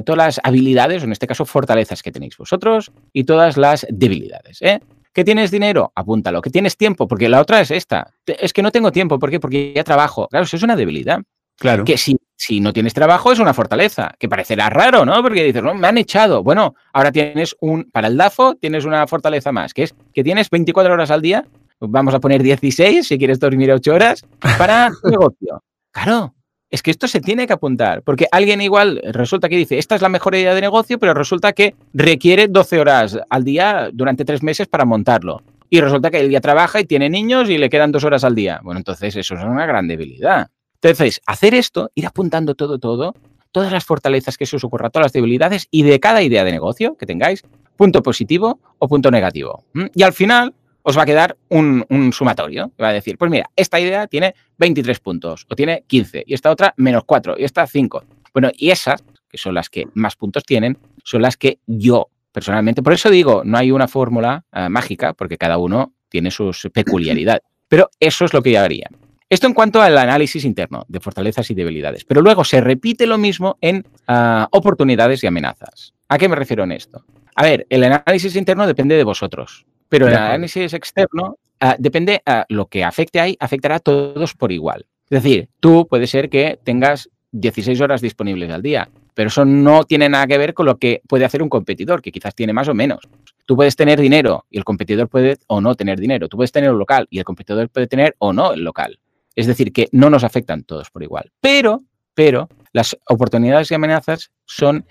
todas 0.06 0.17
las 0.17 0.39
habilidades, 0.41 1.02
o 1.02 1.06
en 1.06 1.12
este 1.12 1.28
caso 1.28 1.43
fortalezas 1.43 2.02
que 2.02 2.13
tenéis 2.13 2.38
vosotros, 2.38 2.89
y 3.12 3.26
todas 3.26 3.58
las 3.58 3.86
debilidades. 3.89 4.62
¿eh? 4.62 4.80
¿Que 5.12 5.26
tienes 5.26 5.52
dinero? 5.52 5.91
Apúntalo. 5.93 6.41
¿Que 6.41 6.52
tienes 6.52 6.78
tiempo? 6.78 7.06
Porque 7.06 7.28
la 7.28 7.41
otra 7.41 7.60
es 7.60 7.69
esta. 7.69 8.13
Es 8.26 8.54
que 8.54 8.62
no 8.62 8.72
tengo 8.72 8.93
tiempo. 8.93 9.19
¿Por 9.19 9.30
qué? 9.30 9.41
Porque 9.41 9.74
ya 9.76 9.84
trabajo. 9.84 10.30
Claro, 10.30 10.46
eso 10.46 10.56
es 10.56 10.63
una 10.63 10.78
debilidad. 10.78 11.19
Claro. 11.58 11.84
Que 11.84 11.98
si, 11.98 12.17
si 12.45 12.60
no 12.60 12.73
tienes 12.73 12.93
trabajo 12.93 13.32
es 13.32 13.39
una 13.39 13.53
fortaleza, 13.53 14.15
que 14.19 14.27
parecerá 14.27 14.69
raro, 14.69 15.06
¿no? 15.06 15.21
Porque 15.21 15.45
dices, 15.45 15.63
no, 15.63 15.73
me 15.73 15.88
han 15.88 15.97
echado. 15.97 16.43
Bueno, 16.43 16.75
ahora 16.91 17.10
tienes 17.10 17.56
un, 17.62 17.86
para 17.86 18.08
el 18.10 18.17
DAFO 18.17 18.56
tienes 18.56 18.84
una 18.84 19.08
fortaleza 19.08 19.53
más, 19.53 19.73
que 19.73 19.84
es 19.84 19.95
que 20.13 20.25
tienes 20.25 20.49
24 20.49 20.93
horas 20.93 21.10
al 21.10 21.21
día, 21.21 21.45
vamos 21.79 22.13
a 22.13 22.19
poner 22.19 22.43
16 22.43 23.08
si 23.08 23.17
quieres 23.17 23.39
dormir 23.39 23.71
8 23.71 23.93
horas, 23.93 24.25
para 24.58 24.91
negocio. 25.06 25.63
Claro, 25.91 26.34
es 26.69 26.84
que 26.84 26.91
esto 26.91 27.08
se 27.08 27.21
tiene 27.21 27.47
que 27.47 27.53
apuntar, 27.53 28.01
porque 28.03 28.27
alguien 28.29 28.60
igual 28.60 29.01
resulta 29.12 29.47
que 29.47 29.56
dice, 29.56 29.79
esta 29.79 29.95
es 29.95 30.01
la 30.01 30.10
mejor 30.10 30.36
idea 30.36 30.53
de 30.53 30.60
negocio, 30.60 30.99
pero 30.99 31.13
resulta 31.13 31.53
que 31.53 31.75
requiere 31.93 32.49
12 32.49 32.77
horas 32.77 33.19
al 33.29 33.45
día 33.45 33.89
durante 33.93 34.25
tres 34.25 34.43
meses 34.43 34.67
para 34.67 34.84
montarlo. 34.84 35.41
Y 35.69 35.79
resulta 35.79 36.12
que 36.12 36.19
el 36.19 36.27
día 36.27 36.41
trabaja 36.41 36.82
y 36.82 36.86
tiene 36.86 37.10
niños 37.10 37.49
y 37.49 37.58
le 37.58 37.69
quedan 37.69 37.93
dos 37.93 38.03
horas 38.03 38.25
al 38.25 38.36
día. 38.36 38.60
Bueno, 38.63 38.79
entonces 38.79 39.15
eso 39.15 39.34
es 39.34 39.43
una 39.43 39.65
gran 39.65 39.88
debilidad. 39.88 40.49
Entonces, 40.84 41.22
hacer 41.26 41.54
esto, 41.54 41.91
ir 41.96 42.06
apuntando 42.06 42.56
todo, 42.56 42.78
todo, 42.78 43.15
todas 43.54 43.72
las 43.72 43.86
fortalezas 43.86 44.38
que 44.38 44.46
se 44.46 44.58
os 44.58 44.63
ocurra, 44.65 44.89
todas 44.89 45.06
las 45.06 45.13
debilidades 45.13 45.67
y 45.72 45.84
de 45.84 46.02
cada 46.02 46.22
idea 46.22 46.43
de 46.43 46.52
negocio 46.52 46.98
que 46.98 47.06
tengáis, 47.06 47.43
punto 47.78 48.04
positivo 48.04 48.60
o 48.80 48.88
punto 48.89 49.10
negativo. 49.10 49.63
Y 49.96 50.04
al 50.04 50.12
final, 50.12 50.54
os 50.82 50.98
va 50.98 51.04
a 51.04 51.06
quedar 51.06 51.38
un, 51.50 52.12
sumatorio. 52.12 52.72
va 52.82 52.89
a 52.89 52.93
decir, 52.93 53.17
pues 53.17 53.32
mira, 53.32 53.50
esta 53.56 53.80
idea 53.80 54.08
tiene 54.08 54.36
23 54.58 55.00
puntos 55.00 55.46
o 55.50 55.56
tiene 55.56 55.84
15 55.88 56.26
y 56.28 56.34
esta 56.34 56.52
otra 56.52 56.74
menos 56.76 57.04
4 57.06 57.36
y 57.38 57.46
esta 57.46 57.65
5. 57.65 58.04
Bueno, 58.34 58.52
y 58.54 58.69
esas, 58.69 59.04
que 59.30 59.38
son 59.38 59.54
las 59.54 59.69
que 59.69 59.88
más 59.93 60.17
puntos 60.17 60.43
tienen, 60.43 60.78
son 61.04 61.22
las 61.22 61.38
que 61.38 61.60
yo 61.65 62.10
personalmente, 62.34 62.84
por 62.84 62.93
eso 62.93 63.10
digo, 63.10 63.43
no 63.46 63.58
hay 63.58 63.72
una 63.72 63.88
fórmula 63.88 64.43
eh, 64.52 64.67
mágica 64.67 65.13
porque 65.13 65.38
cada 65.38 65.58
uno 65.58 65.93
tiene 66.10 66.30
sus 66.30 66.67
peculiaridades. 66.74 67.43
Pero 67.69 67.89
eso 68.00 68.26
es 68.26 68.34
lo 68.34 68.41
que 68.41 68.52
yo 68.52 68.62
haría. 68.62 68.89
Esto 69.29 69.47
en 69.47 69.53
cuanto 69.53 69.81
al 69.81 69.97
análisis 69.97 70.45
interno 70.45 70.86
de 70.88 70.99
fortalezas 70.99 71.49
y 71.49 71.53
debilidades. 71.53 72.05
Pero 72.05 72.21
luego 72.21 72.43
se 72.43 72.62
repite 72.62 73.07
lo 73.07 73.17
mismo 73.17 73.57
en 73.62 73.86
ah, 74.07 74.47
oportunidades 74.51 75.23
y 75.23 75.27
amenazas. 75.27 75.93
¿A 76.07 76.17
qué 76.17 76.29
me 76.29 76.36
refiero 76.36 76.63
en 76.63 76.71
esto? 76.71 77.03
A 77.36 77.43
ver, 77.43 77.65
el 77.69 77.83
análisis 77.83 78.36
interno 78.36 78.67
depende 78.67 78.95
de 78.95 79.03
vosotros. 79.03 79.65
Pero 79.89 80.07
el 80.07 80.15
análisis 80.15 80.73
externo 80.73 81.38
ah, 81.59 81.75
depende, 81.77 82.21
a 82.25 82.39
ah, 82.39 82.45
lo 82.49 82.67
que 82.67 82.83
afecte 82.83 83.19
ahí, 83.19 83.38
afectará 83.39 83.75
a 83.75 83.79
todos 83.79 84.33
por 84.33 84.51
igual. 84.51 84.86
Es 85.09 85.23
decir, 85.23 85.49
tú 85.59 85.88
puede 85.88 86.07
ser 86.07 86.29
que 86.29 86.59
tengas 86.63 87.09
16 87.31 87.79
horas 87.81 88.01
disponibles 88.01 88.51
al 88.51 88.62
día, 88.62 88.89
pero 89.13 89.27
eso 89.27 89.45
no 89.45 89.83
tiene 89.83 90.09
nada 90.09 90.25
que 90.27 90.38
ver 90.38 90.53
con 90.53 90.65
lo 90.65 90.77
que 90.77 91.01
puede 91.07 91.25
hacer 91.25 91.43
un 91.43 91.49
competidor, 91.49 92.01
que 92.01 92.12
quizás 92.12 92.33
tiene 92.33 92.53
más 92.53 92.67
o 92.67 92.73
menos. 92.73 93.07
Tú 93.45 93.55
puedes 93.55 93.75
tener 93.75 93.99
dinero 93.99 94.45
y 94.49 94.57
el 94.57 94.63
competidor 94.63 95.09
puede 95.09 95.38
o 95.47 95.62
no 95.62 95.75
tener 95.75 95.99
dinero. 95.99 96.29
Tú 96.29 96.38
puedes 96.38 96.51
tener 96.51 96.71
un 96.71 96.79
local 96.79 97.07
y 97.09 97.19
el 97.19 97.25
competidor 97.25 97.69
puede 97.69 97.88
tener 97.88 98.15
o 98.19 98.33
no 98.33 98.53
el 98.53 98.63
local. 98.63 98.99
Es 99.36 99.48
decir, 99.48 99.74
que 99.74 99.88
no 99.91 100.10
nos 100.10 100.24
afectan 100.24 100.63
todos 100.63 100.89
por 100.89 101.04
igual. 101.04 101.32
Pero, 101.41 101.84
pero 102.13 102.50
las 102.72 102.98
oportunidades 103.08 103.72
y 103.72 103.76
amenazas 103.76 104.32
son 104.46 104.86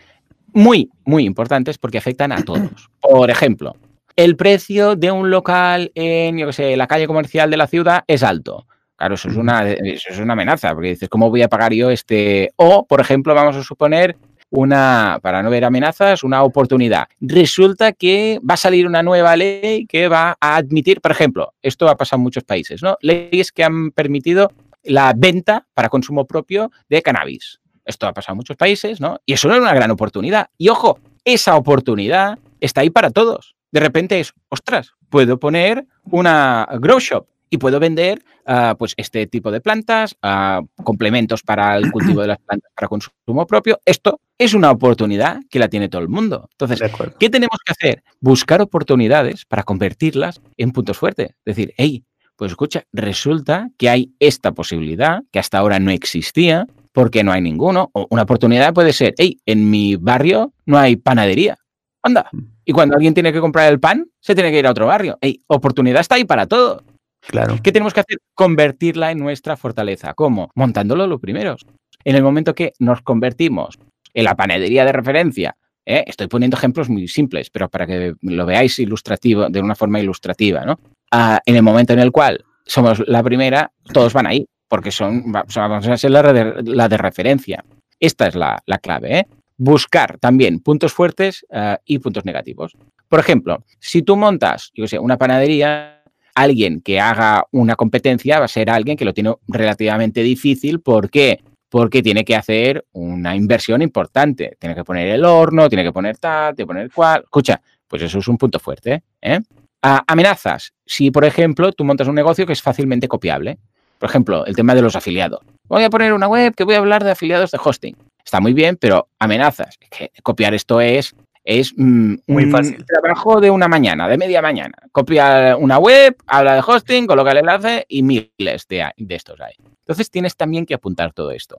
muy, 0.52 0.90
muy 1.04 1.24
importantes 1.24 1.78
porque 1.78 1.98
afectan 1.98 2.32
a 2.32 2.42
todos. 2.42 2.90
Por 3.00 3.30
ejemplo, 3.30 3.76
el 4.16 4.36
precio 4.36 4.96
de 4.96 5.10
un 5.10 5.30
local 5.30 5.90
en, 5.94 6.38
yo 6.38 6.46
qué 6.48 6.52
sé, 6.52 6.76
la 6.76 6.86
calle 6.86 7.06
comercial 7.06 7.50
de 7.50 7.56
la 7.56 7.66
ciudad 7.66 8.04
es 8.06 8.22
alto. 8.22 8.66
Claro, 8.96 9.14
eso 9.14 9.28
es 9.28 9.36
una, 9.36 9.68
eso 9.68 10.10
es 10.10 10.18
una 10.18 10.34
amenaza, 10.34 10.72
porque 10.74 10.90
dices, 10.90 11.08
¿cómo 11.08 11.28
voy 11.28 11.42
a 11.42 11.48
pagar 11.48 11.72
yo 11.72 11.90
este? 11.90 12.52
O, 12.56 12.86
por 12.86 13.00
ejemplo, 13.00 13.34
vamos 13.34 13.56
a 13.56 13.64
suponer 13.64 14.16
una, 14.52 15.18
para 15.22 15.42
no 15.42 15.50
ver 15.50 15.64
amenazas, 15.64 16.22
una 16.22 16.42
oportunidad. 16.44 17.08
Resulta 17.20 17.92
que 17.92 18.38
va 18.48 18.54
a 18.54 18.58
salir 18.58 18.86
una 18.86 19.02
nueva 19.02 19.34
ley 19.34 19.86
que 19.86 20.08
va 20.08 20.36
a 20.40 20.56
admitir, 20.56 21.00
por 21.00 21.10
ejemplo, 21.10 21.54
esto 21.62 21.88
ha 21.88 21.96
pasado 21.96 22.20
en 22.20 22.24
muchos 22.24 22.44
países, 22.44 22.82
¿no? 22.82 22.96
Leyes 23.00 23.50
que 23.50 23.64
han 23.64 23.90
permitido 23.90 24.52
la 24.84 25.14
venta 25.16 25.66
para 25.74 25.88
consumo 25.88 26.26
propio 26.26 26.70
de 26.88 27.02
cannabis. 27.02 27.60
Esto 27.84 28.06
ha 28.06 28.12
pasado 28.12 28.34
en 28.34 28.38
muchos 28.38 28.56
países, 28.56 29.00
¿no? 29.00 29.20
Y 29.26 29.32
eso 29.32 29.48
no 29.48 29.54
es 29.54 29.60
una 29.60 29.74
gran 29.74 29.90
oportunidad. 29.90 30.48
Y 30.58 30.68
ojo, 30.68 30.98
esa 31.24 31.56
oportunidad 31.56 32.38
está 32.60 32.82
ahí 32.82 32.90
para 32.90 33.10
todos 33.10 33.56
de 33.72 33.80
repente 33.80 34.20
es, 34.20 34.32
ostras, 34.50 34.92
puedo 35.08 35.40
poner 35.40 35.86
una 36.04 36.68
grow 36.78 37.00
shop 37.00 37.26
y 37.52 37.58
puedo 37.58 37.78
vender 37.78 38.24
ah, 38.46 38.74
pues 38.78 38.94
este 38.96 39.26
tipo 39.26 39.50
de 39.50 39.60
plantas, 39.60 40.16
uh, 40.24 40.66
complementos 40.82 41.42
para 41.42 41.76
el 41.76 41.92
cultivo 41.92 42.22
de 42.22 42.28
las 42.28 42.38
plantas 42.38 42.72
para 42.74 42.88
consumo 42.88 43.46
propio. 43.46 43.78
Esto 43.84 44.20
es 44.38 44.54
una 44.54 44.70
oportunidad 44.70 45.40
que 45.50 45.58
la 45.58 45.68
tiene 45.68 45.90
todo 45.90 46.00
el 46.00 46.08
mundo. 46.08 46.48
Entonces, 46.52 46.80
¿qué 47.20 47.28
tenemos 47.28 47.58
que 47.64 47.72
hacer? 47.72 48.02
Buscar 48.20 48.62
oportunidades 48.62 49.44
para 49.44 49.64
convertirlas 49.64 50.40
en 50.56 50.72
puntos 50.72 50.96
fuertes. 50.96 51.34
Decir, 51.44 51.74
hey, 51.76 52.04
pues 52.36 52.52
escucha, 52.52 52.84
resulta 52.90 53.68
que 53.76 53.90
hay 53.90 54.14
esta 54.18 54.52
posibilidad 54.52 55.22
que 55.30 55.38
hasta 55.38 55.58
ahora 55.58 55.78
no 55.78 55.90
existía 55.90 56.66
porque 56.92 57.22
no 57.22 57.32
hay 57.32 57.42
ninguno. 57.42 57.90
O 57.92 58.06
una 58.08 58.22
oportunidad 58.22 58.72
puede 58.72 58.94
ser, 58.94 59.14
hey, 59.18 59.38
en 59.44 59.70
mi 59.70 59.96
barrio 59.96 60.54
no 60.64 60.78
hay 60.78 60.96
panadería. 60.96 61.58
Anda, 62.02 62.30
mm. 62.32 62.52
Y 62.64 62.72
cuando 62.72 62.94
alguien 62.94 63.12
tiene 63.12 63.32
que 63.32 63.40
comprar 63.40 63.70
el 63.70 63.80
pan, 63.80 64.08
se 64.20 64.34
tiene 64.34 64.50
que 64.50 64.58
ir 64.58 64.66
a 64.66 64.70
otro 64.70 64.86
barrio. 64.86 65.18
Ey, 65.20 65.42
oportunidad 65.48 66.00
está 66.00 66.14
ahí 66.14 66.24
para 66.24 66.46
todo. 66.46 66.82
Claro. 67.26 67.56
¿Qué 67.62 67.72
tenemos 67.72 67.94
que 67.94 68.00
hacer? 68.00 68.18
Convertirla 68.34 69.10
en 69.10 69.18
nuestra 69.18 69.56
fortaleza. 69.56 70.14
¿Cómo? 70.14 70.50
Montándolo 70.54 71.06
lo 71.06 71.18
primeros. 71.18 71.64
En 72.04 72.16
el 72.16 72.22
momento 72.22 72.54
que 72.54 72.72
nos 72.78 73.02
convertimos 73.02 73.78
en 74.12 74.24
la 74.24 74.34
panadería 74.34 74.84
de 74.84 74.92
referencia, 74.92 75.56
¿eh? 75.86 76.04
estoy 76.06 76.26
poniendo 76.26 76.56
ejemplos 76.56 76.88
muy 76.88 77.08
simples, 77.08 77.48
pero 77.50 77.68
para 77.68 77.86
que 77.86 78.14
lo 78.20 78.46
veáis 78.46 78.78
ilustrativo, 78.78 79.48
de 79.48 79.60
una 79.60 79.74
forma 79.74 80.00
ilustrativa, 80.00 80.64
¿no? 80.64 80.78
Ah, 81.10 81.40
en 81.46 81.56
el 81.56 81.62
momento 81.62 81.92
en 81.92 82.00
el 82.00 82.10
cual 82.10 82.44
somos 82.66 83.02
la 83.06 83.22
primera, 83.22 83.70
todos 83.92 84.12
van 84.12 84.26
ahí, 84.26 84.46
porque 84.68 84.90
son, 84.90 85.30
vamos 85.30 85.86
a 85.86 85.96
ser 85.96 86.10
la 86.10 86.32
de, 86.32 86.62
de 86.62 86.96
referencia. 86.96 87.64
Esta 88.00 88.26
es 88.26 88.34
la, 88.34 88.62
la 88.66 88.78
clave, 88.78 89.18
¿eh? 89.18 89.26
buscar 89.56 90.18
también 90.18 90.58
puntos 90.60 90.92
fuertes 90.92 91.46
eh, 91.50 91.76
y 91.84 91.98
puntos 91.98 92.24
negativos. 92.24 92.76
Por 93.08 93.20
ejemplo, 93.20 93.64
si 93.78 94.02
tú 94.02 94.16
montas, 94.16 94.70
yo 94.74 94.86
sé, 94.88 94.98
una 94.98 95.18
panadería, 95.18 96.01
alguien 96.34 96.80
que 96.80 97.00
haga 97.00 97.46
una 97.50 97.76
competencia 97.76 98.38
va 98.38 98.46
a 98.46 98.48
ser 98.48 98.70
alguien 98.70 98.96
que 98.96 99.04
lo 99.04 99.14
tiene 99.14 99.34
relativamente 99.48 100.22
difícil. 100.22 100.80
¿Por 100.80 101.10
qué? 101.10 101.40
Porque 101.68 102.02
tiene 102.02 102.24
que 102.24 102.36
hacer 102.36 102.84
una 102.92 103.34
inversión 103.34 103.82
importante. 103.82 104.56
Tiene 104.58 104.74
que 104.74 104.84
poner 104.84 105.08
el 105.08 105.24
horno, 105.24 105.68
tiene 105.68 105.84
que 105.84 105.92
poner 105.92 106.18
tal, 106.18 106.54
tiene 106.54 106.66
que 106.66 106.74
poner 106.74 106.90
cual. 106.90 107.22
Escucha, 107.24 107.60
pues 107.88 108.02
eso 108.02 108.18
es 108.18 108.28
un 108.28 108.38
punto 108.38 108.58
fuerte. 108.58 109.02
¿eh? 109.20 109.40
amenazas. 109.80 110.72
Si, 110.86 111.10
por 111.10 111.24
ejemplo, 111.24 111.72
tú 111.72 111.84
montas 111.84 112.08
un 112.08 112.14
negocio 112.14 112.46
que 112.46 112.52
es 112.52 112.62
fácilmente 112.62 113.08
copiable. 113.08 113.58
Por 113.98 114.08
ejemplo, 114.08 114.46
el 114.46 114.56
tema 114.56 114.74
de 114.74 114.82
los 114.82 114.96
afiliados. 114.96 115.40
Voy 115.68 115.84
a 115.84 115.90
poner 115.90 116.12
una 116.12 116.28
web 116.28 116.54
que 116.54 116.64
voy 116.64 116.74
a 116.74 116.78
hablar 116.78 117.04
de 117.04 117.12
afiliados 117.12 117.50
de 117.50 117.58
hosting 117.62 117.96
está 118.24 118.40
muy 118.40 118.52
bien, 118.52 118.76
pero 118.76 119.08
amenazas. 119.18 119.78
que 119.90 120.10
copiar 120.22 120.54
esto 120.54 120.80
es 120.80 121.14
Es 121.44 121.72
mm, 121.76 122.14
Muy 122.26 122.44
un 122.44 122.50
fácil. 122.50 122.84
trabajo 122.84 123.40
de 123.40 123.50
una 123.50 123.68
mañana, 123.68 124.08
de 124.08 124.16
media 124.18 124.40
mañana. 124.42 124.74
Copia 124.92 125.56
una 125.56 125.78
web, 125.78 126.16
habla 126.26 126.54
de 126.54 126.62
hosting, 126.66 127.06
coloca 127.06 127.32
el 127.32 127.38
enlace 127.38 127.84
y 127.88 128.02
miles 128.02 128.66
de, 128.68 128.88
de 128.96 129.14
estos 129.14 129.40
hay. 129.40 129.54
Entonces 129.80 130.10
tienes 130.10 130.36
también 130.36 130.66
que 130.66 130.74
apuntar 130.74 131.12
todo 131.12 131.32
esto. 131.32 131.58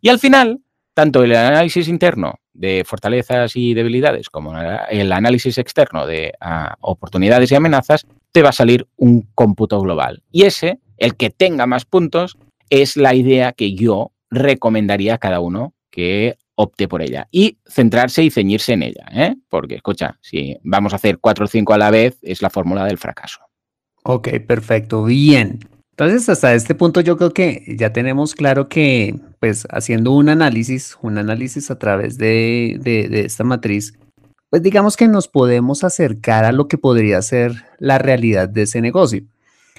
Y 0.00 0.08
al 0.08 0.18
final, 0.18 0.60
tanto 0.94 1.22
el 1.22 1.34
análisis 1.34 1.88
interno 1.88 2.40
de 2.54 2.82
fortalezas 2.84 3.54
y 3.54 3.74
debilidades 3.74 4.30
como 4.30 4.52
el 4.90 5.12
análisis 5.12 5.58
externo 5.58 6.06
de 6.06 6.32
ah, 6.40 6.74
oportunidades 6.80 7.52
y 7.52 7.54
amenazas, 7.54 8.06
te 8.32 8.42
va 8.42 8.48
a 8.48 8.52
salir 8.52 8.86
un 8.96 9.28
cómputo 9.34 9.80
global. 9.80 10.22
Y 10.32 10.44
ese, 10.44 10.80
el 10.96 11.16
que 11.16 11.30
tenga 11.30 11.66
más 11.66 11.84
puntos, 11.84 12.36
es 12.70 12.96
la 12.96 13.14
idea 13.14 13.52
que 13.52 13.74
yo 13.74 14.12
recomendaría 14.30 15.14
a 15.14 15.18
cada 15.18 15.40
uno 15.40 15.72
que 15.90 16.36
opte 16.60 16.88
por 16.88 17.02
ella 17.02 17.28
y 17.30 17.58
centrarse 17.66 18.24
y 18.24 18.30
ceñirse 18.30 18.72
en 18.72 18.82
ella, 18.82 19.06
¿eh? 19.12 19.36
porque 19.48 19.76
escucha, 19.76 20.18
si 20.20 20.58
vamos 20.64 20.92
a 20.92 20.96
hacer 20.96 21.18
cuatro 21.18 21.44
o 21.44 21.48
cinco 21.48 21.72
a 21.72 21.78
la 21.78 21.90
vez, 21.90 22.18
es 22.20 22.42
la 22.42 22.50
fórmula 22.50 22.84
del 22.84 22.98
fracaso. 22.98 23.38
Ok, 24.02 24.28
perfecto, 24.46 25.04
bien. 25.04 25.60
Entonces, 25.92 26.28
hasta 26.28 26.54
este 26.54 26.74
punto 26.74 27.00
yo 27.00 27.16
creo 27.16 27.32
que 27.32 27.76
ya 27.78 27.92
tenemos 27.92 28.34
claro 28.34 28.68
que, 28.68 29.14
pues, 29.38 29.68
haciendo 29.70 30.10
un 30.12 30.28
análisis, 30.28 30.98
un 31.00 31.18
análisis 31.18 31.70
a 31.70 31.78
través 31.78 32.18
de, 32.18 32.80
esta 33.24 33.44
matriz, 33.44 33.94
pues 34.50 34.62
digamos 34.62 34.96
que 34.96 35.06
nos 35.06 35.28
podemos 35.28 35.84
acercar 35.84 36.44
a 36.44 36.52
lo 36.52 36.66
que 36.66 36.78
podría 36.78 37.22
ser 37.22 37.52
la 37.78 37.98
realidad 37.98 38.48
de 38.48 38.62
ese 38.62 38.80
negocio. 38.80 39.22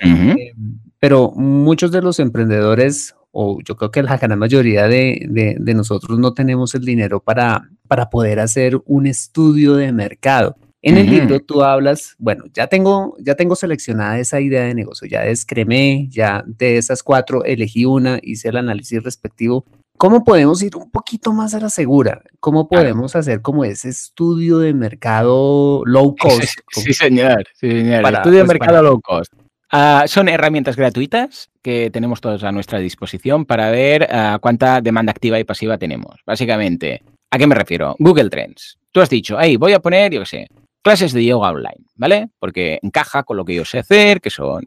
Eh, 0.01 0.53
pero 0.99 1.31
muchos 1.31 1.91
de 1.91 2.01
los 2.01 2.19
emprendedores 2.19 3.15
o 3.31 3.59
yo 3.63 3.75
creo 3.75 3.91
que 3.91 4.03
la 4.03 4.17
gran 4.17 4.39
mayoría 4.39 4.87
de, 4.87 5.57
nosotros 5.75 6.19
no 6.19 6.33
tenemos 6.33 6.73
el 6.75 6.85
dinero 6.85 7.19
para, 7.19 7.69
para 7.87 8.09
poder 8.09 8.39
hacer 8.39 8.81
un 8.85 9.07
estudio 9.07 9.75
de 9.75 9.91
mercado. 9.91 10.55
En 10.81 10.97
el 10.97 11.09
libro 11.09 11.41
tú 11.41 11.61
hablas, 11.61 12.15
bueno, 12.17 12.45
ya 12.53 12.67
tengo, 12.67 13.17
ya 13.19 13.35
tengo 13.35 13.55
seleccionada 13.55 14.17
esa 14.17 14.39
idea 14.39 14.63
de 14.63 14.73
negocio, 14.73 15.07
ya 15.09 15.23
descremé, 15.23 16.07
ya 16.09 16.43
de 16.47 16.77
esas 16.77 17.03
cuatro 17.03 17.43
elegí 17.43 17.83
una, 17.83 18.19
hice 18.23 18.47
el 18.47 18.57
análisis 18.57 19.03
respectivo. 19.03 19.65
¿Cómo 19.97 20.23
podemos 20.23 20.63
ir 20.63 20.77
un 20.77 20.89
poquito 20.89 21.33
más 21.33 21.53
a 21.53 21.59
la 21.59 21.69
segura? 21.69 22.21
¿Cómo 22.39 22.69
podemos 22.69 23.17
hacer 23.17 23.41
como 23.41 23.65
ese 23.65 23.89
estudio 23.89 24.59
de 24.59 24.73
mercado 24.73 25.83
low 25.85 26.15
cost? 26.19 26.59
Sí, 26.71 26.93
señor, 26.93 27.45
sí, 27.55 27.69
señor. 27.69 28.05
estudio 28.05 28.39
de 28.39 28.45
pues, 28.45 28.59
mercado 28.59 28.81
low 28.81 29.01
cost. 29.01 29.33
Ah, 29.71 30.05
son 30.07 30.29
herramientas 30.29 30.75
gratuitas 30.75 31.51
que 31.61 31.91
tenemos 31.91 32.21
todos 32.21 32.43
a 32.43 32.51
nuestra 32.51 32.79
disposición 32.79 33.45
para 33.45 33.69
ver 33.69 34.07
ah, 34.11 34.39
cuánta 34.41 34.81
demanda 34.81 35.11
activa 35.11 35.39
y 35.39 35.43
pasiva 35.43 35.77
tenemos. 35.77 36.21
Básicamente, 36.25 37.03
¿a 37.29 37.37
qué 37.37 37.45
me 37.45 37.53
refiero? 37.53 37.95
Google 37.99 38.31
Trends. 38.31 38.79
Tú 38.91 38.99
has 39.01 39.11
dicho, 39.11 39.37
hey, 39.39 39.57
voy 39.57 39.73
a 39.73 39.79
poner, 39.79 40.11
yo 40.11 40.21
qué 40.21 40.25
sé, 40.25 40.47
clases 40.81 41.13
de 41.13 41.23
yoga 41.23 41.51
online, 41.51 41.85
¿vale? 41.95 42.29
Porque 42.39 42.79
encaja 42.81 43.21
con 43.21 43.37
lo 43.37 43.45
que 43.45 43.53
yo 43.53 43.63
sé 43.63 43.77
hacer, 43.77 44.21
que 44.21 44.31
son 44.31 44.65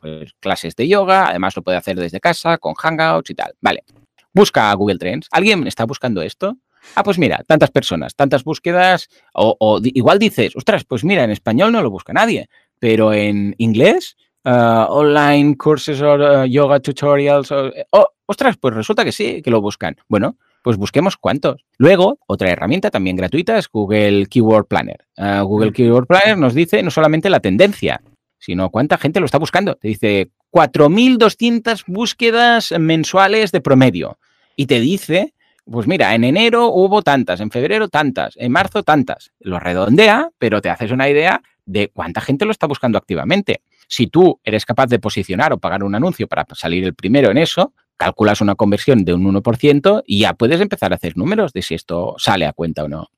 pues, 0.00 0.32
clases 0.40 0.74
de 0.74 0.88
yoga, 0.88 1.28
además 1.28 1.54
lo 1.54 1.62
puede 1.62 1.78
hacer 1.78 1.96
desde 1.96 2.18
casa, 2.18 2.58
con 2.58 2.74
Hangouts 2.74 3.30
y 3.30 3.34
tal. 3.34 3.52
Vale. 3.60 3.84
Busca 4.34 4.72
a 4.72 4.74
Google 4.74 4.98
Trends. 4.98 5.28
¿Alguien 5.30 5.64
está 5.68 5.84
buscando 5.84 6.22
esto? 6.22 6.56
Ah, 6.96 7.04
pues 7.04 7.18
mira, 7.18 7.44
tantas 7.46 7.70
personas, 7.70 8.16
tantas 8.16 8.42
búsquedas, 8.42 9.08
o, 9.32 9.56
o 9.60 9.80
igual 9.84 10.18
dices, 10.18 10.56
ostras, 10.56 10.82
pues 10.84 11.04
mira, 11.04 11.22
en 11.22 11.30
español 11.30 11.70
no 11.70 11.82
lo 11.82 11.90
busca 11.90 12.12
nadie, 12.12 12.48
pero 12.80 13.12
en 13.12 13.54
inglés 13.58 14.16
Uh, 14.42 14.86
online 14.88 15.56
courses 15.56 16.00
o 16.00 16.14
uh, 16.14 16.44
yoga 16.46 16.80
tutorials. 16.80 17.50
Eh, 17.50 17.84
oh, 17.90 18.08
ostras, 18.26 18.56
pues 18.56 18.74
resulta 18.74 19.04
que 19.04 19.12
sí, 19.12 19.42
que 19.42 19.50
lo 19.50 19.60
buscan. 19.60 19.96
Bueno, 20.08 20.38
pues 20.62 20.76
busquemos 20.76 21.16
cuántos. 21.16 21.64
Luego, 21.76 22.18
otra 22.26 22.50
herramienta 22.50 22.90
también 22.90 23.16
gratuita 23.16 23.58
es 23.58 23.68
Google 23.68 24.26
Keyword 24.26 24.66
Planner. 24.66 25.06
Uh, 25.18 25.44
Google 25.44 25.72
Keyword 25.72 26.06
Planner 26.06 26.38
nos 26.38 26.54
dice 26.54 26.82
no 26.82 26.90
solamente 26.90 27.28
la 27.28 27.40
tendencia, 27.40 28.00
sino 28.38 28.70
cuánta 28.70 28.96
gente 28.96 29.20
lo 29.20 29.26
está 29.26 29.38
buscando. 29.38 29.74
Te 29.76 29.88
dice 29.88 30.30
4.200 30.52 31.84
búsquedas 31.86 32.72
mensuales 32.78 33.52
de 33.52 33.60
promedio. 33.60 34.18
Y 34.56 34.66
te 34.66 34.80
dice, 34.80 35.34
pues 35.64 35.86
mira, 35.86 36.14
en 36.14 36.24
enero 36.24 36.68
hubo 36.68 37.02
tantas, 37.02 37.40
en 37.40 37.50
febrero 37.50 37.88
tantas, 37.88 38.34
en 38.36 38.52
marzo 38.52 38.82
tantas. 38.82 39.32
Lo 39.38 39.60
redondea, 39.60 40.30
pero 40.38 40.60
te 40.60 40.70
haces 40.70 40.90
una 40.90 41.08
idea 41.08 41.42
de 41.64 41.88
cuánta 41.88 42.20
gente 42.20 42.44
lo 42.44 42.50
está 42.50 42.66
buscando 42.66 42.98
activamente. 42.98 43.62
Si 43.90 44.06
tú 44.06 44.40
eres 44.44 44.64
capaz 44.64 44.86
de 44.86 45.00
posicionar 45.00 45.52
o 45.52 45.58
pagar 45.58 45.82
un 45.82 45.96
anuncio 45.96 46.28
para 46.28 46.46
salir 46.54 46.84
el 46.84 46.94
primero 46.94 47.32
en 47.32 47.38
eso, 47.38 47.74
calculas 47.96 48.40
una 48.40 48.54
conversión 48.54 49.04
de 49.04 49.14
un 49.14 49.24
1% 49.24 50.04
y 50.06 50.20
ya 50.20 50.34
puedes 50.34 50.60
empezar 50.60 50.92
a 50.92 50.94
hacer 50.94 51.16
números 51.16 51.52
de 51.52 51.60
si 51.60 51.74
esto 51.74 52.14
sale 52.16 52.46
a 52.46 52.52
cuenta 52.52 52.84
o 52.84 52.88
no. 52.88 53.08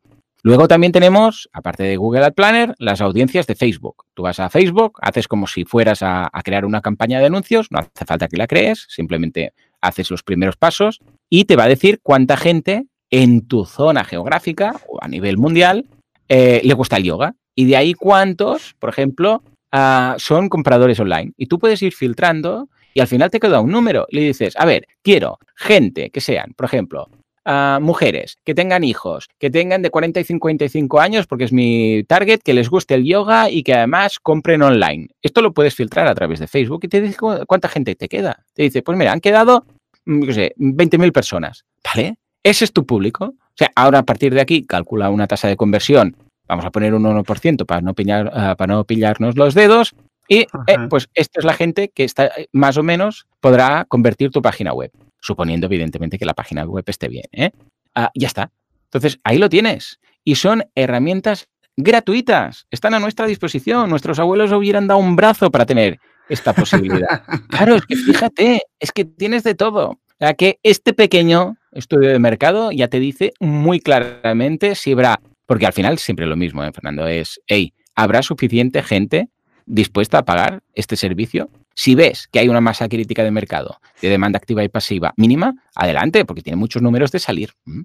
Luego 0.42 0.66
también 0.68 0.90
tenemos, 0.90 1.50
aparte 1.52 1.82
de 1.82 1.96
Google 1.98 2.24
Ad 2.24 2.32
Planner, 2.32 2.74
las 2.78 3.02
audiencias 3.02 3.46
de 3.46 3.54
Facebook. 3.54 4.06
Tú 4.14 4.22
vas 4.22 4.40
a 4.40 4.48
Facebook, 4.48 4.98
haces 5.02 5.28
como 5.28 5.46
si 5.46 5.66
fueras 5.66 6.02
a, 6.02 6.30
crear 6.42 6.64
una 6.64 6.80
campaña 6.80 7.20
de 7.20 7.26
anuncios, 7.26 7.68
no 7.70 7.78
hace 7.78 8.06
falta 8.06 8.26
que 8.26 8.38
la 8.38 8.46
crees, 8.46 8.86
simplemente 8.88 9.52
haces 9.82 10.10
los 10.10 10.22
primeros 10.22 10.56
pasos 10.56 11.00
y 11.28 11.44
te 11.44 11.54
va 11.54 11.64
a 11.64 11.68
decir 11.68 12.00
cuánta 12.02 12.38
gente 12.38 12.86
en 13.10 13.46
tu 13.46 13.66
zona 13.66 14.04
geográfica 14.04 14.80
o 14.88 14.98
a 15.02 15.06
nivel 15.06 15.36
mundial 15.36 15.86
eh, 16.28 16.62
le 16.64 16.74
gusta 16.74 16.96
el 16.96 17.04
yoga. 17.04 17.34
Y 17.54 17.66
de 17.66 17.76
ahí 17.76 17.92
cuántos, 17.92 18.74
por 18.78 18.88
ejemplo, 18.88 19.42
Ah, 19.72 20.16
son 20.18 20.50
compradores 20.50 21.00
online. 21.00 21.32
Y 21.36 21.46
tú 21.46 21.58
puedes 21.58 21.82
ir 21.82 21.94
filtrando 21.94 22.68
y 22.92 23.00
al 23.00 23.06
final 23.06 23.30
te 23.30 23.40
queda 23.40 23.60
un 23.60 23.70
número. 23.70 24.06
Le 24.10 24.20
dices, 24.20 24.54
a 24.56 24.66
ver, 24.66 24.86
quiero 25.02 25.38
gente 25.56 26.10
que 26.10 26.20
sean, 26.20 26.52
por 26.54 26.66
ejemplo, 26.66 27.08
ah, 27.46 27.78
mujeres 27.80 28.36
que 28.44 28.54
tengan 28.54 28.84
hijos, 28.84 29.30
que 29.38 29.50
tengan 29.50 29.80
de 29.80 29.88
40 29.88 30.20
y 30.20 30.24
55 30.24 31.00
años, 31.00 31.26
porque 31.26 31.44
es 31.44 31.52
mi 31.52 32.04
target, 32.06 32.40
que 32.44 32.52
les 32.52 32.68
guste 32.68 32.94
el 32.94 33.04
yoga 33.04 33.50
y 33.50 33.62
que 33.62 33.72
además 33.72 34.18
compren 34.20 34.60
online. 34.60 35.08
Esto 35.22 35.40
lo 35.40 35.54
puedes 35.54 35.74
filtrar 35.74 36.06
a 36.06 36.14
través 36.14 36.38
de 36.38 36.48
Facebook 36.48 36.80
y 36.82 36.88
te 36.88 37.00
dice 37.00 37.16
cuánta 37.46 37.68
gente 37.68 37.94
te 37.94 38.08
queda. 38.08 38.44
Te 38.52 38.64
dice, 38.64 38.82
pues 38.82 38.98
mira, 38.98 39.12
han 39.12 39.20
quedado, 39.20 39.64
no 40.04 40.26
mm, 40.26 40.32
sé, 40.32 40.54
20.000 40.58 41.12
personas. 41.12 41.64
¿Vale? 41.82 42.16
Ese 42.42 42.66
es 42.66 42.72
tu 42.72 42.84
público. 42.84 43.24
O 43.24 43.56
sea, 43.56 43.72
ahora 43.74 44.00
a 44.00 44.02
partir 44.02 44.34
de 44.34 44.40
aquí 44.40 44.64
calcula 44.64 45.08
una 45.10 45.26
tasa 45.26 45.48
de 45.48 45.56
conversión 45.56 46.16
vamos 46.52 46.66
a 46.66 46.70
poner 46.70 46.92
un 46.92 47.04
1% 47.04 47.64
para 47.64 47.80
no, 47.80 47.94
pillar, 47.94 48.30
ah, 48.34 48.54
para 48.56 48.74
no 48.74 48.84
pillarnos 48.84 49.36
los 49.36 49.54
dedos. 49.54 49.94
Y 50.28 50.40
eh, 50.40 50.46
pues 50.90 51.08
esta 51.14 51.40
es 51.40 51.44
la 51.46 51.54
gente 51.54 51.88
que 51.88 52.04
está 52.04 52.26
eh, 52.26 52.48
más 52.52 52.76
o 52.76 52.82
menos 52.82 53.26
podrá 53.40 53.86
convertir 53.86 54.30
tu 54.30 54.42
página 54.42 54.74
web, 54.74 54.90
suponiendo 55.18 55.66
evidentemente 55.66 56.18
que 56.18 56.26
la 56.26 56.34
página 56.34 56.64
web 56.64 56.84
esté 56.86 57.08
bien. 57.08 57.24
¿eh? 57.32 57.50
Ah, 57.94 58.10
ya 58.14 58.28
está. 58.28 58.52
Entonces 58.84 59.18
ahí 59.24 59.38
lo 59.38 59.48
tienes. 59.48 59.98
Y 60.24 60.34
son 60.34 60.64
herramientas 60.74 61.48
gratuitas. 61.76 62.66
Están 62.70 62.92
a 62.92 63.00
nuestra 63.00 63.26
disposición. 63.26 63.88
Nuestros 63.88 64.18
abuelos 64.18 64.52
hubieran 64.52 64.86
dado 64.86 65.00
un 65.00 65.16
brazo 65.16 65.50
para 65.50 65.64
tener 65.64 65.98
esta 66.28 66.52
posibilidad. 66.54 67.24
claro, 67.48 67.76
es 67.76 67.86
que 67.86 67.96
fíjate, 67.96 68.62
es 68.78 68.92
que 68.92 69.06
tienes 69.06 69.42
de 69.42 69.54
todo. 69.54 69.88
O 69.88 69.98
sea, 70.18 70.34
que 70.34 70.58
este 70.62 70.92
pequeño 70.92 71.56
estudio 71.72 72.10
de 72.10 72.18
mercado 72.18 72.72
ya 72.72 72.88
te 72.88 73.00
dice 73.00 73.32
muy 73.40 73.80
claramente 73.80 74.74
si 74.74 74.92
habrá 74.92 75.18
porque 75.52 75.66
al 75.66 75.74
final 75.74 75.98
siempre 75.98 76.24
lo 76.24 76.34
mismo, 76.34 76.64
¿eh, 76.64 76.72
Fernando, 76.72 77.06
es, 77.06 77.38
hey, 77.46 77.74
¿habrá 77.94 78.22
suficiente 78.22 78.82
gente 78.82 79.28
dispuesta 79.66 80.16
a 80.16 80.24
pagar 80.24 80.62
este 80.72 80.96
servicio? 80.96 81.50
Si 81.74 81.94
ves 81.94 82.26
que 82.32 82.38
hay 82.38 82.48
una 82.48 82.62
masa 82.62 82.88
crítica 82.88 83.22
de 83.22 83.30
mercado 83.30 83.78
de 84.00 84.08
demanda 84.08 84.38
activa 84.38 84.64
y 84.64 84.70
pasiva 84.70 85.12
mínima, 85.18 85.54
adelante, 85.74 86.24
porque 86.24 86.40
tiene 86.40 86.56
muchos 86.56 86.80
números 86.80 87.12
de 87.12 87.18
salir. 87.18 87.50
¿Mm? 87.66 87.82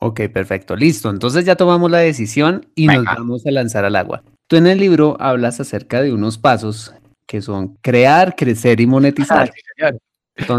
Ok, 0.00 0.22
perfecto, 0.32 0.74
listo. 0.74 1.08
Entonces 1.08 1.44
ya 1.44 1.54
tomamos 1.54 1.92
la 1.92 1.98
decisión 1.98 2.66
y 2.74 2.88
nos 2.88 3.04
vamos 3.04 3.46
a 3.46 3.52
lanzar 3.52 3.84
al 3.84 3.94
agua. 3.94 4.24
Tú 4.48 4.56
en 4.56 4.66
el 4.66 4.80
libro 4.80 5.16
hablas 5.20 5.60
acerca 5.60 6.02
de 6.02 6.12
unos 6.12 6.38
pasos 6.38 6.92
que 7.24 7.40
son 7.40 7.76
crear, 7.82 8.34
crecer 8.34 8.80
y 8.80 8.88
monetizar. 8.88 9.52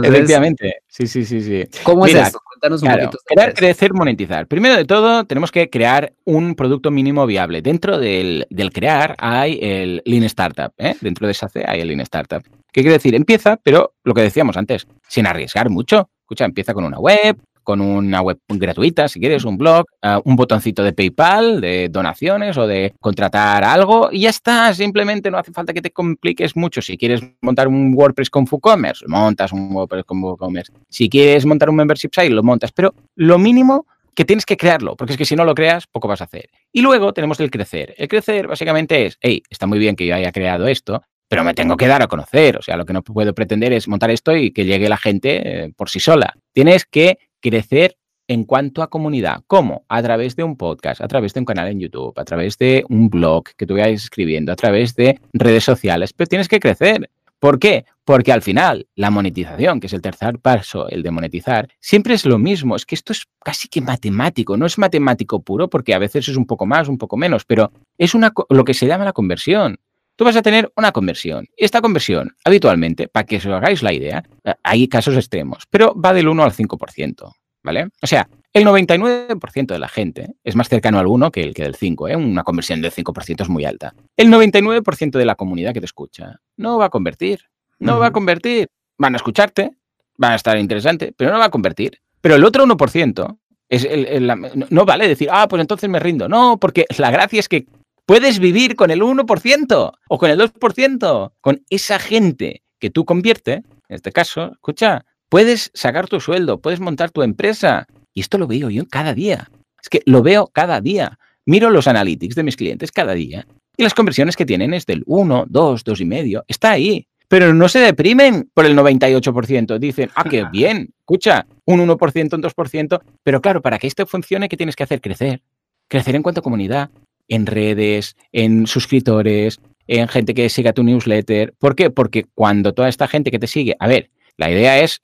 Efectivamente, 0.01 0.75
sí, 0.87 1.07
sí, 1.07 1.25
sí, 1.25 1.41
sí. 1.41 1.65
¿Cómo 1.83 2.05
es 2.05 2.15
eso? 2.15 2.39
Cuéntanos 2.59 2.81
un 2.81 2.91
poquito. 2.91 3.17
Crear, 3.25 3.53
crecer, 3.53 3.93
monetizar. 3.93 4.47
Primero 4.47 4.75
de 4.75 4.85
todo, 4.85 5.25
tenemos 5.25 5.51
que 5.51 5.69
crear 5.69 6.13
un 6.25 6.55
producto 6.55 6.91
mínimo 6.91 7.25
viable. 7.25 7.61
Dentro 7.61 7.99
del, 7.99 8.47
crear 8.73 9.15
hay 9.19 9.59
el 9.61 10.01
Lean 10.05 10.23
Startup. 10.23 10.73
¿eh? 10.77 10.95
Dentro 11.01 11.27
de 11.27 11.31
esa 11.31 11.49
C 11.49 11.63
hay 11.67 11.81
el 11.81 11.87
Lean 11.87 12.01
Startup. 12.01 12.43
¿Qué 12.71 12.81
quiere 12.81 12.93
decir? 12.93 13.15
Empieza, 13.15 13.57
pero 13.57 13.93
lo 14.03 14.13
que 14.13 14.21
decíamos 14.21 14.57
antes, 14.57 14.87
sin 15.07 15.27
arriesgar 15.27 15.69
mucho. 15.69 16.09
Escucha, 16.21 16.45
empieza 16.45 16.73
con 16.73 16.83
una 16.83 16.99
web, 16.99 17.37
con 17.67 17.81
una 17.81 18.21
web 18.21 18.39
gratuita, 18.47 19.09
si 19.09 19.19
quieres, 19.19 19.43
un 19.43 19.57
blog, 19.57 19.83
ah, 20.01 20.21
un 20.23 20.37
botoncito 20.37 20.85
de 20.85 20.93
PayPal, 20.93 21.59
de 21.59 21.89
donaciones 21.89 22.55
o 22.55 22.65
de 22.65 22.93
contratar 23.01 23.65
algo 23.65 24.07
y 24.09 24.21
ya 24.21 24.29
está. 24.29 24.73
Simplemente 24.73 25.29
no 25.29 25.37
hace 25.37 25.51
falta 25.51 25.73
que 25.73 25.81
te 25.81 25.91
compliques 25.91 26.55
mucho. 26.55 26.81
Si 26.81 26.97
quieres 26.97 27.21
montar 27.41 27.67
un 27.67 27.93
WordPress 27.93 28.29
con 28.29 28.47
WooCommerce, 28.49 29.03
montas 29.09 29.51
un 29.51 29.75
WordPress 29.75 30.05
con 30.05 30.23
WooCommerce. 30.23 30.71
Si 30.87 31.09
quieres 31.09 31.45
montar 31.45 31.69
un 31.69 31.75
membership 31.75 32.11
site, 32.13 32.29
lo 32.29 32.41
montas. 32.41 32.71
Pero 32.71 32.93
lo 33.15 33.37
mínimo 33.37 33.85
que 34.15 34.23
tienes 34.23 34.45
que 34.45 34.55
crearlo, 34.55 34.95
porque 34.95 35.11
es 35.11 35.17
que 35.17 35.25
si 35.25 35.35
no 35.35 35.43
lo 35.43 35.53
creas, 35.53 35.87
poco 35.87 36.07
vas 36.07 36.21
a 36.21 36.23
hacer. 36.23 36.49
Y 36.71 36.79
luego 36.79 37.11
tenemos 37.11 37.37
el 37.41 37.51
crecer. 37.51 37.95
El 37.97 38.07
crecer 38.07 38.47
básicamente 38.47 39.07
es, 39.07 39.17
hey, 39.19 39.43
está 39.49 39.67
muy 39.67 39.77
bien 39.77 39.97
que 39.97 40.07
yo 40.07 40.15
haya 40.15 40.31
creado 40.31 40.69
esto, 40.69 41.03
pero 41.27 41.43
me 41.43 41.53
tengo 41.53 41.75
que 41.75 41.87
dar 41.87 42.01
a 42.01 42.07
conocer. 42.07 42.55
O 42.55 42.61
sea, 42.61 42.77
lo 42.77 42.85
que 42.85 42.93
no 42.93 43.03
puedo 43.03 43.33
pretender 43.33 43.73
es 43.73 43.89
montar 43.89 44.09
esto 44.09 44.33
y 44.37 44.51
que 44.51 44.63
llegue 44.63 44.87
la 44.87 44.95
gente 44.95 45.65
eh, 45.65 45.73
por 45.75 45.89
sí 45.89 45.99
sola. 45.99 46.33
Tienes 46.53 46.85
que 46.85 47.17
crecer 47.41 47.97
en 48.27 48.43
cuanto 48.43 48.81
a 48.81 48.89
comunidad. 48.89 49.43
¿Cómo? 49.47 49.85
A 49.87 50.01
través 50.01 50.35
de 50.35 50.43
un 50.43 50.57
podcast, 50.57 51.01
a 51.01 51.07
través 51.07 51.33
de 51.33 51.39
un 51.39 51.45
canal 51.45 51.69
en 51.69 51.79
YouTube, 51.79 52.13
a 52.17 52.25
través 52.25 52.57
de 52.57 52.83
un 52.89 53.09
blog 53.09 53.45
que 53.55 53.65
tú 53.65 53.75
vayas 53.75 54.03
escribiendo, 54.03 54.51
a 54.51 54.55
través 54.55 54.95
de 54.95 55.19
redes 55.33 55.63
sociales, 55.63 56.13
pero 56.13 56.27
tienes 56.27 56.47
que 56.47 56.59
crecer. 56.59 57.09
¿Por 57.39 57.59
qué? 57.59 57.85
Porque 58.03 58.31
al 58.31 58.41
final 58.41 58.87
la 58.95 59.11
monetización, 59.11 59.79
que 59.79 59.87
es 59.87 59.93
el 59.93 60.01
tercer 60.01 60.39
paso, 60.39 60.89
el 60.89 61.03
de 61.03 61.11
monetizar, 61.11 61.69
siempre 61.79 62.15
es 62.15 62.25
lo 62.25 62.39
mismo. 62.39 62.75
Es 62.75 62.85
que 62.85 62.95
esto 62.95 63.13
es 63.13 63.27
casi 63.43 63.67
que 63.67 63.79
matemático, 63.79 64.57
no 64.57 64.65
es 64.65 64.77
matemático 64.77 65.41
puro 65.41 65.69
porque 65.69 65.93
a 65.93 65.99
veces 65.99 66.27
es 66.27 66.35
un 66.35 66.47
poco 66.47 66.65
más, 66.65 66.87
un 66.87 66.97
poco 66.97 67.15
menos, 67.15 67.45
pero 67.45 67.71
es 67.97 68.15
una, 68.15 68.33
lo 68.49 68.63
que 68.63 68.73
se 68.73 68.87
llama 68.87 69.05
la 69.05 69.13
conversión. 69.13 69.77
Tú 70.17 70.25
vas 70.25 70.35
a 70.35 70.41
tener 70.41 70.71
una 70.75 70.91
conversión. 70.91 71.47
Y 71.55 71.63
esta 71.63 71.79
conversión, 71.79 72.35
habitualmente, 72.43 73.07
para 73.07 73.25
que 73.25 73.37
os 73.37 73.45
hagáis 73.45 73.83
la 73.83 73.93
idea, 73.93 74.23
eh, 74.43 74.53
hay 74.63 74.87
casos 74.87 75.15
extremos, 75.15 75.63
pero 75.69 75.93
va 75.95 76.11
del 76.11 76.27
1 76.27 76.43
al 76.43 76.51
5%. 76.51 77.31
¿Vale? 77.63 77.89
O 78.01 78.07
sea, 78.07 78.29
el 78.53 78.65
99% 78.65 79.67
de 79.67 79.79
la 79.79 79.89
gente 79.89 80.35
es 80.43 80.55
más 80.55 80.69
cercano 80.69 80.99
al 80.99 81.07
1 81.07 81.31
que 81.31 81.43
el 81.43 81.53
que 81.53 81.63
del 81.63 81.75
5, 81.75 82.07
¿eh? 82.07 82.15
Una 82.15 82.43
conversión 82.43 82.81
del 82.81 82.91
5% 82.91 83.41
es 83.41 83.49
muy 83.49 83.65
alta. 83.65 83.93
El 84.15 84.29
99% 84.31 85.11
de 85.11 85.25
la 85.25 85.35
comunidad 85.35 85.73
que 85.73 85.81
te 85.81 85.85
escucha 85.85 86.39
no 86.55 86.77
va 86.77 86.85
a 86.85 86.89
convertir. 86.89 87.41
No 87.79 87.99
va 87.99 88.07
a 88.07 88.11
convertir. 88.11 88.69
Van 88.97 89.13
a 89.13 89.17
escucharte, 89.17 89.71
van 90.17 90.31
a 90.31 90.35
estar 90.35 90.57
interesante, 90.57 91.13
pero 91.15 91.31
no 91.31 91.39
va 91.39 91.45
a 91.45 91.51
convertir. 91.51 92.01
Pero 92.21 92.35
el 92.35 92.43
otro 92.45 92.65
1% 92.65 93.37
es 93.69 93.83
el, 93.83 94.27
no 94.69 94.85
vale 94.85 95.07
decir, 95.07 95.29
ah, 95.31 95.47
pues 95.47 95.59
entonces 95.59 95.89
me 95.89 95.99
rindo. 95.99 96.27
No, 96.27 96.57
porque 96.57 96.85
la 96.97 97.11
gracia 97.11 97.39
es 97.39 97.49
que 97.49 97.67
puedes 98.07 98.39
vivir 98.39 98.75
con 98.75 98.89
el 98.89 99.01
1% 99.01 99.91
o 100.07 100.17
con 100.17 100.29
el 100.31 100.39
2%, 100.39 101.33
con 101.41 101.63
esa 101.69 101.99
gente 101.99 102.63
que 102.79 102.89
tú 102.89 103.05
conviertes, 103.05 103.57
en 103.57 103.95
este 103.95 104.11
caso, 104.11 104.53
escucha, 104.53 105.05
puedes 105.29 105.69
sacar 105.75 106.07
tu 106.07 106.19
sueldo, 106.19 106.59
puedes 106.59 106.79
montar 106.79 107.11
tu 107.11 107.21
empresa. 107.21 107.85
Y 108.13 108.21
esto 108.21 108.37
lo 108.39 108.47
veo 108.47 108.69
yo 108.69 108.87
cada 108.87 109.13
día. 109.13 109.51
Es 109.79 109.89
que 109.89 110.01
lo 110.05 110.23
veo 110.23 110.47
cada 110.47 110.81
día. 110.81 111.19
Miro 111.45 111.69
los 111.69 111.87
analytics 111.87 112.35
de 112.35 112.43
mis 112.43 112.55
clientes 112.55 112.91
cada 112.91 113.13
día 113.13 113.45
y 113.77 113.83
las 113.83 113.93
conversiones 113.93 114.35
que 114.35 114.45
tienen 114.45 114.73
es 114.73 114.85
del 114.85 115.03
1, 115.05 115.45
2, 115.47 115.85
2,5. 115.85 116.43
Está 116.47 116.71
ahí. 116.71 117.07
Pero 117.29 117.53
no 117.53 117.67
se 117.67 117.79
deprimen 117.79 118.49
por 118.53 118.65
el 118.65 118.75
98%. 118.75 119.77
Dicen, 119.79 120.09
ah, 120.15 120.23
qué 120.23 120.45
bien, 120.51 120.93
escucha, 120.99 121.45
un 121.65 121.85
1%, 121.85 122.33
un 122.33 122.41
2%. 122.41 123.01
Pero 123.21 123.41
claro, 123.41 123.61
para 123.61 123.77
que 123.77 123.87
esto 123.87 124.05
funcione, 124.07 124.49
¿qué 124.49 124.57
tienes 124.57 124.75
que 124.75 124.83
hacer? 124.83 125.01
Crecer. 125.01 125.41
Crecer 125.89 126.15
en 126.15 126.23
cuanto 126.23 126.39
a 126.39 126.43
comunidad, 126.43 126.89
en 127.27 127.45
redes, 127.45 128.15
en 128.31 128.67
suscriptores, 128.67 129.59
en 129.87 130.07
gente 130.07 130.33
que 130.33 130.49
siga 130.49 130.73
tu 130.73 130.83
newsletter. 130.83 131.53
¿Por 131.57 131.75
qué? 131.75 131.89
Porque 131.89 132.25
cuando 132.35 132.73
toda 132.73 132.89
esta 132.89 133.07
gente 133.07 133.31
que 133.31 133.39
te 133.39 133.47
sigue, 133.47 133.75
a 133.79 133.87
ver, 133.87 134.09
la 134.37 134.51
idea 134.51 134.79
es 134.79 134.99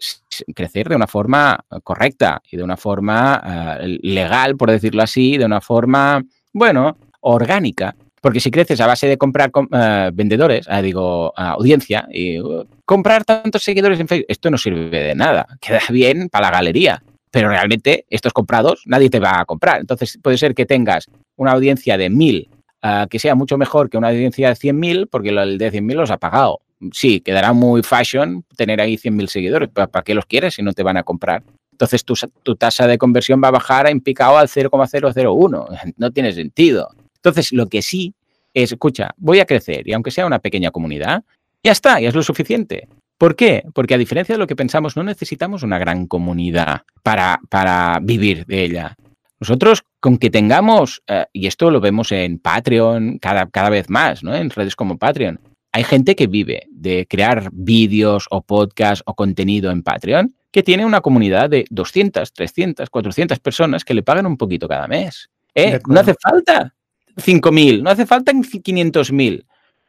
crecer 0.55 0.89
de 0.89 0.95
una 0.95 1.07
forma 1.07 1.65
correcta 1.83 2.41
y 2.51 2.57
de 2.57 2.63
una 2.63 2.77
forma 2.77 3.79
eh, 3.81 3.97
legal, 4.01 4.55
por 4.55 4.69
decirlo 4.69 5.01
así, 5.01 5.37
de 5.37 5.45
una 5.45 5.59
forma, 5.59 6.23
bueno, 6.51 6.97
orgánica. 7.21 7.95
Porque 8.21 8.39
si 8.39 8.51
creces 8.51 8.79
a 8.79 8.87
base 8.87 9.07
de 9.07 9.17
comprar 9.17 9.51
eh, 9.73 10.11
vendedores, 10.13 10.67
ah, 10.69 10.81
digo, 10.81 11.33
audiencia, 11.35 12.07
y 12.09 12.39
uh, 12.39 12.65
comprar 12.85 13.25
tantos 13.25 13.63
seguidores 13.63 13.99
en 13.99 14.07
Facebook, 14.07 14.27
esto 14.29 14.49
no 14.49 14.57
sirve 14.57 14.97
de 14.97 15.15
nada. 15.15 15.45
Queda 15.59 15.81
bien 15.89 16.29
para 16.29 16.47
la 16.47 16.51
galería. 16.51 17.03
Pero 17.33 17.49
realmente 17.49 18.05
estos 18.09 18.31
comprados 18.31 18.83
nadie 18.85 19.09
te 19.09 19.19
va 19.19 19.41
a 19.41 19.45
comprar. 19.45 19.81
Entonces 19.81 20.17
puede 20.21 20.37
ser 20.37 20.53
que 20.53 20.65
tengas 20.65 21.09
una 21.35 21.51
audiencia 21.51 21.97
de 21.97 22.09
1000 22.09 22.49
ah, 22.83 23.07
que 23.09 23.19
sea 23.19 23.33
mucho 23.33 23.57
mejor 23.57 23.89
que 23.89 23.97
una 23.97 24.09
audiencia 24.09 24.49
de 24.49 24.55
100.000 24.55 25.09
porque 25.09 25.29
el 25.29 25.57
de 25.57 25.71
100.000 25.71 25.95
los 25.95 26.11
ha 26.11 26.17
pagado 26.17 26.61
sí, 26.91 27.21
quedará 27.21 27.53
muy 27.53 27.83
fashion 27.83 28.43
tener 28.55 28.81
ahí 28.81 28.95
100.000 28.95 29.27
seguidores. 29.27 29.69
¿Para 29.69 30.03
qué 30.03 30.13
los 30.13 30.25
quieres 30.25 30.55
si 30.55 30.63
no 30.63 30.73
te 30.73 30.83
van 30.83 30.97
a 30.97 31.03
comprar? 31.03 31.43
Entonces 31.71 32.03
tu, 32.03 32.13
tu 32.43 32.55
tasa 32.55 32.87
de 32.87 32.97
conversión 32.97 33.41
va 33.43 33.47
a 33.47 33.51
bajar 33.51 33.87
en 33.87 34.01
picado 34.01 34.37
al 34.37 34.49
0,001. 34.49 35.67
No 35.97 36.11
tiene 36.11 36.33
sentido. 36.33 36.89
Entonces 37.15 37.51
lo 37.51 37.67
que 37.67 37.81
sí 37.81 38.13
es, 38.53 38.71
escucha, 38.71 39.11
voy 39.17 39.39
a 39.39 39.45
crecer 39.45 39.87
y 39.87 39.93
aunque 39.93 40.11
sea 40.11 40.25
una 40.25 40.39
pequeña 40.39 40.71
comunidad, 40.71 41.23
ya 41.63 41.71
está, 41.71 41.99
ya 41.99 42.09
es 42.09 42.15
lo 42.15 42.23
suficiente. 42.23 42.87
¿Por 43.23 43.37
qué? 43.37 43.63
Porque 43.73 43.93
a 43.93 43.97
diferencia 43.97 44.35
de 44.35 44.39
lo 44.39 44.47
que 44.47 44.55
pensamos, 44.57 44.97
no 44.97 45.03
necesitamos 45.03 45.63
una 45.63 45.79
gran 45.79 46.07
comunidad 46.07 46.81
para, 47.03 47.39
para 47.49 47.99
vivir 48.01 48.45
de 48.47 48.65
ella. 48.65 48.97
Nosotros, 49.39 49.85
con 50.01 50.17
que 50.17 50.29
tengamos, 50.29 51.01
eh, 51.07 51.25
y 51.31 51.47
esto 51.47 51.71
lo 51.71 51.79
vemos 51.79 52.11
en 52.11 52.37
Patreon 52.37 53.19
cada, 53.19 53.49
cada 53.49 53.69
vez 53.69 53.89
más, 53.89 54.25
¿no? 54.25 54.35
en 54.35 54.49
redes 54.49 54.75
como 54.75 54.97
Patreon, 54.97 55.39
hay 55.71 55.85
gente 55.85 56.17
que 56.17 56.27
vive 56.27 56.67
de 56.69 57.07
crear 57.09 57.47
vídeos 57.53 58.27
o 58.29 58.41
podcasts 58.41 59.03
o 59.05 59.13
contenido 59.13 59.71
en 59.71 59.83
Patreon 59.83 60.35
que 60.51 60.61
tiene 60.61 60.85
una 60.85 60.99
comunidad 60.99 61.49
de 61.49 61.63
200, 61.69 62.33
300, 62.33 62.89
400 62.89 63.39
personas 63.39 63.85
que 63.85 63.93
le 63.93 64.03
pagan 64.03 64.25
un 64.25 64.35
poquito 64.35 64.67
cada 64.67 64.89
mes. 64.89 65.29
¿Eh? 65.55 65.79
No 65.87 66.01
hace 66.01 66.13
falta 66.21 66.73
5.000, 67.15 67.83
no 67.83 67.89
hace 67.89 68.05
falta 68.05 68.33
500.000. 68.33 69.45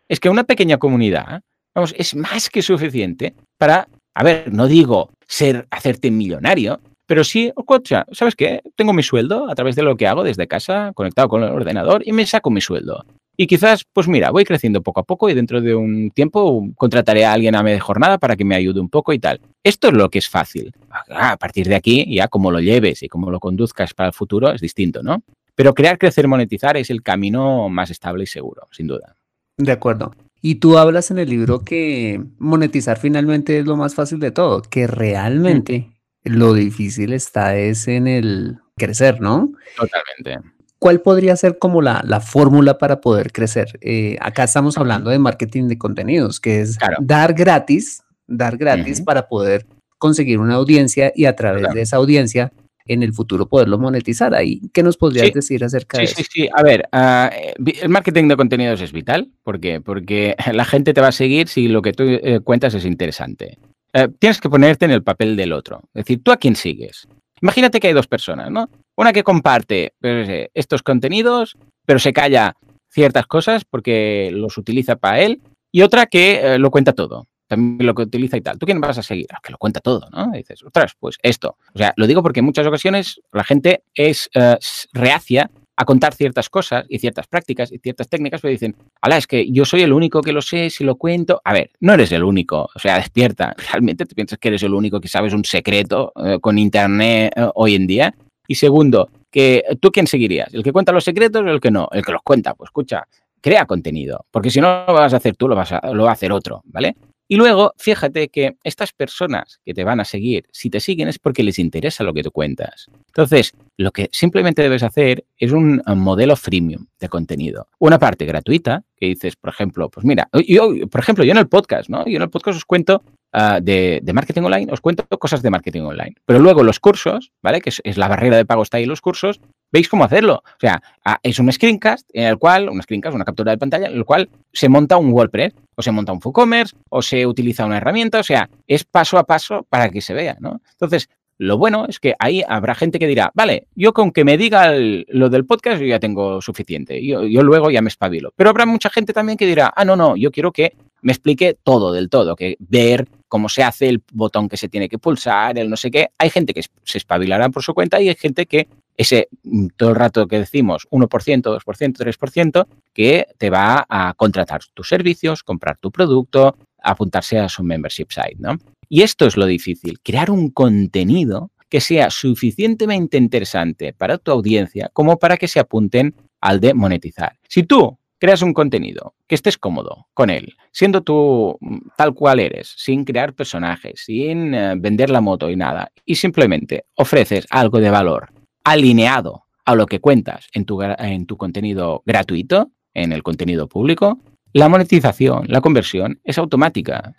Es 0.08 0.20
que 0.20 0.28
una 0.28 0.44
pequeña 0.44 0.78
comunidad, 0.78 1.42
vamos, 1.74 1.94
es 1.96 2.14
más 2.14 2.48
que 2.48 2.62
suficiente 2.62 3.34
para, 3.58 3.88
a 4.14 4.22
ver, 4.22 4.52
no 4.52 4.66
digo 4.66 5.10
ser, 5.26 5.66
hacerte 5.70 6.10
millonario, 6.10 6.80
pero 7.06 7.22
sí, 7.24 7.52
escucha, 7.56 8.06
¿sabes 8.12 8.34
qué? 8.34 8.62
Tengo 8.76 8.92
mi 8.92 9.02
sueldo 9.02 9.50
a 9.50 9.54
través 9.54 9.76
de 9.76 9.82
lo 9.82 9.96
que 9.96 10.06
hago 10.06 10.24
desde 10.24 10.46
casa, 10.46 10.92
conectado 10.94 11.28
con 11.28 11.42
el 11.42 11.50
ordenador, 11.50 12.02
y 12.06 12.12
me 12.12 12.24
saco 12.24 12.50
mi 12.50 12.60
sueldo. 12.60 13.04
Y 13.36 13.46
quizás, 13.46 13.84
pues 13.92 14.06
mira, 14.06 14.30
voy 14.30 14.44
creciendo 14.44 14.80
poco 14.80 15.00
a 15.00 15.02
poco 15.02 15.28
y 15.28 15.34
dentro 15.34 15.60
de 15.60 15.74
un 15.74 16.10
tiempo 16.10 16.68
contrataré 16.76 17.24
a 17.24 17.32
alguien 17.32 17.56
a 17.56 17.64
media 17.64 17.80
jornada 17.80 18.16
para 18.18 18.36
que 18.36 18.44
me 18.44 18.54
ayude 18.54 18.78
un 18.78 18.88
poco 18.88 19.12
y 19.12 19.18
tal. 19.18 19.40
Esto 19.64 19.88
es 19.88 19.94
lo 19.94 20.08
que 20.08 20.18
es 20.18 20.28
fácil. 20.28 20.72
Ah, 20.88 21.32
a 21.32 21.36
partir 21.36 21.66
de 21.66 21.74
aquí, 21.74 22.06
ya 22.14 22.28
como 22.28 22.52
lo 22.52 22.60
lleves 22.60 23.02
y 23.02 23.08
cómo 23.08 23.30
lo 23.30 23.40
conduzcas 23.40 23.92
para 23.92 24.08
el 24.08 24.12
futuro 24.12 24.52
es 24.52 24.60
distinto, 24.60 25.02
¿no? 25.02 25.24
Pero 25.56 25.74
crear, 25.74 25.98
crecer, 25.98 26.28
monetizar 26.28 26.76
es 26.76 26.90
el 26.90 27.02
camino 27.02 27.68
más 27.68 27.90
estable 27.90 28.24
y 28.24 28.28
seguro, 28.28 28.68
sin 28.70 28.86
duda. 28.86 29.16
De 29.56 29.72
acuerdo. 29.72 30.12
Y 30.46 30.56
tú 30.56 30.76
hablas 30.76 31.10
en 31.10 31.18
el 31.18 31.30
libro 31.30 31.60
que 31.60 32.22
monetizar 32.36 32.98
finalmente 32.98 33.60
es 33.60 33.64
lo 33.64 33.78
más 33.78 33.94
fácil 33.94 34.20
de 34.20 34.30
todo, 34.30 34.60
que 34.60 34.86
realmente 34.86 35.88
mm. 36.22 36.32
lo 36.34 36.52
difícil 36.52 37.14
está 37.14 37.56
es 37.56 37.88
en 37.88 38.06
el 38.06 38.58
crecer, 38.76 39.22
¿no? 39.22 39.52
Totalmente. 39.74 40.50
¿cuál 40.78 41.00
podría 41.00 41.34
ser 41.34 41.58
como 41.58 41.80
la, 41.80 42.02
la 42.04 42.20
fórmula 42.20 42.76
para 42.76 43.00
poder 43.00 43.32
crecer? 43.32 43.78
Eh, 43.80 44.18
acá 44.20 44.44
estamos 44.44 44.76
hablando 44.76 45.08
de 45.08 45.18
marketing 45.18 45.66
de 45.66 45.78
contenidos, 45.78 46.40
que 46.40 46.60
es 46.60 46.76
dar 47.00 47.32
gratis, 47.32 48.02
dar 48.26 48.58
gratis 48.58 49.00
para 49.00 49.26
poder 49.26 49.66
conseguir 49.96 50.40
una 50.40 50.56
audiencia 50.56 51.10
y 51.16 51.24
a 51.24 51.34
través 51.36 51.72
de 51.72 51.80
esa 51.80 51.96
audiencia 51.96 52.52
en 52.86 53.02
el 53.02 53.12
futuro 53.12 53.48
poderlo 53.48 53.78
monetizar. 53.78 54.34
Ahí, 54.34 54.60
¿qué 54.72 54.82
nos 54.82 54.96
podrías 54.96 55.32
decir 55.32 55.64
acerca 55.64 55.98
de 55.98 56.04
eso? 56.04 56.16
Sí, 56.16 56.24
sí, 56.30 56.48
a 56.52 56.62
ver, 56.62 56.88
ah, 56.92 57.30
el 57.56 57.88
marketing 57.88 58.28
de 58.28 58.36
contenidos 58.36 58.80
es 58.80 58.92
vital. 58.92 59.30
¿Por 59.42 59.60
qué? 59.60 59.80
Porque 59.80 60.36
la 60.52 60.64
gente 60.64 60.94
te 60.94 61.00
va 61.00 61.08
a 61.08 61.12
seguir 61.12 61.48
si 61.48 61.68
lo 61.68 61.82
que 61.82 61.92
tú 61.92 62.04
eh, 62.04 62.40
cuentas 62.42 62.74
es 62.74 62.84
interesante. 62.84 63.58
Eh, 63.92 64.08
tienes 64.18 64.40
que 64.40 64.50
ponerte 64.50 64.84
en 64.84 64.90
el 64.90 65.02
papel 65.02 65.36
del 65.36 65.52
otro. 65.52 65.80
Es 65.94 66.04
decir, 66.04 66.20
¿tú 66.22 66.32
a 66.32 66.36
quién 66.36 66.56
sigues? 66.56 67.06
Imagínate 67.40 67.80
que 67.80 67.88
hay 67.88 67.92
dos 67.92 68.06
personas, 68.06 68.50
¿no? 68.50 68.68
Una 68.96 69.12
que 69.12 69.22
comparte 69.22 69.92
pues, 70.00 70.28
eh, 70.28 70.50
estos 70.54 70.82
contenidos, 70.82 71.56
pero 71.86 71.98
se 71.98 72.12
calla 72.12 72.56
ciertas 72.90 73.26
cosas 73.26 73.64
porque 73.64 74.30
los 74.32 74.56
utiliza 74.56 74.96
para 74.96 75.20
él, 75.20 75.40
y 75.72 75.82
otra 75.82 76.06
que 76.06 76.54
eh, 76.54 76.58
lo 76.58 76.70
cuenta 76.70 76.92
todo. 76.92 77.26
También 77.46 77.86
lo 77.86 77.94
que 77.94 78.02
utiliza 78.02 78.36
y 78.36 78.40
tal. 78.40 78.58
¿Tú 78.58 78.66
quién 78.66 78.80
vas 78.80 78.98
a 78.98 79.02
seguir? 79.02 79.26
Ah, 79.32 79.38
que 79.42 79.52
lo 79.52 79.58
cuenta 79.58 79.80
todo, 79.80 80.08
¿no? 80.10 80.30
dices, 80.32 80.62
ostras, 80.62 80.94
pues 80.98 81.16
esto. 81.22 81.56
O 81.74 81.78
sea, 81.78 81.92
lo 81.96 82.06
digo 82.06 82.22
porque 82.22 82.40
en 82.40 82.46
muchas 82.46 82.66
ocasiones 82.66 83.20
la 83.32 83.44
gente 83.44 83.84
es 83.94 84.30
eh, 84.34 84.56
reacia 84.92 85.50
a 85.76 85.84
contar 85.84 86.14
ciertas 86.14 86.48
cosas 86.48 86.86
y 86.88 87.00
ciertas 87.00 87.26
prácticas 87.26 87.72
y 87.72 87.78
ciertas 87.78 88.08
técnicas, 88.08 88.40
pero 88.40 88.52
dicen, 88.52 88.76
ala, 89.00 89.16
es 89.16 89.26
que 89.26 89.50
yo 89.50 89.64
soy 89.64 89.82
el 89.82 89.92
único 89.92 90.22
que 90.22 90.32
lo 90.32 90.40
sé, 90.40 90.70
si 90.70 90.84
lo 90.84 90.96
cuento. 90.96 91.40
A 91.44 91.52
ver, 91.52 91.70
no 91.80 91.94
eres 91.94 92.12
el 92.12 92.22
único, 92.22 92.68
o 92.74 92.78
sea, 92.78 92.96
despierta. 92.96 93.54
¿Realmente 93.72 94.06
te 94.06 94.14
piensas 94.14 94.38
que 94.38 94.48
eres 94.48 94.62
el 94.62 94.72
único 94.72 95.00
que 95.00 95.08
sabes 95.08 95.34
un 95.34 95.44
secreto 95.44 96.12
con 96.40 96.58
Internet 96.58 97.34
hoy 97.54 97.74
en 97.74 97.86
día? 97.86 98.14
Y 98.46 98.54
segundo, 98.54 99.08
que 99.34 99.64
tú 99.80 99.90
quién 99.90 100.06
seguirías, 100.06 100.54
el 100.54 100.62
que 100.62 100.70
cuenta 100.70 100.92
los 100.92 101.02
secretos 101.02 101.42
o 101.42 101.48
el 101.48 101.60
que 101.60 101.72
no, 101.72 101.88
el 101.90 102.04
que 102.04 102.12
los 102.12 102.22
cuenta. 102.22 102.54
Pues 102.54 102.68
escucha, 102.68 103.04
crea 103.40 103.66
contenido, 103.66 104.26
porque 104.30 104.48
si 104.48 104.60
no 104.60 104.84
lo 104.86 104.94
vas 104.94 105.12
a 105.12 105.16
hacer 105.16 105.34
tú, 105.34 105.48
lo, 105.48 105.56
vas 105.56 105.72
a, 105.72 105.92
lo 105.92 106.04
va 106.04 106.10
a 106.10 106.12
hacer 106.12 106.30
otro, 106.30 106.62
¿vale? 106.66 106.94
Y 107.28 107.36
luego, 107.36 107.72
fíjate 107.78 108.28
que 108.28 108.56
estas 108.64 108.92
personas 108.92 109.60
que 109.64 109.74
te 109.74 109.84
van 109.84 110.00
a 110.00 110.04
seguir, 110.04 110.46
si 110.52 110.70
te 110.70 110.80
siguen 110.80 111.08
es 111.08 111.18
porque 111.18 111.42
les 111.42 111.58
interesa 111.58 112.04
lo 112.04 112.12
que 112.12 112.22
tú 112.22 112.30
cuentas. 112.30 112.86
Entonces, 113.08 113.52
lo 113.76 113.92
que 113.92 114.08
simplemente 114.12 114.62
debes 114.62 114.82
hacer 114.82 115.24
es 115.38 115.52
un 115.52 115.82
modelo 115.86 116.36
freemium 116.36 116.86
de 117.00 117.08
contenido. 117.08 117.68
Una 117.78 117.98
parte 117.98 118.26
gratuita, 118.26 118.84
que 118.96 119.06
dices, 119.06 119.36
por 119.36 119.50
ejemplo, 119.50 119.88
pues 119.88 120.04
mira, 120.04 120.28
yo, 120.46 120.70
por 120.90 121.00
ejemplo, 121.00 121.24
yo 121.24 121.32
en 121.32 121.38
el 121.38 121.48
podcast, 121.48 121.88
¿no? 121.88 122.04
Yo 122.06 122.16
en 122.16 122.22
el 122.22 122.30
podcast 122.30 122.58
os 122.58 122.64
cuento 122.64 123.02
Ah, 123.36 123.58
de, 123.60 124.00
marketing 124.14 124.42
online, 124.42 124.70
os 124.70 124.80
cuento 124.80 125.04
cosas 125.18 125.42
de 125.42 125.50
marketing 125.50 125.82
online. 125.82 126.14
Pero 126.24 126.38
luego 126.38 126.62
los 126.62 126.78
cursos, 126.78 127.32
¿vale? 127.42 127.60
Que 127.60 127.70
es, 127.82 127.96
la 127.96 128.06
barrera 128.06 128.36
de 128.36 128.44
pago 128.44 128.62
está 128.62 128.76
ahí 128.76 128.86
los 128.86 129.00
cursos, 129.00 129.40
veis 129.74 129.88
cómo 129.88 130.04
hacerlo. 130.04 130.34
O 130.46 130.60
sea, 130.60 130.80
es 131.22 131.40
un 131.40 131.50
screencast 131.52 132.08
en 132.12 132.28
el 132.28 132.38
cual, 132.38 132.68
un 132.68 132.80
screencast, 132.80 133.16
una 133.16 133.24
captura 133.24 133.50
de 133.50 133.58
pantalla, 133.58 133.88
en 133.88 133.96
el 133.96 134.04
cual 134.04 134.30
se 134.52 134.68
monta 134.68 134.96
un 134.96 135.10
WordPress, 135.10 135.52
o 135.74 135.82
se 135.82 135.90
monta 135.90 136.12
un 136.12 136.20
WooCommerce, 136.24 136.76
o 136.90 137.02
se 137.02 137.26
utiliza 137.26 137.66
una 137.66 137.78
herramienta, 137.78 138.20
o 138.20 138.22
sea, 138.22 138.48
es 138.68 138.84
paso 138.84 139.18
a 139.18 139.24
paso 139.24 139.66
para 139.68 139.90
que 139.90 140.00
se 140.00 140.14
vea, 140.14 140.36
¿no? 140.38 140.60
Entonces, 140.70 141.08
lo 141.38 141.58
bueno 141.58 141.86
es 141.88 141.98
que 141.98 142.14
ahí 142.20 142.44
habrá 142.48 142.76
gente 142.76 143.00
que 143.00 143.08
dirá, 143.08 143.32
vale, 143.34 143.66
yo 143.74 143.92
con 143.92 144.12
que 144.12 144.24
me 144.24 144.38
diga 144.38 144.72
lo 145.08 145.28
del 145.28 145.44
podcast 145.44 145.80
yo 145.80 145.88
ya 145.88 145.98
tengo 145.98 146.40
suficiente, 146.40 147.04
yo, 147.04 147.24
yo, 147.24 147.42
luego 147.42 147.68
ya 147.72 147.82
me 147.82 147.88
espabilo. 147.88 148.32
Pero 148.36 148.50
habrá 148.50 148.66
mucha 148.66 148.90
gente 148.90 149.12
también 149.12 149.36
que 149.36 149.46
dirá, 149.46 149.72
ah, 149.74 149.84
no, 149.84 149.96
no, 149.96 150.14
yo 150.16 150.30
quiero 150.30 150.52
que 150.52 150.76
me 151.02 151.10
explique 151.10 151.58
todo 151.64 151.92
del 151.92 152.08
todo, 152.08 152.36
que 152.36 152.56
ver 152.60 153.08
cómo 153.26 153.48
se 153.48 153.64
hace 153.64 153.88
el 153.88 154.00
botón 154.12 154.48
que 154.48 154.56
se 154.56 154.68
tiene 154.68 154.88
que 154.88 154.98
pulsar, 154.98 155.58
el 155.58 155.68
no 155.68 155.76
sé 155.76 155.90
qué. 155.90 156.10
Hay 156.18 156.30
gente 156.30 156.54
que 156.54 156.62
se 156.84 156.98
espabilará 156.98 157.48
por 157.48 157.64
su 157.64 157.74
cuenta 157.74 158.00
y 158.00 158.08
hay 158.08 158.14
gente 158.14 158.46
que 158.46 158.68
ese 158.96 159.28
mm, 159.42 159.68
todo 159.76 159.90
el 159.90 159.96
rato 159.96 160.26
que 160.26 160.38
decimos 160.38 160.86
1%, 160.90 161.08
2%, 161.08 161.60
3%, 161.62 162.66
que 162.92 163.26
te 163.38 163.50
va 163.50 163.86
a 163.88 164.14
contratar 164.14 164.62
tus 164.72 164.88
servicios, 164.88 165.42
comprar 165.42 165.78
tu 165.78 165.90
producto, 165.90 166.56
apuntarse 166.82 167.38
a 167.38 167.48
su 167.48 167.62
membership 167.62 168.08
site, 168.10 168.36
¿no? 168.38 168.58
Y 168.88 169.02
esto 169.02 169.26
es 169.26 169.36
lo 169.36 169.46
difícil, 169.46 170.00
crear 170.00 170.30
un 170.30 170.50
contenido 170.50 171.50
que 171.68 171.80
sea 171.80 172.10
suficientemente 172.10 173.16
interesante 173.16 173.92
para 173.92 174.18
tu 174.18 174.30
audiencia 174.30 174.90
como 174.92 175.18
para 175.18 175.36
que 175.36 175.48
se 175.48 175.58
apunten 175.58 176.14
al 176.40 176.60
de 176.60 176.74
monetizar. 176.74 177.38
Si 177.48 177.64
tú 177.64 177.98
creas 178.18 178.42
un 178.42 178.52
contenido 178.52 179.14
que 179.26 179.34
estés 179.34 179.58
cómodo 179.58 180.06
con 180.14 180.30
él, 180.30 180.54
siendo 180.70 181.02
tú 181.02 181.56
mm, 181.60 181.78
tal 181.96 182.14
cual 182.14 182.40
eres, 182.40 182.74
sin 182.76 183.04
crear 183.04 183.34
personajes, 183.34 184.02
sin 184.04 184.54
eh, 184.54 184.74
vender 184.76 185.10
la 185.10 185.20
moto 185.20 185.50
y 185.50 185.56
nada, 185.56 185.90
y 186.04 186.14
simplemente 186.14 186.84
ofreces 186.94 187.46
algo 187.50 187.80
de 187.80 187.90
valor 187.90 188.28
alineado 188.64 189.44
a 189.64 189.74
lo 189.74 189.86
que 189.86 190.00
cuentas 190.00 190.48
en 190.52 190.64
tu, 190.64 190.82
en 190.82 191.26
tu 191.26 191.36
contenido 191.36 192.02
gratuito, 192.04 192.70
en 192.94 193.12
el 193.12 193.22
contenido 193.22 193.68
público, 193.68 194.18
la 194.54 194.68
monetización, 194.68 195.46
la 195.48 195.60
conversión 195.60 196.20
es 196.22 196.38
automática. 196.38 197.16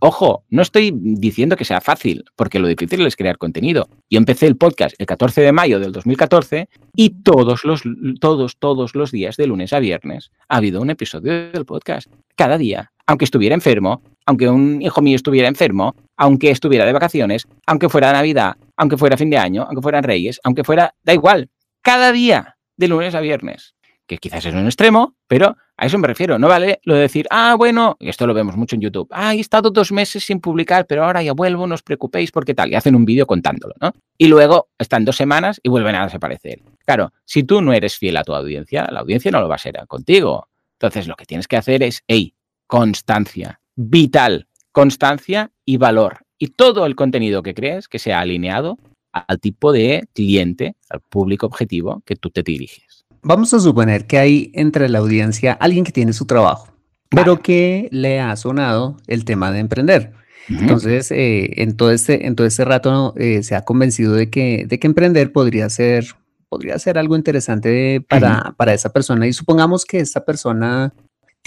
ojo, 0.00 0.44
no 0.50 0.60
estoy 0.60 0.92
diciendo 0.94 1.56
que 1.56 1.64
sea 1.64 1.80
fácil, 1.80 2.24
porque 2.36 2.58
lo 2.58 2.68
difícil 2.68 3.06
es 3.06 3.16
crear 3.16 3.38
contenido. 3.38 3.88
Yo 4.10 4.18
empecé 4.18 4.46
el 4.46 4.58
podcast 4.58 4.94
el 4.98 5.06
14 5.06 5.40
de 5.40 5.52
mayo 5.52 5.80
del 5.80 5.92
2014 5.92 6.68
y 6.94 7.22
todos 7.22 7.64
los, 7.64 7.82
todos, 8.20 8.58
todos 8.58 8.94
los 8.94 9.10
días, 9.10 9.38
de 9.38 9.46
lunes 9.46 9.72
a 9.72 9.78
viernes, 9.78 10.30
ha 10.50 10.58
habido 10.58 10.82
un 10.82 10.90
episodio 10.90 11.50
del 11.50 11.64
podcast. 11.64 12.08
Cada 12.34 12.58
día. 12.58 12.92
Aunque 13.06 13.24
estuviera 13.24 13.54
enfermo, 13.54 14.02
aunque 14.26 14.50
un 14.50 14.82
hijo 14.82 15.00
mío 15.00 15.16
estuviera 15.16 15.48
enfermo, 15.48 15.96
aunque 16.18 16.50
estuviera 16.50 16.84
de 16.84 16.92
vacaciones, 16.92 17.46
aunque 17.64 17.88
fuera 17.88 18.12
Navidad, 18.12 18.56
aunque 18.76 18.96
fuera 18.96 19.16
fin 19.16 19.30
de 19.30 19.38
año, 19.38 19.62
aunque 19.62 19.82
fueran 19.82 20.04
Reyes, 20.04 20.40
aunque 20.44 20.64
fuera, 20.64 20.94
da 21.02 21.14
igual, 21.14 21.50
cada 21.82 22.12
día, 22.12 22.56
de 22.76 22.88
lunes 22.88 23.14
a 23.14 23.20
viernes 23.20 23.76
que 24.06 24.18
quizás 24.18 24.44
es 24.46 24.54
un 24.54 24.66
extremo, 24.66 25.14
pero 25.26 25.56
a 25.76 25.86
eso 25.86 25.98
me 25.98 26.06
refiero. 26.06 26.38
No 26.38 26.48
vale 26.48 26.80
lo 26.84 26.94
de 26.94 27.02
decir, 27.02 27.26
ah, 27.30 27.54
bueno, 27.56 27.96
esto 28.00 28.26
lo 28.26 28.34
vemos 28.34 28.56
mucho 28.56 28.76
en 28.76 28.82
YouTube, 28.82 29.08
ah, 29.10 29.34
he 29.34 29.40
estado 29.40 29.70
dos 29.70 29.92
meses 29.92 30.24
sin 30.24 30.40
publicar, 30.40 30.86
pero 30.86 31.04
ahora 31.04 31.22
ya 31.22 31.32
vuelvo, 31.32 31.66
no 31.66 31.74
os 31.74 31.82
preocupéis 31.82 32.30
porque 32.30 32.54
tal, 32.54 32.70
y 32.70 32.74
hacen 32.74 32.94
un 32.94 33.04
vídeo 33.04 33.26
contándolo, 33.26 33.74
¿no? 33.80 33.92
Y 34.16 34.28
luego 34.28 34.68
están 34.78 35.04
dos 35.04 35.16
semanas 35.16 35.60
y 35.62 35.68
vuelven 35.68 35.96
a 35.96 36.04
desaparecer. 36.04 36.60
Claro, 36.84 37.12
si 37.24 37.42
tú 37.42 37.60
no 37.60 37.72
eres 37.72 37.98
fiel 37.98 38.16
a 38.16 38.24
tu 38.24 38.34
audiencia, 38.34 38.86
la 38.90 39.00
audiencia 39.00 39.30
no 39.30 39.40
lo 39.40 39.48
va 39.48 39.56
a 39.56 39.58
ser 39.58 39.76
contigo. 39.88 40.48
Entonces, 40.74 41.06
lo 41.08 41.16
que 41.16 41.26
tienes 41.26 41.48
que 41.48 41.56
hacer 41.56 41.82
es, 41.82 42.02
hey, 42.06 42.34
constancia, 42.66 43.60
vital, 43.74 44.48
constancia 44.72 45.50
y 45.64 45.78
valor. 45.78 46.25
Y 46.38 46.48
todo 46.48 46.86
el 46.86 46.96
contenido 46.96 47.42
que 47.42 47.54
crees 47.54 47.88
que 47.88 47.98
sea 47.98 48.20
alineado 48.20 48.78
al 49.12 49.40
tipo 49.40 49.72
de 49.72 50.06
cliente, 50.12 50.76
al 50.90 51.00
público 51.00 51.46
objetivo 51.46 52.02
que 52.04 52.16
tú 52.16 52.30
te 52.30 52.42
diriges 52.42 52.96
vamos 53.26 53.52
a 53.52 53.60
suponer 53.60 54.06
que 54.06 54.18
hay 54.18 54.52
entre 54.54 54.88
la 54.88 55.00
audiencia 55.00 55.52
alguien 55.52 55.84
que 55.84 55.90
tiene 55.90 56.12
su 56.12 56.26
trabajo, 56.26 56.68
pero 57.08 57.40
que 57.40 57.88
le 57.90 58.20
ha 58.20 58.34
sonado 58.36 58.96
el 59.08 59.24
tema 59.24 59.50
de 59.50 59.58
emprender. 59.58 60.12
Entonces, 60.48 61.10
eh, 61.10 61.60
en, 61.60 61.76
todo 61.76 61.90
este, 61.90 62.26
en 62.26 62.36
todo 62.36 62.46
este 62.46 62.64
rato 62.64 63.14
eh, 63.16 63.42
se 63.42 63.56
ha 63.56 63.62
convencido 63.62 64.14
de 64.14 64.30
que, 64.30 64.64
de 64.68 64.78
que 64.78 64.86
emprender 64.86 65.32
podría 65.32 65.68
ser, 65.70 66.06
podría 66.48 66.78
ser 66.78 66.98
algo 66.98 67.16
interesante 67.16 68.00
para, 68.08 68.54
para 68.56 68.72
esa 68.72 68.90
persona. 68.92 69.26
Y 69.26 69.32
supongamos 69.32 69.84
que 69.84 69.98
esta 69.98 70.24
persona 70.24 70.94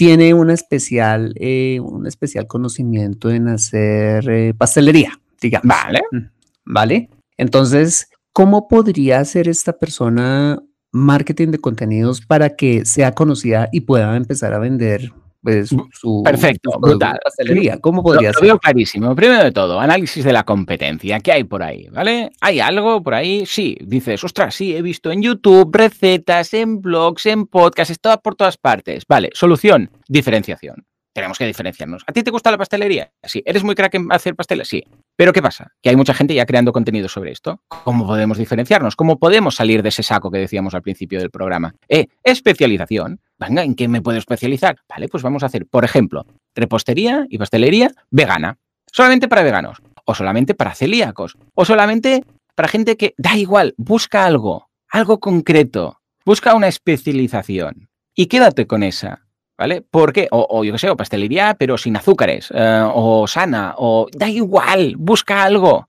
tiene 0.00 0.32
una 0.32 0.54
especial, 0.54 1.34
eh, 1.36 1.78
un 1.78 2.06
especial 2.06 2.46
conocimiento 2.46 3.30
en 3.30 3.48
hacer 3.48 4.54
pastelería, 4.56 5.20
digamos. 5.38 5.68
Vale. 5.68 6.00
Vale. 6.64 7.10
Entonces, 7.36 8.08
¿cómo 8.32 8.66
podría 8.66 9.20
hacer 9.20 9.46
esta 9.46 9.74
persona 9.74 10.58
marketing 10.90 11.48
de 11.48 11.58
contenidos 11.58 12.22
para 12.22 12.56
que 12.56 12.86
sea 12.86 13.12
conocida 13.12 13.68
y 13.72 13.82
pueda 13.82 14.16
empezar 14.16 14.54
a 14.54 14.58
vender 14.58 15.12
pues, 15.42 15.74
su 15.92 16.22
perfecto 16.24 16.78
brutal 16.78 17.18
pastelería. 17.22 17.78
¿Cómo 17.78 18.02
podría 18.02 18.32
ser? 18.32 18.42
Lo 18.42 18.46
veo 18.48 18.58
clarísimo. 18.58 19.14
Primero 19.14 19.44
de 19.44 19.52
todo, 19.52 19.80
análisis 19.80 20.24
de 20.24 20.32
la 20.32 20.44
competencia. 20.44 21.20
¿Qué 21.20 21.32
hay 21.32 21.44
por 21.44 21.62
ahí? 21.62 21.88
¿Vale? 21.90 22.30
¿Hay 22.40 22.60
algo 22.60 23.02
por 23.02 23.14
ahí? 23.14 23.44
Sí. 23.46 23.76
Dices, 23.80 24.22
ostras, 24.22 24.54
sí, 24.54 24.76
he 24.76 24.82
visto 24.82 25.10
en 25.10 25.22
YouTube 25.22 25.74
recetas, 25.74 26.52
en 26.54 26.80
blogs, 26.80 27.26
en 27.26 27.46
podcasts, 27.46 27.90
está 27.90 28.18
por 28.18 28.34
todas 28.34 28.56
partes. 28.56 29.04
Vale. 29.08 29.30
Solución, 29.32 29.90
diferenciación 30.08 30.84
tenemos 31.20 31.38
que 31.38 31.46
diferenciarnos. 31.46 32.02
¿A 32.06 32.12
ti 32.12 32.22
te 32.22 32.30
gusta 32.30 32.50
la 32.50 32.58
pastelería? 32.58 33.12
Sí. 33.22 33.42
¿Eres 33.44 33.62
muy 33.62 33.74
crack 33.74 33.94
en 33.94 34.10
hacer 34.10 34.34
pasteles? 34.34 34.68
Sí. 34.68 34.82
Pero 35.16 35.32
¿qué 35.32 35.42
pasa? 35.42 35.72
Que 35.82 35.90
hay 35.90 35.96
mucha 35.96 36.14
gente 36.14 36.34
ya 36.34 36.46
creando 36.46 36.72
contenido 36.72 37.08
sobre 37.08 37.30
esto. 37.30 37.60
¿Cómo 37.68 38.06
podemos 38.06 38.38
diferenciarnos? 38.38 38.96
¿Cómo 38.96 39.18
podemos 39.18 39.54
salir 39.54 39.82
de 39.82 39.90
ese 39.90 40.02
saco 40.02 40.30
que 40.30 40.38
decíamos 40.38 40.74
al 40.74 40.82
principio 40.82 41.20
del 41.20 41.30
programa? 41.30 41.74
Eh, 41.88 42.06
especialización. 42.24 43.20
Venga, 43.38 43.62
¿en 43.62 43.74
qué 43.74 43.86
me 43.86 44.00
puedo 44.00 44.18
especializar? 44.18 44.78
Vale, 44.88 45.08
pues 45.08 45.22
vamos 45.22 45.42
a 45.42 45.46
hacer, 45.46 45.66
por 45.66 45.84
ejemplo, 45.84 46.24
repostería 46.54 47.26
y 47.28 47.36
pastelería 47.36 47.90
vegana. 48.10 48.56
Solamente 48.90 49.28
para 49.28 49.42
veganos. 49.42 49.82
O 50.06 50.14
solamente 50.14 50.54
para 50.54 50.74
celíacos. 50.74 51.36
O 51.54 51.66
solamente 51.66 52.24
para 52.54 52.68
gente 52.68 52.96
que 52.96 53.14
da 53.18 53.36
igual, 53.36 53.74
busca 53.76 54.24
algo, 54.24 54.70
algo 54.90 55.20
concreto. 55.20 56.00
Busca 56.24 56.54
una 56.54 56.68
especialización. 56.68 57.90
Y 58.14 58.26
quédate 58.26 58.66
con 58.66 58.82
esa. 58.82 59.26
¿Vale? 59.60 59.82
Porque, 59.82 60.26
o, 60.30 60.46
o 60.48 60.64
yo 60.64 60.72
qué 60.72 60.78
sé, 60.78 60.88
o 60.88 60.96
pastelería, 60.96 61.54
pero 61.58 61.76
sin 61.76 61.94
azúcares, 61.94 62.50
eh, 62.54 62.82
o 62.94 63.26
sana, 63.26 63.74
o 63.76 64.06
da 64.10 64.26
igual, 64.26 64.94
busca 64.96 65.44
algo 65.44 65.86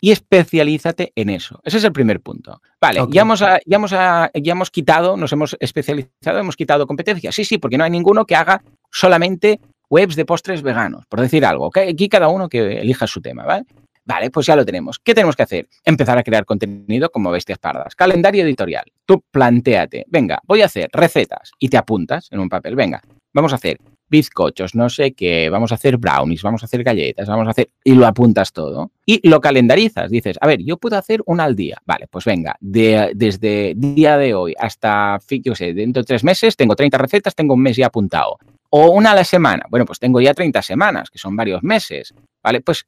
y 0.00 0.10
especialízate 0.10 1.12
en 1.14 1.30
eso. 1.30 1.60
Ese 1.62 1.78
es 1.78 1.84
el 1.84 1.92
primer 1.92 2.20
punto. 2.20 2.60
Vale, 2.80 3.06
ya, 3.10 3.22
hemos, 3.22 3.38
ya, 3.38 3.60
hemos, 3.64 3.92
ya 3.92 4.30
hemos 4.34 4.70
quitado, 4.72 5.16
nos 5.16 5.32
hemos 5.32 5.56
especializado, 5.60 6.40
hemos 6.40 6.56
quitado 6.56 6.88
competencia. 6.88 7.30
Sí, 7.30 7.44
sí, 7.44 7.58
porque 7.58 7.78
no 7.78 7.84
hay 7.84 7.90
ninguno 7.90 8.24
que 8.24 8.34
haga 8.34 8.60
solamente 8.90 9.60
webs 9.88 10.16
de 10.16 10.24
postres 10.24 10.62
veganos, 10.62 11.06
por 11.06 11.20
decir 11.20 11.46
algo. 11.46 11.70
Aquí 11.72 12.08
cada 12.08 12.26
uno 12.26 12.48
que 12.48 12.80
elija 12.80 13.06
su 13.06 13.20
tema, 13.22 13.44
¿vale? 13.44 13.66
Vale, 14.04 14.30
pues 14.30 14.46
ya 14.46 14.56
lo 14.56 14.64
tenemos. 14.64 14.98
¿Qué 14.98 15.14
tenemos 15.14 15.36
que 15.36 15.44
hacer? 15.44 15.68
Empezar 15.84 16.18
a 16.18 16.22
crear 16.22 16.44
contenido 16.44 17.10
como 17.10 17.30
bestias 17.30 17.58
pardas. 17.58 17.94
Calendario 17.94 18.44
editorial. 18.44 18.84
Tú 19.06 19.22
planteate, 19.30 20.04
venga, 20.08 20.40
voy 20.44 20.62
a 20.62 20.66
hacer 20.66 20.88
recetas 20.92 21.52
y 21.58 21.68
te 21.68 21.76
apuntas 21.76 22.28
en 22.30 22.40
un 22.40 22.48
papel. 22.48 22.74
Venga, 22.74 23.00
vamos 23.32 23.52
a 23.52 23.56
hacer 23.56 23.78
bizcochos, 24.12 24.74
no 24.74 24.90
sé 24.90 25.14
qué, 25.14 25.48
vamos 25.48 25.72
a 25.72 25.76
hacer 25.76 25.96
brownies, 25.96 26.42
vamos 26.42 26.62
a 26.62 26.66
hacer 26.66 26.84
galletas, 26.84 27.26
vamos 27.26 27.46
a 27.48 27.50
hacer... 27.50 27.70
Y 27.82 27.94
lo 27.94 28.06
apuntas 28.06 28.52
todo. 28.52 28.92
Y 29.06 29.26
lo 29.26 29.40
calendarizas. 29.40 30.10
Dices, 30.10 30.36
a 30.40 30.46
ver, 30.46 30.62
yo 30.62 30.76
puedo 30.76 30.98
hacer 30.98 31.22
una 31.24 31.44
al 31.44 31.56
día. 31.56 31.78
Vale, 31.86 32.08
pues 32.08 32.26
venga, 32.26 32.54
de, 32.60 33.12
desde 33.14 33.72
día 33.74 34.18
de 34.18 34.34
hoy 34.34 34.54
hasta, 34.58 35.18
yo 35.42 35.54
sé, 35.54 35.72
dentro 35.72 36.02
de 36.02 36.06
tres 36.06 36.24
meses 36.24 36.56
tengo 36.56 36.76
30 36.76 36.98
recetas, 36.98 37.34
tengo 37.34 37.54
un 37.54 37.62
mes 37.62 37.76
ya 37.76 37.86
apuntado. 37.86 38.38
O 38.68 38.90
una 38.90 39.12
a 39.12 39.14
la 39.14 39.24
semana. 39.24 39.64
Bueno, 39.70 39.86
pues 39.86 39.98
tengo 39.98 40.20
ya 40.20 40.34
30 40.34 40.60
semanas, 40.60 41.08
que 41.10 41.18
son 41.18 41.34
varios 41.34 41.62
meses. 41.62 42.14
Vale, 42.42 42.60
pues 42.60 42.84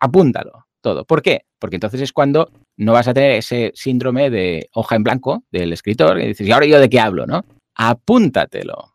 apúntalo 0.00 0.66
todo. 0.80 1.04
¿Por 1.04 1.22
qué? 1.22 1.42
Porque 1.58 1.76
entonces 1.76 2.00
es 2.00 2.12
cuando 2.12 2.50
no 2.76 2.92
vas 2.92 3.08
a 3.08 3.14
tener 3.14 3.32
ese 3.32 3.72
síndrome 3.74 4.30
de 4.30 4.68
hoja 4.72 4.96
en 4.96 5.02
blanco 5.02 5.42
del 5.50 5.72
escritor 5.72 6.20
y 6.20 6.28
dices, 6.28 6.46
¿y 6.46 6.52
ahora 6.52 6.66
yo 6.66 6.78
de 6.78 6.88
qué 6.88 7.00
hablo? 7.00 7.26
¿no? 7.26 7.44
Apúntatelo. 7.74 8.92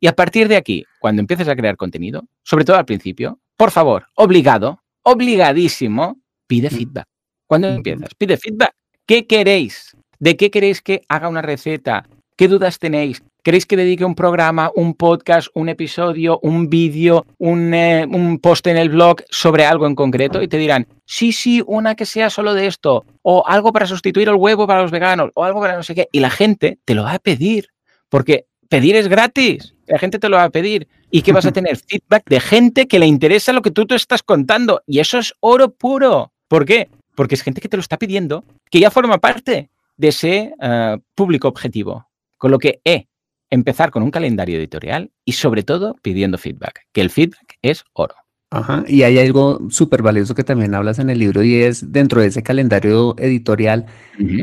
Y 0.00 0.06
a 0.06 0.14
partir 0.14 0.48
de 0.48 0.56
aquí, 0.56 0.84
cuando 0.98 1.20
empieces 1.20 1.46
a 1.46 1.54
crear 1.54 1.76
contenido, 1.76 2.24
sobre 2.42 2.64
todo 2.64 2.78
al 2.78 2.86
principio, 2.86 3.38
por 3.56 3.70
favor, 3.70 4.06
obligado, 4.14 4.82
obligadísimo, 5.02 6.18
pide 6.46 6.70
feedback. 6.70 7.06
Cuando 7.46 7.68
empiezas, 7.68 8.14
pide 8.16 8.38
feedback. 8.38 8.72
¿Qué 9.06 9.26
queréis? 9.26 9.94
¿De 10.18 10.36
qué 10.36 10.50
queréis 10.50 10.80
que 10.80 11.02
haga 11.08 11.28
una 11.28 11.42
receta? 11.42 12.08
¿Qué 12.36 12.48
dudas 12.48 12.78
tenéis? 12.78 13.22
¿Queréis 13.42 13.64
que 13.64 13.76
dedique 13.76 14.04
un 14.04 14.14
programa, 14.14 14.70
un 14.74 14.94
podcast, 14.94 15.48
un 15.54 15.70
episodio, 15.70 16.38
un 16.42 16.68
vídeo, 16.68 17.24
eh, 17.38 18.06
un, 18.08 18.38
post 18.38 18.66
en 18.66 18.76
el 18.76 18.90
blog 18.90 19.22
sobre 19.30 19.64
algo 19.64 19.86
en 19.86 19.94
concreto? 19.94 20.42
Y 20.42 20.48
te 20.48 20.58
dirán, 20.58 20.86
sí, 21.06 21.32
sí, 21.32 21.62
una 21.66 21.94
que 21.94 22.04
sea 22.04 22.28
solo 22.28 22.52
de 22.52 22.66
esto, 22.66 23.04
o 23.22 23.44
algo 23.46 23.72
para 23.72 23.86
sustituir 23.86 24.28
el 24.28 24.34
huevo 24.34 24.66
para 24.66 24.82
los 24.82 24.90
veganos, 24.90 25.30
o 25.34 25.44
algo 25.44 25.60
para 25.60 25.76
no 25.76 25.82
sé 25.82 25.94
qué. 25.94 26.08
Y 26.12 26.20
la 26.20 26.30
gente 26.30 26.78
te 26.84 26.94
lo 26.94 27.04
va 27.04 27.14
a 27.14 27.18
pedir, 27.18 27.68
porque 28.10 28.46
pedir 28.68 28.96
es 28.96 29.08
gratis. 29.08 29.74
La 29.86 29.98
gente 29.98 30.18
te 30.18 30.28
lo 30.28 30.36
va 30.36 30.44
a 30.44 30.50
pedir. 30.50 30.86
¿Y 31.10 31.22
que 31.22 31.32
vas 31.32 31.46
a 31.46 31.52
tener? 31.52 31.76
Feedback 31.76 32.24
de 32.26 32.40
gente 32.40 32.86
que 32.86 32.98
le 32.98 33.06
interesa 33.06 33.52
lo 33.52 33.62
que 33.62 33.70
tú 33.70 33.86
te 33.86 33.94
estás 33.94 34.22
contando. 34.22 34.82
Y 34.86 35.00
eso 35.00 35.18
es 35.18 35.34
oro 35.40 35.70
puro. 35.70 36.32
¿Por 36.46 36.64
qué? 36.64 36.88
Porque 37.14 37.34
es 37.34 37.42
gente 37.42 37.60
que 37.60 37.68
te 37.68 37.76
lo 37.76 37.80
está 37.80 37.96
pidiendo, 37.96 38.44
que 38.70 38.80
ya 38.80 38.90
forma 38.90 39.18
parte 39.18 39.70
de 39.96 40.08
ese 40.08 40.54
eh, 40.60 40.98
público 41.14 41.48
objetivo. 41.48 42.06
Con 42.38 42.50
lo 42.50 42.58
que, 42.58 42.80
eh, 42.84 43.06
empezar 43.50 43.90
con 43.90 44.02
un 44.02 44.10
calendario 44.10 44.58
editorial 44.58 45.10
y 45.24 45.32
sobre 45.32 45.62
todo 45.62 45.96
pidiendo 46.02 46.38
feedback, 46.38 46.86
que 46.92 47.00
el 47.00 47.10
feedback 47.10 47.58
es 47.62 47.84
oro. 47.92 48.14
Ajá, 48.52 48.84
y 48.88 49.04
hay 49.04 49.18
algo 49.18 49.60
súper 49.70 50.02
valioso 50.02 50.34
que 50.34 50.42
también 50.42 50.74
hablas 50.74 50.98
en 50.98 51.08
el 51.08 51.20
libro 51.20 51.44
y 51.44 51.62
es 51.62 51.92
dentro 51.92 52.20
de 52.20 52.28
ese 52.28 52.42
calendario 52.42 53.14
editorial 53.16 53.86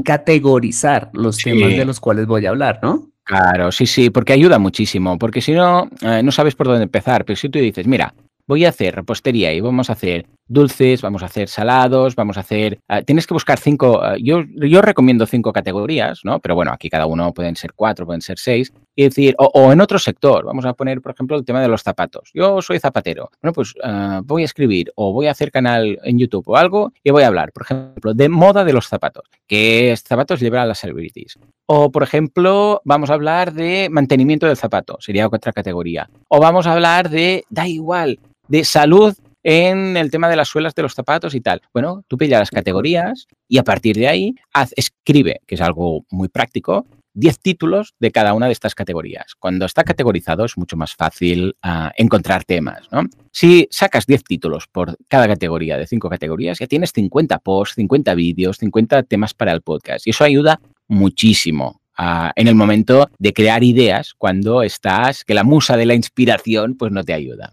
categorizar 0.06 1.10
los 1.14 1.38
temas 1.38 1.76
de 1.76 1.84
los 1.84 2.00
cuales 2.00 2.26
voy 2.26 2.46
a 2.46 2.50
hablar, 2.50 2.80
¿no? 2.82 3.10
Claro, 3.24 3.74
sí, 3.74 3.86
sí, 3.86 4.10
porque 4.10 4.32
ayuda 4.32 4.60
muchísimo, 4.60 5.20
porque 5.20 5.42
si 5.42 5.52
no, 5.52 5.90
eh, 6.02 6.24
no 6.24 6.32
sabes 6.32 6.56
por 6.56 6.68
dónde 6.68 6.84
empezar, 6.84 7.26
pero 7.26 7.36
si 7.36 7.50
tú 7.50 7.60
dices, 7.60 7.86
mira, 7.86 8.14
voy 8.48 8.64
a 8.64 8.70
hacer 8.70 8.96
repostería 8.96 9.52
y 9.52 9.60
vamos 9.60 9.90
a 9.90 9.94
hacer 9.94 10.26
dulces, 10.48 11.02
vamos 11.02 11.24
a 11.24 11.28
hacer 11.28 11.50
salados, 11.50 12.16
vamos 12.16 12.38
a 12.38 12.42
hacer... 12.42 12.80
Ah, 12.88 13.02
tienes 13.02 13.28
que 13.28 13.34
buscar 13.34 13.60
cinco, 13.60 14.02
ah, 14.02 14.16
yo, 14.20 14.44
yo 14.56 14.82
recomiendo 14.82 15.26
cinco 15.26 15.54
categorías, 15.54 16.22
¿no? 16.24 16.40
Pero 16.40 16.56
bueno, 16.56 16.72
aquí 16.72 16.90
cada 16.90 17.06
uno 17.06 17.34
pueden 17.34 17.56
ser 17.56 17.74
cuatro, 17.74 18.06
pueden 18.06 18.22
ser 18.22 18.40
seis. 18.40 18.74
Y 18.96 19.04
decir, 19.04 19.36
o, 19.38 19.72
en 19.72 19.82
otro 19.82 20.00
sector, 20.00 20.46
vamos 20.46 20.66
a 20.66 20.74
poner, 20.74 21.02
por 21.02 21.12
ejemplo, 21.12 21.38
el 21.38 21.46
tema 21.46 21.62
de 21.62 21.68
los 21.68 21.84
zapatos. 21.84 22.32
Yo 22.34 22.62
soy 22.62 22.80
zapatero. 22.80 23.30
Bueno, 23.42 23.54
pues 23.54 23.74
ah, 23.84 24.22
voy 24.24 24.42
a 24.42 24.46
escribir 24.46 24.92
o 24.96 25.14
voy 25.14 25.28
a 25.28 25.32
hacer 25.32 25.52
canal 25.52 26.00
en 26.04 26.18
YouTube 26.18 26.48
o 26.48 26.58
algo 26.58 26.94
y 27.04 27.12
voy 27.12 27.24
a 27.24 27.28
hablar, 27.28 27.52
por 27.52 27.64
ejemplo, 27.64 28.14
de 28.14 28.30
moda 28.30 28.64
de 28.64 28.74
los 28.74 28.88
zapatos. 28.88 29.26
¿Qué 29.48 29.96
zapatos 30.04 30.40
llevan 30.40 30.68
las 30.68 30.80
celebrities? 30.80 31.38
O, 31.68 31.92
por 31.92 32.04
ejemplo, 32.04 32.82
vamos 32.86 33.10
a 33.10 33.14
hablar 33.14 33.54
de 33.54 33.90
mantenimiento 33.92 34.48
del 34.48 34.58
zapato, 34.58 34.98
sería 35.00 35.28
otra 35.28 35.52
categoría. 35.52 36.10
O 36.30 36.40
vamos 36.40 36.66
a 36.66 36.74
hablar 36.74 37.10
de, 37.10 37.44
da 37.50 37.68
igual, 37.68 38.20
de 38.48 38.64
salud 38.64 39.14
en 39.50 39.96
el 39.96 40.12
tema 40.12 40.28
de 40.28 40.36
las 40.36 40.50
suelas 40.50 40.76
de 40.76 40.82
los 40.82 40.94
zapatos 40.94 41.34
y 41.34 41.40
tal. 41.40 41.62
Bueno, 41.74 42.04
tú 42.10 42.18
pilla 42.18 42.38
las 42.38 42.52
categorías 42.52 43.28
y 43.48 43.60
a 43.60 43.64
partir 43.64 43.96
de 43.96 44.10
ahí 44.10 44.36
haz, 44.52 44.74
escribe, 44.76 45.40
que 45.48 45.56
es 45.56 45.62
algo 45.62 46.06
muy 46.12 46.28
práctico, 46.28 46.86
10 47.14 47.40
títulos 47.40 47.96
de 47.98 48.12
cada 48.12 48.34
una 48.34 48.48
de 48.48 48.52
estas 48.52 48.76
categorías. 48.76 49.36
Cuando 49.40 49.66
está 49.66 49.86
categorizado 49.86 50.44
es 50.44 50.58
mucho 50.58 50.76
más 50.76 50.96
fácil 50.96 51.56
ah, 51.62 51.94
encontrar 51.96 52.44
temas. 52.44 52.90
¿no? 52.92 53.04
Si 53.32 53.70
sacas 53.72 54.06
10 54.06 54.26
títulos 54.26 54.68
por 54.70 54.98
cada 55.08 55.28
categoría 55.28 55.78
de 55.78 55.88
5 55.88 56.10
categorías, 56.10 56.60
ya 56.60 56.68
tienes 56.68 56.92
50 56.92 57.40
posts, 57.40 57.76
50 57.76 58.16
vídeos, 58.16 58.58
50 58.58 59.04
temas 59.04 59.34
para 59.34 59.54
el 59.54 59.62
podcast. 59.62 60.06
Y 60.08 60.10
eso 60.10 60.26
ayuda 60.26 60.60
muchísimo 60.90 61.80
ah, 61.96 62.34
en 62.36 62.50
el 62.50 62.56
momento 62.56 63.10
de 63.18 63.32
crear 63.32 63.64
ideas 63.64 64.14
cuando 64.18 64.62
estás, 64.62 65.24
que 65.24 65.34
la 65.34 65.46
musa 65.46 65.78
de 65.78 65.86
la 65.86 65.94
inspiración 65.94 66.76
pues 66.76 66.92
no 66.92 67.06
te 67.06 67.14
ayuda. 67.14 67.50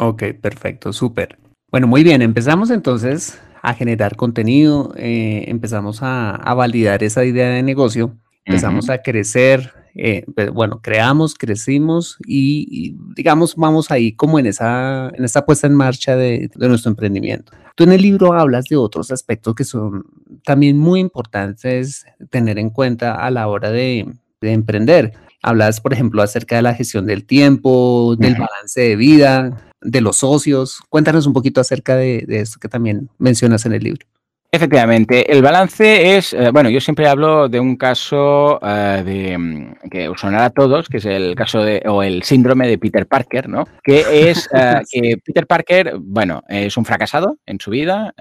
Ok, 0.00 0.22
perfecto, 0.40 0.94
súper. 0.94 1.38
Bueno, 1.70 1.86
muy 1.86 2.02
bien, 2.02 2.22
empezamos 2.22 2.70
entonces 2.70 3.38
a 3.62 3.74
generar 3.74 4.16
contenido, 4.16 4.94
eh, 4.96 5.44
empezamos 5.48 5.98
a, 6.00 6.54
validar 6.54 7.02
esa 7.02 7.22
idea 7.22 7.50
de 7.50 7.62
negocio, 7.62 8.16
empezamos 8.46 8.88
a 8.88 9.02
crecer, 9.02 9.74
eh, 9.94 10.24
bueno, 10.54 10.80
creamos, 10.82 11.34
crecimos 11.34 12.16
y, 12.26 12.96
digamos 13.14 13.56
vamos 13.56 13.90
ahí 13.90 14.12
como 14.12 14.38
en 14.38 14.46
esa, 14.46 15.10
en 15.14 15.22
esta 15.22 15.44
puesta 15.44 15.66
en 15.66 15.74
marcha 15.74 16.16
de, 16.16 16.50
nuestro 16.56 16.90
emprendimiento. 16.90 17.52
Tú 17.74 17.84
en 17.84 17.92
el 17.92 18.00
libro 18.00 18.32
hablas 18.32 18.64
de 18.70 18.76
otros 18.76 19.10
aspectos 19.10 19.54
que 19.54 19.64
son 19.64 20.06
también 20.44 20.78
muy 20.78 21.00
importantes 21.00 22.06
tener 22.30 22.58
en 22.58 22.70
cuenta 22.70 23.16
a 23.16 23.30
la 23.30 23.48
hora 23.48 23.70
de, 23.70 24.06
emprender. 24.40 25.12
Hablas, 25.42 25.80
por 25.80 25.92
ejemplo, 25.92 26.22
acerca 26.22 26.56
de 26.56 26.62
la 26.62 26.74
gestión 26.74 27.06
del 27.06 27.24
tiempo, 27.24 28.16
del 28.18 28.34
balance 28.34 28.80
de 28.80 28.96
vida, 28.96 29.62
de 29.80 30.00
los 30.00 30.18
socios. 30.18 30.80
Cuéntanos 30.88 31.26
un 31.26 31.32
poquito 31.32 31.60
acerca 31.60 31.96
de, 31.96 32.24
de 32.26 32.40
esto 32.40 32.58
que 32.60 32.68
también 32.68 33.08
mencionas 33.18 33.64
en 33.66 33.72
el 33.72 33.82
libro. 33.82 34.06
Efectivamente, 34.52 35.32
el 35.32 35.42
balance 35.42 36.16
es, 36.16 36.32
eh, 36.32 36.50
bueno, 36.52 36.70
yo 36.70 36.80
siempre 36.80 37.06
hablo 37.06 37.48
de 37.48 37.60
un 37.60 37.76
caso 37.76 38.58
eh, 38.60 39.00
de, 39.04 39.38
mm, 39.38 39.88
que 39.88 40.08
os 40.08 40.20
sonará 40.20 40.46
a 40.46 40.50
todos, 40.50 40.88
que 40.88 40.96
es 40.96 41.04
el 41.04 41.36
caso 41.36 41.62
de, 41.62 41.80
o 41.86 42.02
el 42.02 42.24
síndrome 42.24 42.66
de 42.66 42.76
Peter 42.76 43.06
Parker, 43.06 43.48
¿no? 43.48 43.62
Que 43.80 44.28
es 44.28 44.48
eh, 44.52 44.80
que 44.90 45.18
Peter 45.24 45.46
Parker, 45.46 45.94
bueno, 46.00 46.42
es 46.48 46.76
un 46.76 46.84
fracasado 46.84 47.38
en 47.46 47.60
su 47.60 47.70
vida, 47.70 48.12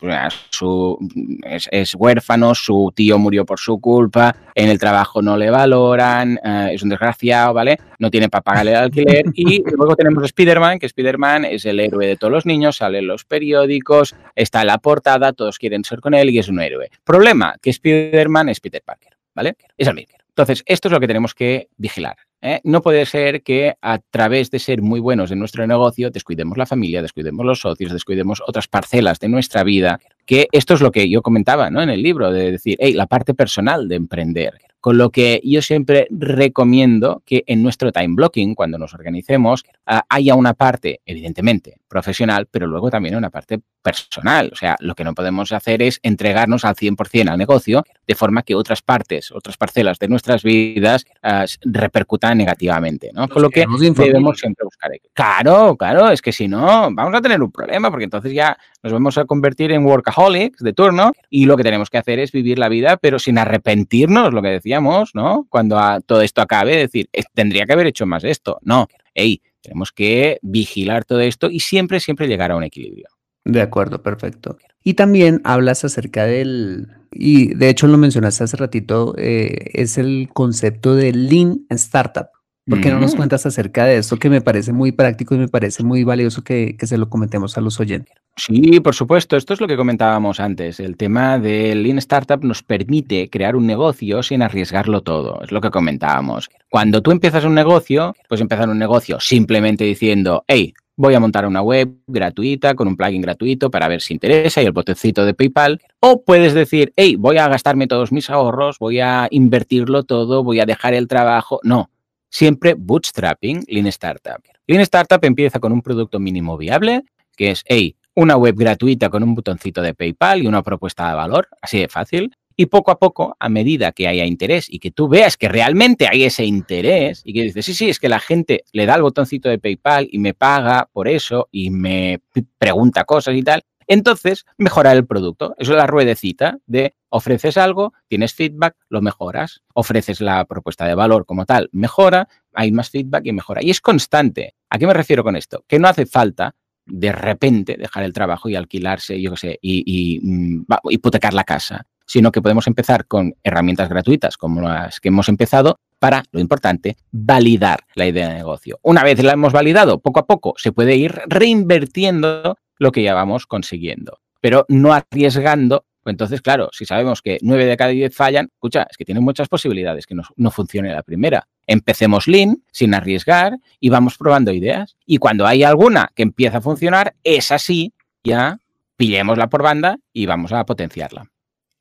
pues, 0.00 0.16
su, 0.50 0.98
es, 1.44 1.94
huérfano, 1.94 2.56
su 2.56 2.92
tío 2.92 3.16
murió 3.20 3.46
por 3.46 3.60
su 3.60 3.80
culpa, 3.80 4.34
en 4.56 4.68
el 4.68 4.80
trabajo 4.80 5.22
no 5.22 5.36
le 5.36 5.50
valoran, 5.50 6.40
es 6.72 6.82
un 6.82 6.88
desgraciado, 6.88 7.54
¿vale? 7.54 7.78
No 8.00 8.10
tiene 8.10 8.28
para 8.28 8.42
pagarle 8.42 8.72
el 8.72 8.76
alquiler. 8.78 9.24
Y 9.34 9.62
luego 9.76 9.94
tenemos 9.94 10.22
a 10.24 10.26
Spider-Man, 10.26 10.80
que 10.80 10.86
Spider-Man 10.86 11.44
es 11.44 11.64
el 11.64 11.78
héroe 11.78 12.06
de 12.06 12.16
todos 12.16 12.32
los 12.32 12.46
niños, 12.46 12.78
sale 12.78 12.98
en 12.98 13.06
los 13.06 13.24
periódicos, 13.24 14.16
está 14.34 14.62
en 14.62 14.68
la 14.68 14.78
portada, 14.78 15.32
todos 15.32 15.58
quieren 15.58 15.75
ser 15.84 16.00
con 16.00 16.14
él 16.14 16.30
y 16.30 16.38
es 16.38 16.48
un 16.48 16.60
héroe. 16.60 16.90
Problema, 17.04 17.56
que 17.60 17.70
Spider-Man 17.70 18.48
es 18.48 18.60
Peter 18.60 18.82
Parker, 18.84 19.16
¿vale? 19.34 19.56
Es 19.76 19.88
el. 19.88 20.06
Entonces, 20.28 20.62
esto 20.66 20.88
es 20.88 20.92
lo 20.92 21.00
que 21.00 21.06
tenemos 21.06 21.34
que 21.34 21.68
vigilar. 21.78 22.16
¿eh? 22.42 22.60
No 22.62 22.82
puede 22.82 23.06
ser 23.06 23.42
que 23.42 23.74
a 23.80 23.98
través 23.98 24.50
de 24.50 24.58
ser 24.58 24.82
muy 24.82 25.00
buenos 25.00 25.30
en 25.30 25.38
nuestro 25.38 25.66
negocio 25.66 26.10
descuidemos 26.10 26.58
la 26.58 26.66
familia, 26.66 27.00
descuidemos 27.00 27.46
los 27.46 27.60
socios, 27.60 27.90
descuidemos 27.90 28.42
otras 28.46 28.68
parcelas 28.68 29.18
de 29.18 29.28
nuestra 29.28 29.64
vida, 29.64 29.98
que 30.26 30.48
esto 30.52 30.74
es 30.74 30.82
lo 30.82 30.92
que 30.92 31.08
yo 31.08 31.22
comentaba 31.22 31.70
¿no? 31.70 31.82
en 31.82 31.88
el 31.88 32.02
libro, 32.02 32.30
de 32.30 32.52
decir, 32.52 32.76
hey, 32.80 32.92
la 32.92 33.06
parte 33.06 33.32
personal 33.32 33.88
de 33.88 33.96
emprender. 33.96 34.58
Con 34.86 34.98
lo 34.98 35.10
que 35.10 35.40
yo 35.42 35.62
siempre 35.62 36.06
recomiendo 36.10 37.20
que 37.26 37.42
en 37.48 37.60
nuestro 37.60 37.90
time 37.90 38.14
blocking, 38.14 38.54
cuando 38.54 38.78
nos 38.78 38.94
organicemos, 38.94 39.64
ah, 39.84 40.04
haya 40.08 40.36
una 40.36 40.54
parte, 40.54 41.00
evidentemente, 41.04 41.80
profesional, 41.88 42.46
pero 42.48 42.68
luego 42.68 42.88
también 42.88 43.16
una 43.16 43.30
parte 43.30 43.58
personal. 43.82 44.50
O 44.52 44.54
sea, 44.54 44.76
lo 44.78 44.94
que 44.94 45.02
no 45.02 45.12
podemos 45.12 45.50
hacer 45.50 45.82
es 45.82 45.98
entregarnos 46.04 46.64
al 46.64 46.76
100% 46.76 47.28
al 47.28 47.36
negocio, 47.36 47.82
de 48.06 48.14
forma 48.14 48.42
que 48.42 48.54
otras 48.54 48.82
partes, 48.82 49.32
otras 49.32 49.56
parcelas 49.56 49.98
de 49.98 50.08
nuestras 50.08 50.42
vidas 50.42 51.04
ah, 51.22 51.44
repercutan 51.62 52.38
negativamente, 52.38 53.10
¿no? 53.12 53.28
Con 53.28 53.42
lo 53.42 53.50
que 53.50 53.60
debemos 53.60 54.38
siempre 54.38 54.64
buscar. 54.64 54.90
Claro, 55.12 55.76
claro, 55.76 56.10
es 56.10 56.22
que 56.22 56.32
si 56.32 56.48
no, 56.48 56.88
vamos 56.92 57.14
a 57.14 57.20
tener 57.20 57.42
un 57.42 57.50
problema, 57.50 57.90
porque 57.90 58.04
entonces 58.04 58.32
ya 58.32 58.56
nos 58.82 58.92
vamos 58.92 59.18
a 59.18 59.24
convertir 59.24 59.72
en 59.72 59.84
workaholics 59.84 60.62
de 60.62 60.72
turno 60.72 61.12
y 61.30 61.46
lo 61.46 61.56
que 61.56 61.62
tenemos 61.62 61.90
que 61.90 61.98
hacer 61.98 62.18
es 62.18 62.32
vivir 62.32 62.58
la 62.58 62.68
vida, 62.68 62.96
pero 62.96 63.18
sin 63.18 63.38
arrepentirnos, 63.38 64.32
lo 64.32 64.42
que 64.42 64.48
decíamos, 64.48 65.14
¿no? 65.14 65.46
Cuando 65.48 65.78
todo 66.06 66.22
esto 66.22 66.40
acabe, 66.40 66.76
decir, 66.76 67.08
tendría 67.34 67.66
que 67.66 67.72
haber 67.72 67.86
hecho 67.86 68.06
más 68.06 68.24
esto. 68.24 68.58
No, 68.62 68.86
hey, 69.14 69.42
tenemos 69.60 69.90
que 69.90 70.38
vigilar 70.42 71.04
todo 71.04 71.20
esto 71.20 71.50
y 71.50 71.60
siempre, 71.60 71.98
siempre 71.98 72.28
llegar 72.28 72.52
a 72.52 72.56
un 72.56 72.62
equilibrio. 72.62 73.08
De 73.46 73.62
acuerdo, 73.62 74.02
perfecto. 74.02 74.58
Y 74.82 74.94
también 74.94 75.40
hablas 75.44 75.84
acerca 75.84 76.24
del, 76.24 76.88
y 77.12 77.54
de 77.54 77.68
hecho 77.68 77.86
lo 77.86 77.96
mencionaste 77.96 78.42
hace 78.42 78.56
ratito, 78.56 79.14
eh, 79.16 79.70
es 79.74 79.98
el 79.98 80.28
concepto 80.32 80.96
de 80.96 81.12
Lean 81.12 81.60
Startup. 81.70 82.26
¿Por 82.68 82.80
qué 82.80 82.90
no 82.90 82.98
nos 82.98 83.14
cuentas 83.14 83.46
acerca 83.46 83.84
de 83.84 83.98
esto 83.98 84.16
que 84.16 84.28
me 84.28 84.40
parece 84.40 84.72
muy 84.72 84.90
práctico 84.90 85.36
y 85.36 85.38
me 85.38 85.46
parece 85.46 85.84
muy 85.84 86.02
valioso 86.02 86.42
que, 86.42 86.76
se 86.80 86.98
lo 86.98 87.08
comentemos 87.08 87.56
a 87.56 87.60
los 87.60 87.78
oyentes? 87.78 88.16
Sí, 88.36 88.80
por 88.80 88.96
supuesto. 88.96 89.36
Esto 89.36 89.54
es 89.54 89.60
lo 89.60 89.68
que 89.68 89.76
comentábamos 89.76 90.40
antes. 90.40 90.80
El 90.80 90.96
tema 90.96 91.38
del 91.38 91.84
Lean 91.84 91.98
Startup 91.98 92.42
nos 92.42 92.64
permite 92.64 93.30
crear 93.30 93.54
un 93.54 93.68
negocio 93.68 94.24
sin 94.24 94.42
arriesgarlo 94.42 95.02
todo. 95.02 95.40
Es 95.42 95.52
lo 95.52 95.60
que 95.60 95.70
comentábamos. 95.70 96.50
Cuando 96.68 97.00
tú 97.02 97.12
empiezas 97.12 97.44
un 97.44 97.54
negocio, 97.54 98.16
puedes 98.28 98.40
empezar 98.40 98.68
un 98.68 98.80
negocio 98.80 99.20
simplemente 99.20 99.84
diciendo, 99.84 100.44
hey, 100.48 100.74
voy 100.96 101.14
a 101.14 101.20
montar 101.20 101.46
una 101.46 101.62
web 101.62 101.94
gratuita 102.06 102.74
con 102.74 102.88
un 102.88 102.96
plugin 102.96 103.20
gratuito 103.20 103.70
para 103.70 103.86
ver 103.88 104.00
si 104.00 104.14
interesa 104.14 104.62
y 104.62 104.66
el 104.66 104.72
botoncito 104.72 105.24
de 105.24 105.34
PayPal. 105.34 105.80
O 106.00 106.22
puedes 106.24 106.54
decir, 106.54 106.92
hey, 106.96 107.16
voy 107.16 107.36
a 107.36 107.48
gastarme 107.48 107.86
todos 107.86 108.12
mis 108.12 108.30
ahorros, 108.30 108.78
voy 108.78 109.00
a 109.00 109.28
invertirlo 109.30 110.04
todo, 110.04 110.42
voy 110.42 110.60
a 110.60 110.66
dejar 110.66 110.94
el 110.94 111.06
trabajo. 111.06 111.60
No, 111.62 111.90
siempre 112.30 112.74
bootstrapping 112.74 113.64
Lean 113.68 113.86
Startup. 113.88 114.42
Lean 114.66 114.80
Startup 114.82 115.22
empieza 115.22 115.60
con 115.60 115.72
un 115.72 115.82
producto 115.82 116.18
mínimo 116.18 116.56
viable, 116.56 117.04
que 117.36 117.50
es, 117.50 117.62
hey, 117.66 117.96
una 118.14 118.36
web 118.36 118.56
gratuita 118.56 119.10
con 119.10 119.22
un 119.22 119.34
botoncito 119.34 119.82
de 119.82 119.94
PayPal 119.94 120.42
y 120.42 120.46
una 120.46 120.62
propuesta 120.62 121.08
de 121.08 121.14
valor, 121.14 121.48
así 121.60 121.78
de 121.78 121.88
fácil. 121.88 122.34
Y 122.56 122.66
poco 122.66 122.90
a 122.90 122.98
poco, 122.98 123.36
a 123.38 123.48
medida 123.48 123.92
que 123.92 124.08
haya 124.08 124.24
interés 124.24 124.66
y 124.68 124.78
que 124.78 124.90
tú 124.90 125.08
veas 125.08 125.36
que 125.36 125.48
realmente 125.48 126.08
hay 126.10 126.24
ese 126.24 126.44
interés 126.44 127.22
y 127.24 127.34
que 127.34 127.42
dices, 127.42 127.66
sí, 127.66 127.74
sí, 127.74 127.90
es 127.90 128.00
que 128.00 128.08
la 128.08 128.18
gente 128.18 128.64
le 128.72 128.86
da 128.86 128.94
el 128.94 129.02
botoncito 129.02 129.48
de 129.48 129.58
PayPal 129.58 130.08
y 130.10 130.18
me 130.18 130.32
paga 130.32 130.88
por 130.92 131.06
eso 131.06 131.48
y 131.52 131.70
me 131.70 132.20
pregunta 132.58 133.04
cosas 133.04 133.34
y 133.36 133.42
tal, 133.42 133.62
entonces, 133.86 134.46
mejorar 134.58 134.96
el 134.96 135.06
producto. 135.06 135.54
Eso 135.58 135.72
es 135.72 135.78
la 135.78 135.86
ruedecita 135.86 136.58
de 136.66 136.94
ofreces 137.08 137.56
algo, 137.56 137.92
tienes 138.08 138.34
feedback, 138.34 138.74
lo 138.88 139.00
mejoras. 139.00 139.62
Ofreces 139.74 140.20
la 140.20 140.44
propuesta 140.44 140.86
de 140.86 140.94
valor 140.94 141.24
como 141.24 141.46
tal, 141.46 141.68
mejora, 141.72 142.28
hay 142.52 142.72
más 142.72 142.90
feedback 142.90 143.26
y 143.26 143.32
mejora. 143.32 143.62
Y 143.62 143.70
es 143.70 143.80
constante. 143.80 144.54
¿A 144.70 144.78
qué 144.78 144.86
me 144.86 144.94
refiero 144.94 145.22
con 145.22 145.36
esto? 145.36 145.64
Que 145.68 145.78
no 145.78 145.88
hace 145.88 146.06
falta 146.06 146.54
de 146.84 147.12
repente 147.12 147.76
dejar 147.76 148.04
el 148.04 148.12
trabajo 148.12 148.48
y 148.48 148.54
alquilarse, 148.54 149.20
yo 149.20 149.32
qué 149.32 149.36
sé, 149.36 149.58
y, 149.60 149.82
y 149.86 150.20
mm, 150.22 150.66
hipotecar 150.90 151.34
la 151.34 151.42
casa, 151.42 151.86
sino 152.06 152.32
que 152.32 152.42
podemos 152.42 152.66
empezar 152.66 153.06
con 153.06 153.34
herramientas 153.42 153.88
gratuitas 153.88 154.36
como 154.36 154.62
las 154.62 155.00
que 155.00 155.08
hemos 155.08 155.28
empezado 155.28 155.78
para, 155.98 156.22
lo 156.30 156.40
importante, 156.40 156.96
validar 157.10 157.80
la 157.94 158.06
idea 158.06 158.28
de 158.28 158.34
negocio. 158.34 158.78
Una 158.82 159.02
vez 159.02 159.22
la 159.22 159.32
hemos 159.32 159.52
validado, 159.52 160.00
poco 160.00 160.20
a 160.20 160.26
poco 160.26 160.54
se 160.56 160.72
puede 160.72 160.96
ir 160.96 161.20
reinvirtiendo 161.26 162.56
lo 162.78 162.92
que 162.92 163.02
ya 163.02 163.14
vamos 163.14 163.46
consiguiendo, 163.46 164.20
pero 164.40 164.64
no 164.68 164.92
arriesgando 164.92 165.84
entonces, 166.10 166.40
claro, 166.40 166.68
si 166.72 166.84
sabemos 166.84 167.20
que 167.20 167.38
9 167.42 167.66
de 167.66 167.76
cada 167.76 167.90
10 167.90 168.14
fallan, 168.14 168.48
escucha, 168.52 168.86
es 168.88 168.96
que 168.96 169.04
tienen 169.04 169.24
muchas 169.24 169.48
posibilidades 169.48 170.06
que 170.06 170.14
no, 170.14 170.22
no 170.36 170.50
funcione 170.50 170.92
la 170.92 171.02
primera. 171.02 171.48
Empecemos 171.66 172.28
lean, 172.28 172.62
sin 172.70 172.94
arriesgar, 172.94 173.58
y 173.80 173.88
vamos 173.88 174.16
probando 174.16 174.52
ideas. 174.52 174.96
Y 175.04 175.18
cuando 175.18 175.46
hay 175.46 175.64
alguna 175.64 176.12
que 176.14 176.22
empieza 176.22 176.58
a 176.58 176.60
funcionar, 176.60 177.16
es 177.24 177.50
así, 177.50 177.92
ya 178.22 178.60
pillémosla 178.96 179.48
por 179.48 179.62
banda 179.62 179.98
y 180.12 180.26
vamos 180.26 180.52
a 180.52 180.64
potenciarla. 180.64 181.28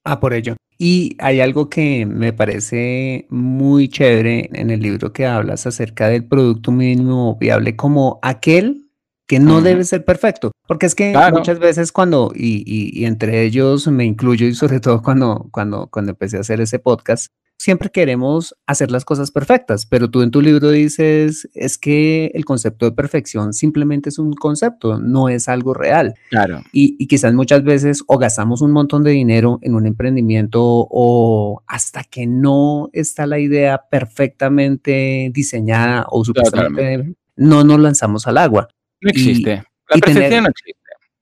Ah, 0.06 0.20
por 0.20 0.34
ello. 0.34 0.56
Y 0.78 1.16
hay 1.20 1.41
algo 1.41 1.70
que 1.70 2.06
me 2.06 2.32
parece 2.32 3.26
muy 3.30 3.88
chévere 3.89 4.49
en 4.53 4.70
el 4.70 4.82
libro 4.82 5.12
que 5.12 5.26
hablas 5.26 5.66
acerca 5.66 6.10
del 6.10 6.26
producto 6.26 6.72
mínimo 6.72 7.38
viable 7.39 7.76
como 7.76 8.20
aquel 8.22 8.86
que 9.28 9.39
no 9.39 9.62
debe 9.62 9.84
ser 9.84 10.06
perfecto, 10.06 10.51
porque 10.68 10.86
es 10.86 10.93
que 10.93 11.18
muchas 11.34 11.58
veces 11.58 11.91
cuando, 11.91 12.32
y, 12.36 12.64
y, 12.68 13.06
entre 13.06 13.41
ellos 13.41 13.88
me 13.88 14.06
incluyo 14.06 14.45
y 14.45 14.53
sobre 14.53 14.80
todo 14.80 15.01
cuando, 15.01 15.47
cuando, 15.51 15.88
cuando 15.88 16.12
empecé 16.12 16.38
a 16.38 16.41
hacer 16.41 16.62
ese 16.62 16.78
podcast, 16.78 17.32
siempre 17.58 17.89
queremos 17.89 18.56
hacer 18.68 18.91
las 18.91 19.06
cosas 19.06 19.32
perfectas, 19.32 19.86
pero 19.86 20.10
tú 20.10 20.22
en 20.22 20.32
tu 20.32 20.41
libro 20.41 20.70
dices, 20.72 21.49
es 21.53 21.78
que 21.78 22.32
el 22.34 22.45
concepto 22.45 22.86
de 22.86 22.91
perfección 22.91 23.53
simplemente 23.53 24.10
es 24.10 24.20
un 24.20 24.34
concepto, 24.34 24.99
no 24.99 25.30
es 25.30 25.47
algo 25.47 25.74
real. 25.74 26.16
Claro. 26.30 26.62
Y, 26.72 26.95
y 26.99 27.08
quizás 27.08 27.34
muchas 27.34 27.64
veces 27.64 28.03
o 28.08 28.18
gastamos 28.18 28.62
un 28.62 28.72
montón 28.72 29.03
de 29.03 29.12
dinero 29.12 29.60
en 29.62 29.76
un 29.76 29.86
emprendimiento 29.86 30.62
o 30.64 31.64
hasta 31.68 32.03
que 32.03 32.28
no 32.28 32.89
está 32.93 33.26
la 33.26 33.39
idea 33.39 33.82
perfectamente 33.89 35.32
diseñada 35.34 36.06
o 36.10 36.24
supuestamente 36.24 37.16
no 37.36 37.64
nos 37.64 37.80
lanzamos 37.80 38.28
al 38.28 38.38
agua. 38.38 38.68
No 39.01 39.10
existe. 39.10 39.64
la 39.89 39.97
perfección 39.99 40.43
no 40.43 40.49
existe. 40.49 40.82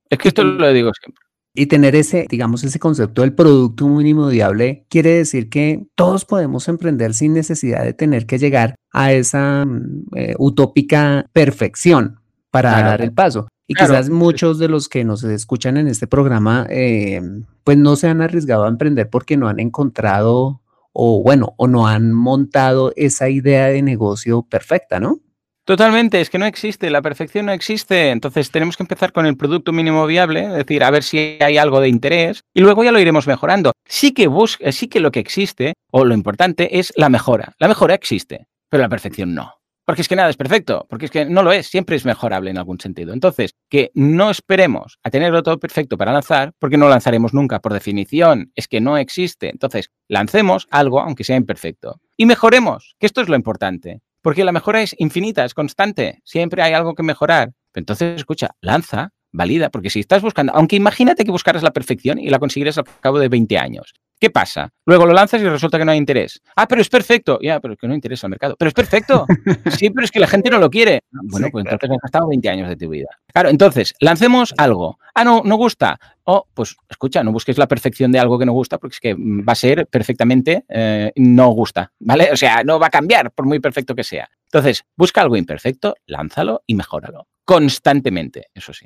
Es 0.10 0.18
que 0.20 0.28
esto 0.28 0.44
lo 0.44 0.72
digo 0.72 0.92
siempre. 0.94 1.24
Y 1.56 1.68
tener 1.68 1.96
ese, 1.96 2.26
digamos, 2.30 2.64
ese 2.64 2.80
concepto 2.80 3.22
del 3.22 3.34
producto 3.34 3.88
mínimo 3.88 4.28
viable 4.28 4.86
quiere 4.90 5.12
decir 5.12 5.50
que 5.50 5.86
todos 5.96 6.26
podemos 6.26 6.68
emprender 6.68 7.14
sin 7.14 7.34
necesidad 7.34 7.84
de 7.84 7.94
tener 7.94 8.26
que 8.26 8.40
llegar 8.40 8.76
a 8.92 9.14
esa 9.14 9.64
mm, 9.66 10.06
eh, 10.16 10.36
utópica 10.40 11.28
perfección 11.32 12.20
para 12.50 12.72
dar 12.84 13.02
el 13.02 13.14
paso. 13.14 13.48
Y 13.68 13.76
quizás 13.76 14.10
muchos 14.10 14.60
de 14.60 14.68
los 14.68 14.90
que 14.90 15.04
nos 15.04 15.24
escuchan 15.24 15.78
en 15.78 15.88
este 15.88 16.06
programa, 16.06 16.68
eh, 16.70 17.22
pues 17.64 17.78
no 17.78 17.96
se 17.96 18.08
han 18.08 18.22
arriesgado 18.22 18.66
a 18.66 18.68
emprender 18.68 19.10
porque 19.10 19.38
no 19.38 19.48
han 19.48 19.60
encontrado 19.60 20.62
o 20.92 21.24
bueno, 21.24 21.56
o 21.58 21.68
no 21.68 21.88
han 21.88 22.14
montado 22.14 22.94
esa 22.96 23.30
idea 23.30 23.68
de 23.68 23.82
negocio 23.82 24.44
perfecta, 24.44 25.00
¿no? 25.00 25.20
Totalmente, 25.66 26.20
es 26.20 26.30
que 26.30 26.40
no 26.40 26.46
existe, 26.46 26.90
la 26.90 27.02
perfección 27.02 27.46
no 27.46 27.54
existe. 27.54 28.10
Entonces 28.10 28.52
tenemos 28.52 28.76
que 28.76 28.84
empezar 28.84 29.14
con 29.14 29.26
el 29.26 29.38
producto 29.38 29.72
mínimo 29.72 30.06
viable, 30.06 30.44
es 30.44 30.54
decir, 30.54 30.84
a 30.84 30.92
ver 30.92 31.04
si 31.04 31.38
hay 31.40 31.58
algo 31.58 31.80
de 31.80 31.88
interés 31.88 32.42
y 32.54 32.60
luego 32.60 32.84
ya 32.84 32.92
lo 32.92 33.00
iremos 33.00 33.28
mejorando. 33.28 33.72
Sí 33.86 34.14
que 34.14 34.28
busca, 34.28 34.72
sí 34.74 34.90
que 34.90 35.00
lo 35.00 35.12
que 35.12 35.22
existe 35.22 35.74
o 35.90 36.04
lo 36.04 36.14
importante 36.14 36.80
es 36.80 36.92
la 36.98 37.08
mejora. 37.08 37.54
La 37.60 37.70
mejora 37.70 37.96
existe, 37.96 38.48
pero 38.70 38.82
la 38.82 38.90
perfección 38.90 39.34
no. 39.34 39.54
Porque 39.86 40.02
es 40.02 40.08
que 40.08 40.16
nada 40.16 40.30
es 40.30 40.38
perfecto, 40.38 40.86
porque 40.90 41.06
es 41.06 41.12
que 41.12 41.26
no 41.26 41.44
lo 41.44 41.52
es, 41.52 41.68
siempre 41.68 41.98
es 41.98 42.06
mejorable 42.06 42.50
en 42.50 42.58
algún 42.58 42.80
sentido. 42.80 43.14
Entonces, 43.14 43.52
que 43.70 43.92
no 43.94 44.30
esperemos 44.30 44.98
a 45.04 45.10
tenerlo 45.10 45.44
todo 45.44 45.60
perfecto 45.60 45.98
para 45.98 46.14
lanzar, 46.14 46.54
porque 46.58 46.78
no 46.78 46.88
lanzaremos 46.88 47.34
nunca, 47.34 47.60
por 47.60 47.74
definición, 47.74 48.52
es 48.56 48.70
que 48.70 48.80
no 48.80 48.98
existe. 48.98 49.50
Entonces, 49.50 49.92
lancemos 50.08 50.68
algo, 50.72 51.02
aunque 51.02 51.26
sea 51.26 51.36
imperfecto, 51.36 52.00
y 52.16 52.26
mejoremos, 52.26 52.96
que 52.98 53.08
esto 53.08 53.20
es 53.22 53.28
lo 53.28 53.36
importante. 53.36 54.02
Porque 54.24 54.46
la 54.46 54.54
mejora 54.54 54.82
es 54.82 54.96
infinita, 54.98 55.44
es 55.44 55.54
constante, 55.54 56.22
siempre 56.24 56.64
hay 56.64 56.74
algo 56.74 56.96
que 56.96 57.04
mejorar. 57.04 57.52
Entonces, 57.76 58.16
escucha, 58.16 58.56
lanza, 58.62 59.12
valida, 59.34 59.70
porque 59.70 59.90
si 59.90 60.00
estás 60.00 60.22
buscando, 60.22 60.54
aunque 60.56 60.78
imagínate 60.78 61.26
que 61.26 61.32
buscaras 61.32 61.64
la 61.64 61.72
perfección 61.72 62.20
y 62.20 62.30
la 62.30 62.40
consiguieras 62.40 62.78
al 62.78 62.86
cabo 63.02 63.20
de 63.20 63.28
20 63.28 63.58
años, 63.58 63.94
¿qué 64.24 64.30
pasa? 64.30 64.72
Luego 64.86 65.06
lo 65.06 65.12
lanzas 65.12 65.42
y 65.42 65.50
resulta 65.50 65.78
que 65.78 65.84
no 65.84 65.92
hay 65.92 65.98
interés. 65.98 66.42
Ah, 66.56 66.66
pero 66.66 66.80
es 66.80 66.88
perfecto. 66.88 67.40
Ya, 67.42 67.60
pero 67.60 67.74
es 67.74 67.80
que 67.80 67.90
no 67.90 67.94
interesa 67.94 68.28
al 68.28 68.32
mercado. 68.32 68.56
Pero 68.58 68.70
es 68.70 68.74
perfecto. 68.74 69.26
Sí, 69.78 69.90
pero 69.90 70.06
es 70.06 70.12
que 70.12 70.20
la 70.20 70.28
gente 70.28 70.50
no 70.50 70.60
lo 70.60 70.70
quiere. 70.70 71.02
Bueno, 71.12 71.48
pues 71.52 71.66
entonces 71.66 71.90
has 71.90 71.98
gastado 72.02 72.30
20 72.30 72.48
años 72.48 72.70
de 72.70 72.78
tu 72.78 72.90
vida. 72.90 73.10
Claro, 73.34 73.50
entonces, 73.50 73.94
lancemos 74.00 74.54
algo. 74.58 74.98
Ah, 75.14 75.26
no, 75.26 75.42
no 75.44 75.58
gusta. 75.58 76.00
Oh, 76.24 76.48
pues 76.54 76.78
escucha, 76.90 77.22
no 77.22 77.34
busques 77.34 77.58
la 77.58 77.68
perfección 77.68 78.14
de 78.14 78.20
algo 78.20 78.40
que 78.40 78.46
no 78.46 78.54
gusta, 78.54 78.78
porque 78.78 78.94
es 78.94 79.00
que 79.02 79.14
va 79.16 79.52
a 79.52 79.56
ser 79.56 79.88
perfectamente 79.88 80.64
eh, 80.70 81.12
no 81.18 81.50
gusta, 81.50 81.92
¿vale? 82.00 82.30
O 82.32 82.38
sea, 82.38 82.64
no 82.64 82.80
va 82.80 82.88
a 82.88 82.92
cambiar 82.92 83.32
por 83.32 83.46
muy 83.46 83.60
perfecto 83.60 83.94
que 83.94 84.06
sea. 84.06 84.30
Entonces, 84.46 84.86
busca 84.96 85.22
algo 85.22 85.36
imperfecto, 85.36 85.96
lánzalo 86.06 86.64
y 86.66 86.76
mejóralo. 86.76 87.28
Constantemente, 87.44 88.48
eso 88.54 88.72
sí. 88.72 88.86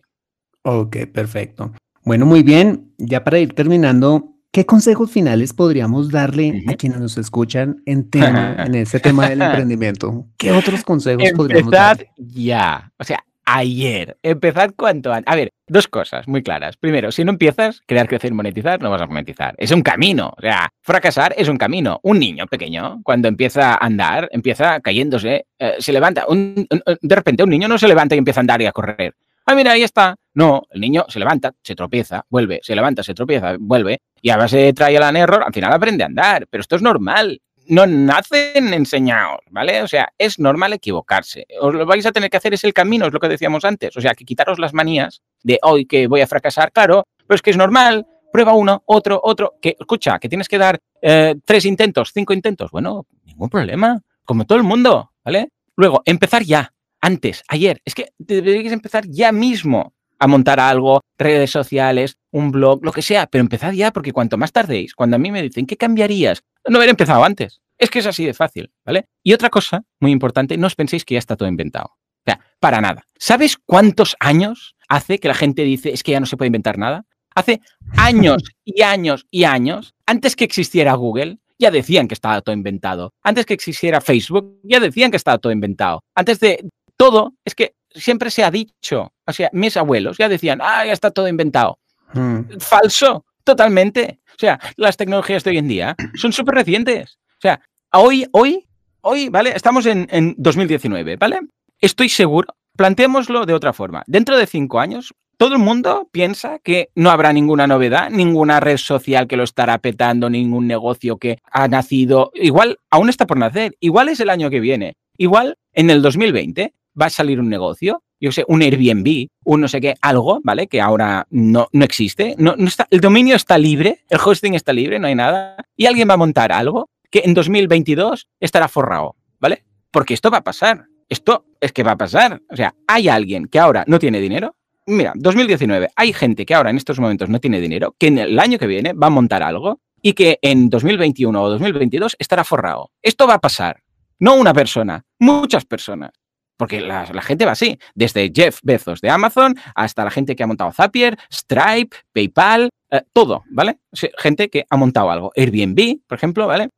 Ok, 0.69 0.97
perfecto. 1.13 1.71
Bueno, 2.03 2.25
muy 2.25 2.43
bien. 2.43 2.91
Ya 2.97 3.23
para 3.23 3.39
ir 3.39 3.53
terminando, 3.53 4.33
¿qué 4.51 4.65
consejos 4.65 5.09
finales 5.09 5.53
podríamos 5.53 6.11
darle 6.11 6.61
a 6.67 6.73
quienes 6.73 6.99
nos 6.99 7.17
escuchan 7.17 7.81
en, 7.85 8.09
tema, 8.09 8.53
en 8.65 8.75
ese 8.75 8.99
tema 8.99 9.29
del 9.29 9.41
emprendimiento? 9.41 10.25
¿Qué 10.35 10.51
otros 10.51 10.83
consejos 10.83 11.31
podríamos 11.37 11.71
dar? 11.71 12.05
ya. 12.17 12.91
O 12.99 13.05
sea, 13.05 13.23
ayer. 13.45 14.17
Empezad 14.21 14.71
cuanto 14.75 15.13
antes. 15.13 15.31
A 15.31 15.37
ver, 15.37 15.53
dos 15.67 15.87
cosas 15.87 16.27
muy 16.27 16.43
claras. 16.43 16.75
Primero, 16.75 17.13
si 17.13 17.23
no 17.23 17.31
empiezas, 17.31 17.81
crear, 17.87 18.09
crecer, 18.09 18.33
monetizar, 18.33 18.81
no 18.81 18.89
vas 18.89 19.01
a 19.01 19.07
monetizar. 19.07 19.55
Es 19.57 19.71
un 19.71 19.81
camino. 19.81 20.33
O 20.37 20.41
sea, 20.41 20.67
fracasar 20.81 21.33
es 21.37 21.47
un 21.47 21.57
camino. 21.57 22.01
Un 22.03 22.19
niño 22.19 22.45
pequeño, 22.47 22.99
cuando 23.03 23.29
empieza 23.29 23.71
a 23.71 23.85
andar, 23.85 24.27
empieza 24.33 24.81
cayéndose, 24.81 25.45
eh, 25.59 25.75
se 25.79 25.93
levanta. 25.93 26.25
de 26.29 27.15
repente, 27.15 27.43
un 27.43 27.51
niño 27.51 27.69
no 27.69 27.77
se 27.77 27.87
levanta 27.87 28.15
y 28.15 28.17
empieza 28.17 28.41
a 28.41 28.43
andar 28.43 28.61
y 28.61 28.65
a 28.65 28.73
correr. 28.73 29.15
Ah, 29.47 29.55
mira, 29.55 29.71
ahí 29.71 29.83
está. 29.83 30.15
No, 30.33 30.63
el 30.69 30.81
niño 30.81 31.05
se 31.07 31.19
levanta, 31.19 31.53
se 31.63 31.73
tropieza, 31.73 32.25
vuelve, 32.29 32.59
se 32.61 32.75
levanta, 32.75 33.01
se 33.01 33.13
tropieza, 33.13 33.55
vuelve, 33.57 34.01
y 34.21 34.29
a 34.29 34.37
base 34.37 34.57
de 34.57 34.73
trial 34.73 35.03
and 35.03 35.17
error, 35.17 35.41
al 35.43 35.53
final 35.53 35.71
aprende 35.71 36.03
a 36.03 36.07
andar. 36.07 36.47
Pero 36.49 36.61
esto 36.61 36.75
es 36.75 36.81
normal 36.81 37.41
no 37.69 37.85
nacen 37.85 38.73
enseñados, 38.73 39.39
¿vale? 39.49 39.81
O 39.81 39.87
sea, 39.87 40.13
es 40.17 40.39
normal 40.39 40.73
equivocarse. 40.73 41.45
Os 41.59 41.73
lo 41.73 41.85
vais 41.85 42.05
a 42.05 42.11
tener 42.11 42.29
que 42.29 42.37
hacer 42.37 42.53
es 42.53 42.63
el 42.63 42.73
camino, 42.73 43.07
es 43.07 43.13
lo 43.13 43.19
que 43.19 43.27
decíamos 43.27 43.65
antes. 43.65 43.95
O 43.97 44.01
sea, 44.01 44.13
que 44.13 44.25
quitaros 44.25 44.59
las 44.59 44.73
manías 44.73 45.21
de 45.43 45.59
hoy 45.63 45.85
que 45.85 46.07
voy 46.07 46.21
a 46.21 46.27
fracasar, 46.27 46.71
claro, 46.71 47.07
pero 47.27 47.35
es 47.35 47.41
que 47.41 47.51
es 47.51 47.57
normal. 47.57 48.05
Prueba 48.31 48.53
uno, 48.53 48.83
otro, 48.85 49.19
otro. 49.23 49.55
Que, 49.61 49.75
escucha, 49.79 50.19
que 50.19 50.29
tienes 50.29 50.47
que 50.47 50.57
dar 50.57 50.79
eh, 51.01 51.35
tres 51.45 51.65
intentos, 51.65 52.11
cinco 52.13 52.33
intentos. 52.33 52.71
Bueno, 52.71 53.05
ningún 53.23 53.49
problema. 53.49 54.01
Como 54.23 54.45
todo 54.45 54.57
el 54.57 54.63
mundo, 54.63 55.11
¿vale? 55.23 55.49
Luego, 55.75 56.01
empezar 56.05 56.43
ya, 56.43 56.73
antes, 57.01 57.43
ayer. 57.47 57.81
Es 57.85 57.95
que 57.95 58.09
deberíais 58.17 58.71
empezar 58.71 59.05
ya 59.07 59.31
mismo 59.31 59.93
a 60.19 60.27
montar 60.27 60.59
algo, 60.59 61.01
redes 61.17 61.51
sociales, 61.51 62.17
un 62.31 62.51
blog, 62.51 62.83
lo 62.83 62.91
que 62.91 63.01
sea, 63.01 63.27
pero 63.27 63.41
empezad 63.41 63.71
ya 63.71 63.91
porque 63.91 64.13
cuanto 64.13 64.37
más 64.37 64.51
tardéis, 64.51 64.95
cuando 64.95 65.15
a 65.15 65.19
mí 65.19 65.31
me 65.31 65.41
dicen, 65.41 65.65
¿qué 65.65 65.77
cambiarías? 65.77 66.43
No 66.67 66.77
haber 66.77 66.89
empezado 66.89 67.23
antes. 67.23 67.61
Es 67.77 67.89
que 67.89 67.99
es 67.99 68.07
así 68.07 68.25
de 68.25 68.33
fácil, 68.33 68.71
¿vale? 68.85 69.05
Y 69.23 69.33
otra 69.33 69.49
cosa 69.49 69.83
muy 69.99 70.11
importante, 70.11 70.57
no 70.57 70.67
os 70.67 70.75
penséis 70.75 71.05
que 71.05 71.13
ya 71.13 71.19
está 71.19 71.35
todo 71.35 71.47
inventado. 71.47 71.85
O 71.85 72.23
sea, 72.25 72.39
para 72.59 72.81
nada. 72.81 73.03
¿Sabes 73.17 73.57
cuántos 73.57 74.15
años 74.19 74.75
hace 74.89 75.19
que 75.19 75.27
la 75.27 75.35
gente 75.35 75.63
dice, 75.63 75.91
es 75.91 76.01
que 76.01 76.13
ya 76.13 76.19
no 76.19 76.25
se 76.25 76.37
puede 76.37 76.47
inventar 76.47 76.77
nada? 76.77 77.05
Hace 77.35 77.61
años 77.95 78.43
y 78.65 78.81
años 78.81 79.27
y 79.29 79.43
años, 79.43 79.93
antes 80.07 80.35
que 80.35 80.43
existiera 80.43 80.95
Google, 80.95 81.37
ya 81.59 81.71
decían 81.71 82.07
que 82.07 82.15
estaba 82.15 82.41
todo 82.41 82.55
inventado. 82.55 83.13
Antes 83.23 83.45
que 83.45 83.53
existiera 83.53 84.01
Facebook, 84.01 84.59
ya 84.63 84.79
decían 84.79 85.11
que 85.11 85.17
estaba 85.17 85.37
todo 85.37 85.53
inventado. 85.53 86.03
Antes 86.15 86.39
de 86.39 86.67
todo, 86.97 87.35
es 87.45 87.55
que 87.55 87.75
siempre 87.91 88.29
se 88.31 88.43
ha 88.43 88.51
dicho, 88.51 89.13
o 89.25 89.33
sea, 89.33 89.49
mis 89.53 89.77
abuelos 89.77 90.17
ya 90.17 90.29
decían, 90.29 90.59
ah, 90.61 90.85
ya 90.85 90.93
está 90.93 91.11
todo 91.11 91.27
inventado. 91.27 91.79
Hmm. 92.13 92.41
Falso, 92.59 93.25
totalmente. 93.43 94.19
O 94.29 94.39
sea, 94.39 94.59
las 94.75 94.97
tecnologías 94.97 95.43
de 95.43 95.51
hoy 95.51 95.57
en 95.57 95.67
día 95.67 95.95
son 96.15 96.33
súper 96.33 96.55
recientes. 96.55 97.17
O 97.37 97.41
sea, 97.41 97.61
hoy, 97.93 98.27
hoy, 98.31 98.67
hoy, 99.01 99.29
¿vale? 99.29 99.53
Estamos 99.55 99.85
en, 99.85 100.07
en 100.11 100.35
2019, 100.37 101.15
¿vale? 101.17 101.39
Estoy 101.79 102.09
seguro, 102.09 102.55
planteémoslo 102.75 103.45
de 103.45 103.53
otra 103.53 103.73
forma. 103.73 104.03
Dentro 104.07 104.37
de 104.37 104.47
cinco 104.47 104.79
años, 104.79 105.13
todo 105.37 105.53
el 105.53 105.59
mundo 105.59 106.09
piensa 106.11 106.57
que 106.59 106.89
no 106.95 107.11
habrá 107.11 107.31
ninguna 107.31 107.67
novedad, 107.67 108.09
ninguna 108.09 108.59
red 108.59 108.77
social 108.77 109.27
que 109.27 109.37
lo 109.37 109.43
estará 109.43 109.77
petando, 109.77 110.29
ningún 110.29 110.65
negocio 110.65 111.17
que 111.17 111.37
ha 111.51 111.67
nacido. 111.67 112.31
Igual, 112.33 112.79
aún 112.89 113.09
está 113.09 113.27
por 113.27 113.37
nacer. 113.37 113.75
Igual 113.79 114.09
es 114.09 114.19
el 114.19 114.31
año 114.31 114.49
que 114.49 114.59
viene. 114.59 114.97
Igual 115.15 115.57
en 115.73 115.91
el 115.91 116.01
2020 116.01 116.73
va 116.99 117.07
a 117.07 117.09
salir 117.09 117.39
un 117.39 117.49
negocio, 117.49 118.03
yo 118.19 118.31
sé, 118.31 118.43
un 118.47 118.61
Airbnb, 118.61 119.27
un 119.45 119.61
no 119.61 119.67
sé 119.67 119.79
qué, 119.79 119.95
algo, 120.01 120.39
¿vale? 120.43 120.67
Que 120.67 120.81
ahora 120.81 121.27
no, 121.29 121.67
no 121.71 121.85
existe. 121.85 122.35
No, 122.37 122.55
no 122.57 122.67
está, 122.67 122.87
el 122.89 122.99
dominio 122.99 123.35
está 123.35 123.57
libre, 123.57 124.03
el 124.09 124.19
hosting 124.23 124.55
está 124.55 124.73
libre, 124.73 124.99
no 124.99 125.07
hay 125.07 125.15
nada. 125.15 125.57
Y 125.75 125.85
alguien 125.85 126.09
va 126.09 126.15
a 126.15 126.17
montar 126.17 126.51
algo 126.51 126.89
que 127.11 127.21
en 127.25 127.33
2022 127.33 128.27
estará 128.39 128.67
forrado, 128.67 129.15
¿vale? 129.39 129.63
Porque 129.91 130.13
esto 130.13 130.31
va 130.31 130.39
a 130.39 130.43
pasar. 130.43 130.85
Esto 131.09 131.45
es 131.61 131.71
que 131.71 131.83
va 131.83 131.91
a 131.91 131.97
pasar. 131.97 132.41
O 132.49 132.55
sea, 132.55 132.75
hay 132.87 133.07
alguien 133.07 133.45
que 133.45 133.59
ahora 133.59 133.83
no 133.87 133.99
tiene 133.99 134.19
dinero. 134.19 134.55
Mira, 134.87 135.13
2019, 135.15 135.89
hay 135.95 136.13
gente 136.13 136.45
que 136.45 136.53
ahora 136.53 136.69
en 136.69 136.77
estos 136.77 136.99
momentos 136.99 137.29
no 137.29 137.39
tiene 137.39 137.59
dinero, 137.59 137.95
que 137.97 138.07
en 138.07 138.17
el 138.19 138.39
año 138.39 138.57
que 138.57 138.67
viene 138.67 138.93
va 138.93 139.07
a 139.07 139.11
montar 139.11 139.43
algo 139.43 139.81
y 140.01 140.13
que 140.13 140.39
en 140.41 140.69
2021 140.69 141.41
o 141.41 141.49
2022 141.49 142.15
estará 142.19 142.43
forrado. 142.43 142.91
Esto 143.01 143.27
va 143.27 143.35
a 143.35 143.39
pasar. 143.39 143.83
No 144.19 144.35
una 144.35 144.53
persona, 144.53 145.05
muchas 145.19 145.65
personas. 145.65 146.11
Porque 146.57 146.81
la, 146.81 147.05
gente 147.21 147.45
va 147.45 147.51
así, 147.51 147.77
desde 147.93 148.31
Jeff 148.33 148.59
Bezos 148.63 148.99
de 149.01 149.09
Amazon 149.09 149.55
hasta 149.75 150.03
la 150.03 150.11
gente 150.11 150.35
que 150.35 150.43
ha 150.43 150.47
montado 150.47 150.71
Zapier, 150.71 151.17
Stripe, 151.31 151.95
PayPal, 152.11 152.69
eh, 152.89 153.01
todo, 153.13 153.43
¿vale? 153.51 153.77
gente 154.17 154.49
que 154.49 154.65
ha 154.69 154.77
montado 154.77 155.11
algo. 155.11 155.31
Airbnb, 155.35 155.99
por 156.07 156.17
ejemplo, 156.17 156.47
¿vale? 156.47 156.69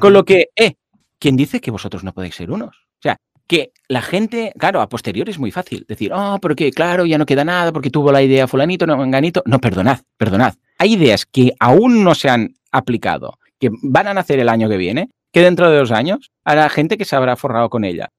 Con 0.00 0.12
lo 0.12 0.24
que, 0.24 0.48
eh, 0.56 0.74
¿quién 1.18 1.36
dice 1.36 1.60
que 1.60 1.70
vosotros 1.70 2.04
no 2.04 2.12
podéis 2.12 2.34
ser 2.34 2.50
unos? 2.50 2.76
O 2.76 3.00
sea, 3.00 3.16
que 3.46 3.72
la 3.88 4.02
gente, 4.02 4.52
claro, 4.58 4.80
a 4.80 4.88
posteriori 4.88 5.30
es 5.30 5.38
muy 5.38 5.50
fácil 5.50 5.86
decir, 5.88 6.12
oh, 6.12 6.38
porque 6.40 6.70
claro, 6.70 7.06
ya 7.06 7.16
no 7.16 7.24
queda 7.24 7.44
nada 7.44 7.72
porque 7.72 7.90
tuvo 7.90 8.12
la 8.12 8.22
idea 8.22 8.46
fulanito, 8.46 8.86
no, 8.86 8.96
manganito. 8.96 9.42
No, 9.46 9.58
perdonad, 9.58 10.00
perdonad. 10.16 10.54
Hay 10.78 10.94
ideas 10.94 11.24
que 11.24 11.52
aún 11.58 12.04
no 12.04 12.14
se 12.14 12.28
han 12.28 12.54
aplicado, 12.70 13.38
que 13.58 13.70
van 13.82 14.08
a 14.08 14.14
nacer 14.14 14.38
el 14.38 14.50
año 14.50 14.68
que 14.68 14.76
viene, 14.76 15.10
que 15.32 15.40
dentro 15.40 15.70
de 15.70 15.78
dos 15.78 15.90
años 15.90 16.30
habrá 16.44 16.68
gente 16.68 16.98
que 16.98 17.04
se 17.04 17.16
habrá 17.16 17.36
forrado 17.36 17.70
con 17.70 17.84
ella. 17.84 18.10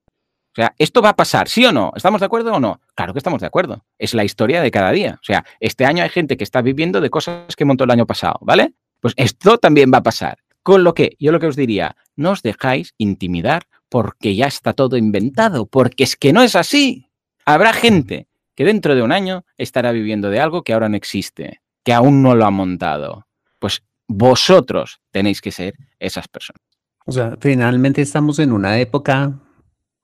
O 0.51 0.55
sea, 0.55 0.73
¿esto 0.77 1.01
va 1.01 1.09
a 1.09 1.15
pasar, 1.15 1.47
sí 1.47 1.63
o 1.65 1.71
no? 1.71 1.91
¿Estamos 1.95 2.19
de 2.19 2.25
acuerdo 2.25 2.53
o 2.53 2.59
no? 2.59 2.81
Claro 2.95 3.13
que 3.13 3.19
estamos 3.19 3.39
de 3.39 3.47
acuerdo. 3.47 3.85
Es 3.97 4.13
la 4.13 4.23
historia 4.23 4.61
de 4.61 4.71
cada 4.71 4.91
día. 4.91 5.19
O 5.21 5.23
sea, 5.23 5.45
este 5.59 5.85
año 5.85 6.03
hay 6.03 6.09
gente 6.09 6.37
que 6.37 6.43
está 6.43 6.61
viviendo 6.61 7.01
de 7.01 7.09
cosas 7.09 7.55
que 7.55 7.65
montó 7.65 7.83
el 7.83 7.91
año 7.91 8.07
pasado, 8.07 8.39
¿vale? 8.41 8.73
Pues 8.99 9.13
esto 9.15 9.57
también 9.57 9.91
va 9.93 9.99
a 9.99 10.03
pasar. 10.03 10.39
Con 10.63 10.83
lo 10.83 10.93
que 10.93 11.15
yo 11.19 11.31
lo 11.31 11.39
que 11.39 11.47
os 11.47 11.55
diría, 11.55 11.95
no 12.15 12.31
os 12.31 12.41
dejáis 12.41 12.93
intimidar 12.97 13.67
porque 13.89 14.35
ya 14.35 14.47
está 14.47 14.73
todo 14.73 14.97
inventado, 14.97 15.65
porque 15.65 16.03
es 16.03 16.15
que 16.15 16.33
no 16.33 16.41
es 16.41 16.55
así. 16.55 17.07
Habrá 17.45 17.73
gente 17.73 18.27
que 18.55 18.65
dentro 18.65 18.95
de 18.95 19.01
un 19.01 19.11
año 19.11 19.45
estará 19.57 19.91
viviendo 19.91 20.29
de 20.29 20.39
algo 20.39 20.63
que 20.63 20.73
ahora 20.73 20.89
no 20.89 20.97
existe, 20.97 21.61
que 21.83 21.93
aún 21.93 22.21
no 22.21 22.35
lo 22.35 22.45
ha 22.45 22.51
montado. 22.51 23.27
Pues 23.57 23.83
vosotros 24.07 24.99
tenéis 25.11 25.41
que 25.41 25.51
ser 25.51 25.75
esas 25.99 26.27
personas. 26.27 26.61
O 27.05 27.11
sea, 27.11 27.37
finalmente 27.39 28.01
estamos 28.01 28.37
en 28.39 28.51
una 28.51 28.79
época 28.79 29.39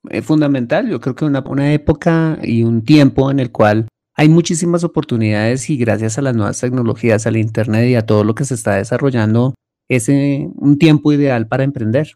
eh, 0.10 0.22
fundamental, 0.22 0.90
yo 0.90 1.00
creo 1.00 1.16
que 1.16 1.26
una, 1.26 1.44
una 1.48 1.74
época 1.74 2.40
y 2.44 2.64
un 2.64 2.84
tiempo 2.84 3.32
en 3.32 3.40
el 3.40 3.52
cual 3.52 3.88
hay 4.16 4.30
muchísimas 4.30 4.84
oportunidades 4.84 5.70
y 5.70 5.78
gracias 5.78 6.18
a 6.18 6.22
las 6.22 6.36
nuevas 6.36 6.60
tecnologías, 6.60 7.28
al 7.28 7.36
Internet 7.38 7.90
y 7.90 7.96
a 7.96 8.06
todo 8.06 8.24
lo 8.24 8.34
que 8.34 8.46
se 8.46 8.54
está 8.54 8.76
desarrollando, 8.76 9.56
es 9.90 10.08
eh, 10.10 10.48
un 10.56 10.78
tiempo 10.78 11.12
ideal 11.12 11.48
para 11.48 11.64
emprender. 11.64 12.12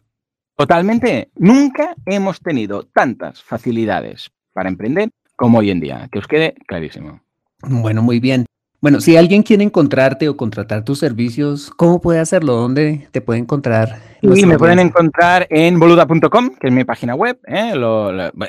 Totalmente. 0.56 1.30
Nunca 1.36 1.94
hemos 2.06 2.40
tenido 2.40 2.84
tantas 2.84 3.42
facilidades 3.42 4.30
para 4.52 4.68
emprender 4.68 5.10
como 5.36 5.58
hoy 5.58 5.70
en 5.70 5.80
día. 5.80 6.08
Que 6.10 6.18
os 6.18 6.26
quede 6.26 6.54
clarísimo. 6.66 7.20
Bueno, 7.62 8.02
muy 8.02 8.20
bien. 8.20 8.46
Bueno, 8.80 9.00
si 9.00 9.16
alguien 9.16 9.42
quiere 9.42 9.62
encontrarte 9.62 10.28
o 10.28 10.36
contratar 10.36 10.84
tus 10.84 10.98
servicios, 10.98 11.70
¿cómo 11.76 12.00
puede 12.00 12.18
hacerlo? 12.18 12.54
¿Dónde 12.54 13.08
te 13.10 13.20
puede 13.20 13.40
encontrar? 13.40 14.09
Sí, 14.22 14.46
me 14.46 14.58
pueden 14.58 14.78
encontrar 14.78 15.46
en 15.50 15.78
boluda.com, 15.78 16.50
que 16.60 16.68
es 16.68 16.72
mi 16.72 16.84
página 16.84 17.14
web, 17.14 17.38
¿eh? 17.46 17.72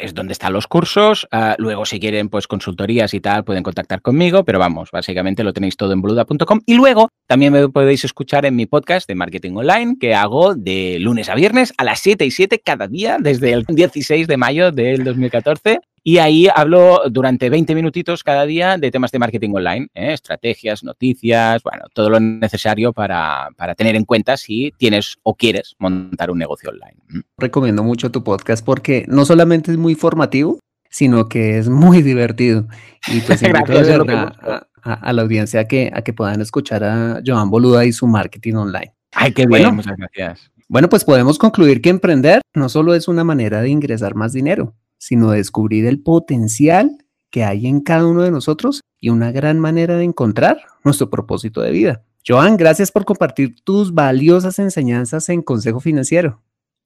es 0.02 0.14
donde 0.14 0.34
están 0.34 0.54
los 0.54 0.68
cursos. 0.68 1.28
Ah, 1.32 1.56
luego, 1.58 1.86
si 1.86 2.00
quieren, 2.00 2.30
pues 2.30 2.48
consultorías 2.48 3.14
y 3.14 3.22
tal, 3.22 3.44
pueden 3.44 3.64
contactar 3.64 4.02
conmigo, 4.02 4.44
pero 4.44 4.60
vamos, 4.60 4.92
básicamente 4.92 5.44
lo 5.44 5.54
tenéis 5.54 5.78
todo 5.78 5.94
en 5.94 6.02
boluda.com. 6.02 6.62
Y 6.66 6.74
luego 6.74 7.10
también 7.28 7.54
me 7.54 7.70
podéis 7.70 8.04
escuchar 8.04 8.46
en 8.46 8.56
mi 8.56 8.66
podcast 8.66 9.08
de 9.08 9.16
marketing 9.16 9.56
online, 9.56 9.96
que 10.00 10.14
hago 10.14 10.56
de 10.56 10.98
lunes 11.00 11.30
a 11.30 11.36
viernes 11.36 11.74
a 11.78 11.84
las 11.84 12.00
7 12.00 12.26
y 12.26 12.32
7 12.32 12.62
cada 12.64 12.88
día, 12.88 13.18
desde 13.20 13.54
el 13.54 13.66
16 13.68 14.28
de 14.28 14.38
mayo 14.38 14.72
del 14.72 15.04
2014. 15.04 15.80
Y 16.04 16.18
ahí 16.18 16.48
hablo 16.54 17.04
durante 17.12 17.52
20 17.52 17.76
minutitos 17.76 18.24
cada 18.24 18.48
día 18.48 18.78
de 18.78 18.90
temas 18.90 19.12
de 19.12 19.20
marketing 19.20 19.52
online, 19.54 19.88
¿eh? 19.94 20.14
estrategias, 20.14 20.84
noticias, 20.84 21.62
bueno, 21.62 21.86
todo 21.94 22.10
lo 22.10 22.20
necesario 22.20 22.92
para, 22.92 23.50
para, 23.56 23.76
tener 23.76 23.96
en 23.96 24.06
cuenta 24.06 24.36
si 24.36 24.74
tienes 24.78 25.18
o 25.22 25.36
quieres 25.36 25.61
montar 25.80 26.32
un 26.32 26.38
negocio 26.38 26.70
online. 26.70 27.26
Recomiendo 27.38 27.84
mucho 27.84 28.12
tu 28.12 28.24
podcast 28.24 28.64
porque 28.66 29.06
no 29.08 29.26
solamente 29.26 29.72
es 29.72 29.78
muy 29.78 29.96
formativo, 29.96 30.60
sino 30.90 31.28
que 31.30 31.58
es 31.58 31.70
muy 31.70 32.02
divertido. 32.04 32.68
Y 33.08 33.22
pues 33.22 33.42
invito 33.44 33.74
a, 33.74 34.68
a, 34.84 35.14
la 35.14 35.22
audiencia 35.22 35.62
a 35.62 35.68
que, 35.68 35.92
a 35.94 36.02
que 36.02 36.14
puedan 36.14 36.42
escuchar 36.42 36.84
a 36.84 37.22
Joan 37.26 37.50
Boluda 37.50 37.86
y 37.86 37.92
su 37.92 38.08
marketing 38.08 38.56
online. 38.56 38.94
Ay, 39.14 39.34
qué 39.34 39.46
bien, 39.46 39.76
muchas 39.76 39.98
gracias. 39.98 40.52
Bueno, 40.68 40.88
pues 40.88 41.04
podemos 41.04 41.38
concluir 41.38 41.82
que 41.82 41.90
emprender 41.90 42.42
no 42.54 42.70
solo 42.70 42.94
es 42.96 43.08
una 43.08 43.24
manera 43.24 43.62
de 43.62 43.70
ingresar 43.70 44.16
más 44.16 44.32
dinero, 44.32 44.74
sino 44.98 45.32
descubrir 45.32 45.86
el 45.86 46.02
potencial 46.02 46.98
que 47.30 47.44
hay 47.44 47.68
en 47.68 47.82
cada 47.82 48.06
uno 48.06 48.22
de 48.22 48.32
nosotros 48.32 48.82
y 49.00 49.10
una 49.10 49.32
gran 49.32 49.60
manera 49.60 49.98
de 49.98 50.04
encontrar 50.04 50.62
nuestro 50.84 51.10
propósito 51.10 51.62
de 51.62 51.72
vida. 51.72 52.04
Joan, 52.26 52.56
gracias 52.56 52.92
por 52.92 53.04
compartir 53.04 53.56
tus 53.64 53.94
valiosas 53.94 54.60
enseñanzas 54.60 55.28
en 55.30 55.42
Consejo 55.42 55.80
Financiero. 55.80 56.42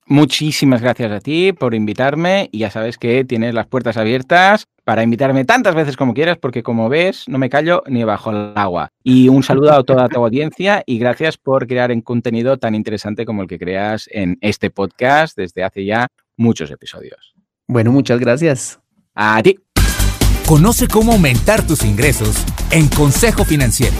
Muchísimas 0.08 0.80
gracias 0.80 1.10
a 1.10 1.20
ti 1.20 1.52
por 1.52 1.74
invitarme 1.74 2.48
y 2.52 2.60
ya 2.60 2.70
sabes 2.70 2.96
que 2.96 3.24
tienes 3.24 3.52
las 3.54 3.66
puertas 3.66 3.96
abiertas 3.96 4.66
para 4.84 5.02
invitarme 5.02 5.44
tantas 5.44 5.74
veces 5.74 5.96
como 5.96 6.14
quieras 6.14 6.38
porque 6.40 6.62
como 6.62 6.88
ves 6.88 7.24
no 7.28 7.38
me 7.38 7.50
callo 7.50 7.82
ni 7.88 8.04
bajo 8.04 8.30
el 8.30 8.52
agua. 8.54 8.88
Y 9.02 9.28
un 9.28 9.42
saludo 9.42 9.72
a 9.72 9.82
toda 9.82 10.08
tu 10.08 10.24
audiencia 10.24 10.84
y 10.86 10.98
gracias 10.98 11.36
por 11.36 11.66
crear 11.66 11.90
un 11.90 12.02
contenido 12.02 12.56
tan 12.56 12.76
interesante 12.76 13.26
como 13.26 13.42
el 13.42 13.48
que 13.48 13.58
creas 13.58 14.08
en 14.12 14.38
este 14.40 14.70
podcast 14.70 15.36
desde 15.36 15.64
hace 15.64 15.84
ya 15.84 16.06
muchos 16.36 16.70
episodios. 16.70 17.34
Bueno, 17.66 17.90
muchas 17.90 18.20
gracias. 18.20 18.78
A 19.14 19.42
ti. 19.42 19.58
Conoce 20.46 20.86
cómo 20.86 21.12
aumentar 21.12 21.66
tus 21.66 21.84
ingresos 21.84 22.44
en 22.70 22.86
Consejo 22.86 23.44
Financiero. 23.44 23.96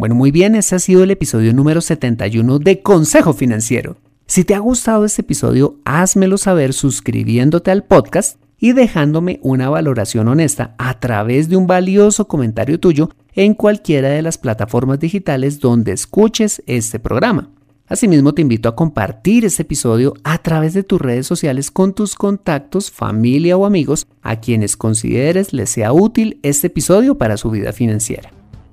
Bueno, 0.00 0.14
muy 0.14 0.30
bien, 0.30 0.54
ese 0.54 0.76
ha 0.76 0.78
sido 0.78 1.02
el 1.02 1.10
episodio 1.10 1.52
número 1.52 1.82
71 1.82 2.58
de 2.58 2.80
Consejo 2.80 3.34
Financiero. 3.34 3.98
Si 4.26 4.44
te 4.44 4.54
ha 4.54 4.58
gustado 4.58 5.04
este 5.04 5.20
episodio, 5.20 5.76
házmelo 5.84 6.38
saber 6.38 6.72
suscribiéndote 6.72 7.70
al 7.70 7.84
podcast 7.84 8.40
y 8.58 8.72
dejándome 8.72 9.40
una 9.42 9.68
valoración 9.68 10.28
honesta 10.28 10.74
a 10.78 10.98
través 11.00 11.50
de 11.50 11.58
un 11.58 11.66
valioso 11.66 12.28
comentario 12.28 12.80
tuyo 12.80 13.10
en 13.34 13.52
cualquiera 13.52 14.08
de 14.08 14.22
las 14.22 14.38
plataformas 14.38 14.98
digitales 15.00 15.60
donde 15.60 15.92
escuches 15.92 16.62
este 16.66 16.98
programa. 16.98 17.50
Asimismo, 17.86 18.32
te 18.32 18.40
invito 18.40 18.70
a 18.70 18.76
compartir 18.76 19.44
este 19.44 19.64
episodio 19.64 20.14
a 20.24 20.38
través 20.38 20.72
de 20.72 20.82
tus 20.82 20.98
redes 20.98 21.26
sociales 21.26 21.70
con 21.70 21.92
tus 21.92 22.14
contactos, 22.14 22.90
familia 22.90 23.54
o 23.58 23.66
amigos 23.66 24.06
a 24.22 24.36
quienes 24.40 24.78
consideres 24.78 25.52
les 25.52 25.68
sea 25.68 25.92
útil 25.92 26.40
este 26.42 26.68
episodio 26.68 27.18
para 27.18 27.36
su 27.36 27.50
vida 27.50 27.74
financiera. 27.74 28.30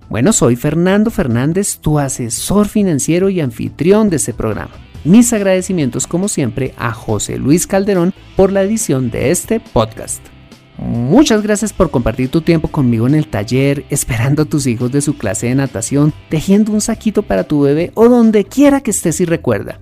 Bueno, 0.10 0.32
soy 0.32 0.56
Fernando 0.56 1.12
Fernández, 1.12 1.80
tu 1.80 2.00
asesor 2.00 2.70
financiero 2.70 3.30
y 3.30 3.42
anfitrión 3.42 4.10
de 4.10 4.16
este 4.16 4.34
programa. 4.34 4.72
Mis 5.04 5.34
agradecimientos 5.34 6.08
como 6.08 6.30
siempre 6.30 6.74
a 6.78 6.94
José 6.94 7.38
Luis 7.38 7.68
Calderón 7.68 8.14
por 8.38 8.54
la 8.54 8.64
edición 8.64 9.12
de 9.12 9.32
este 9.32 9.60
podcast. 9.60 10.22
Muchas 10.78 11.44
gracias 11.44 11.74
por 11.74 11.92
compartir 11.92 12.30
tu 12.30 12.42
tiempo 12.42 12.70
conmigo 12.70 13.06
en 13.06 13.16
el 13.16 13.28
taller, 13.28 13.84
esperando 13.90 14.44
a 14.44 14.46
tus 14.46 14.66
hijos 14.66 14.92
de 14.94 15.02
su 15.02 15.18
clase 15.18 15.48
de 15.48 15.56
natación, 15.56 16.14
tejiendo 16.30 16.72
un 16.72 16.82
saquito 16.82 17.24
para 17.24 17.44
tu 17.44 17.62
bebé 17.62 17.92
o 17.94 18.08
donde 18.08 18.46
quiera 18.46 18.80
que 18.80 18.92
estés 18.92 19.20
y 19.20 19.26
recuerda. 19.26 19.82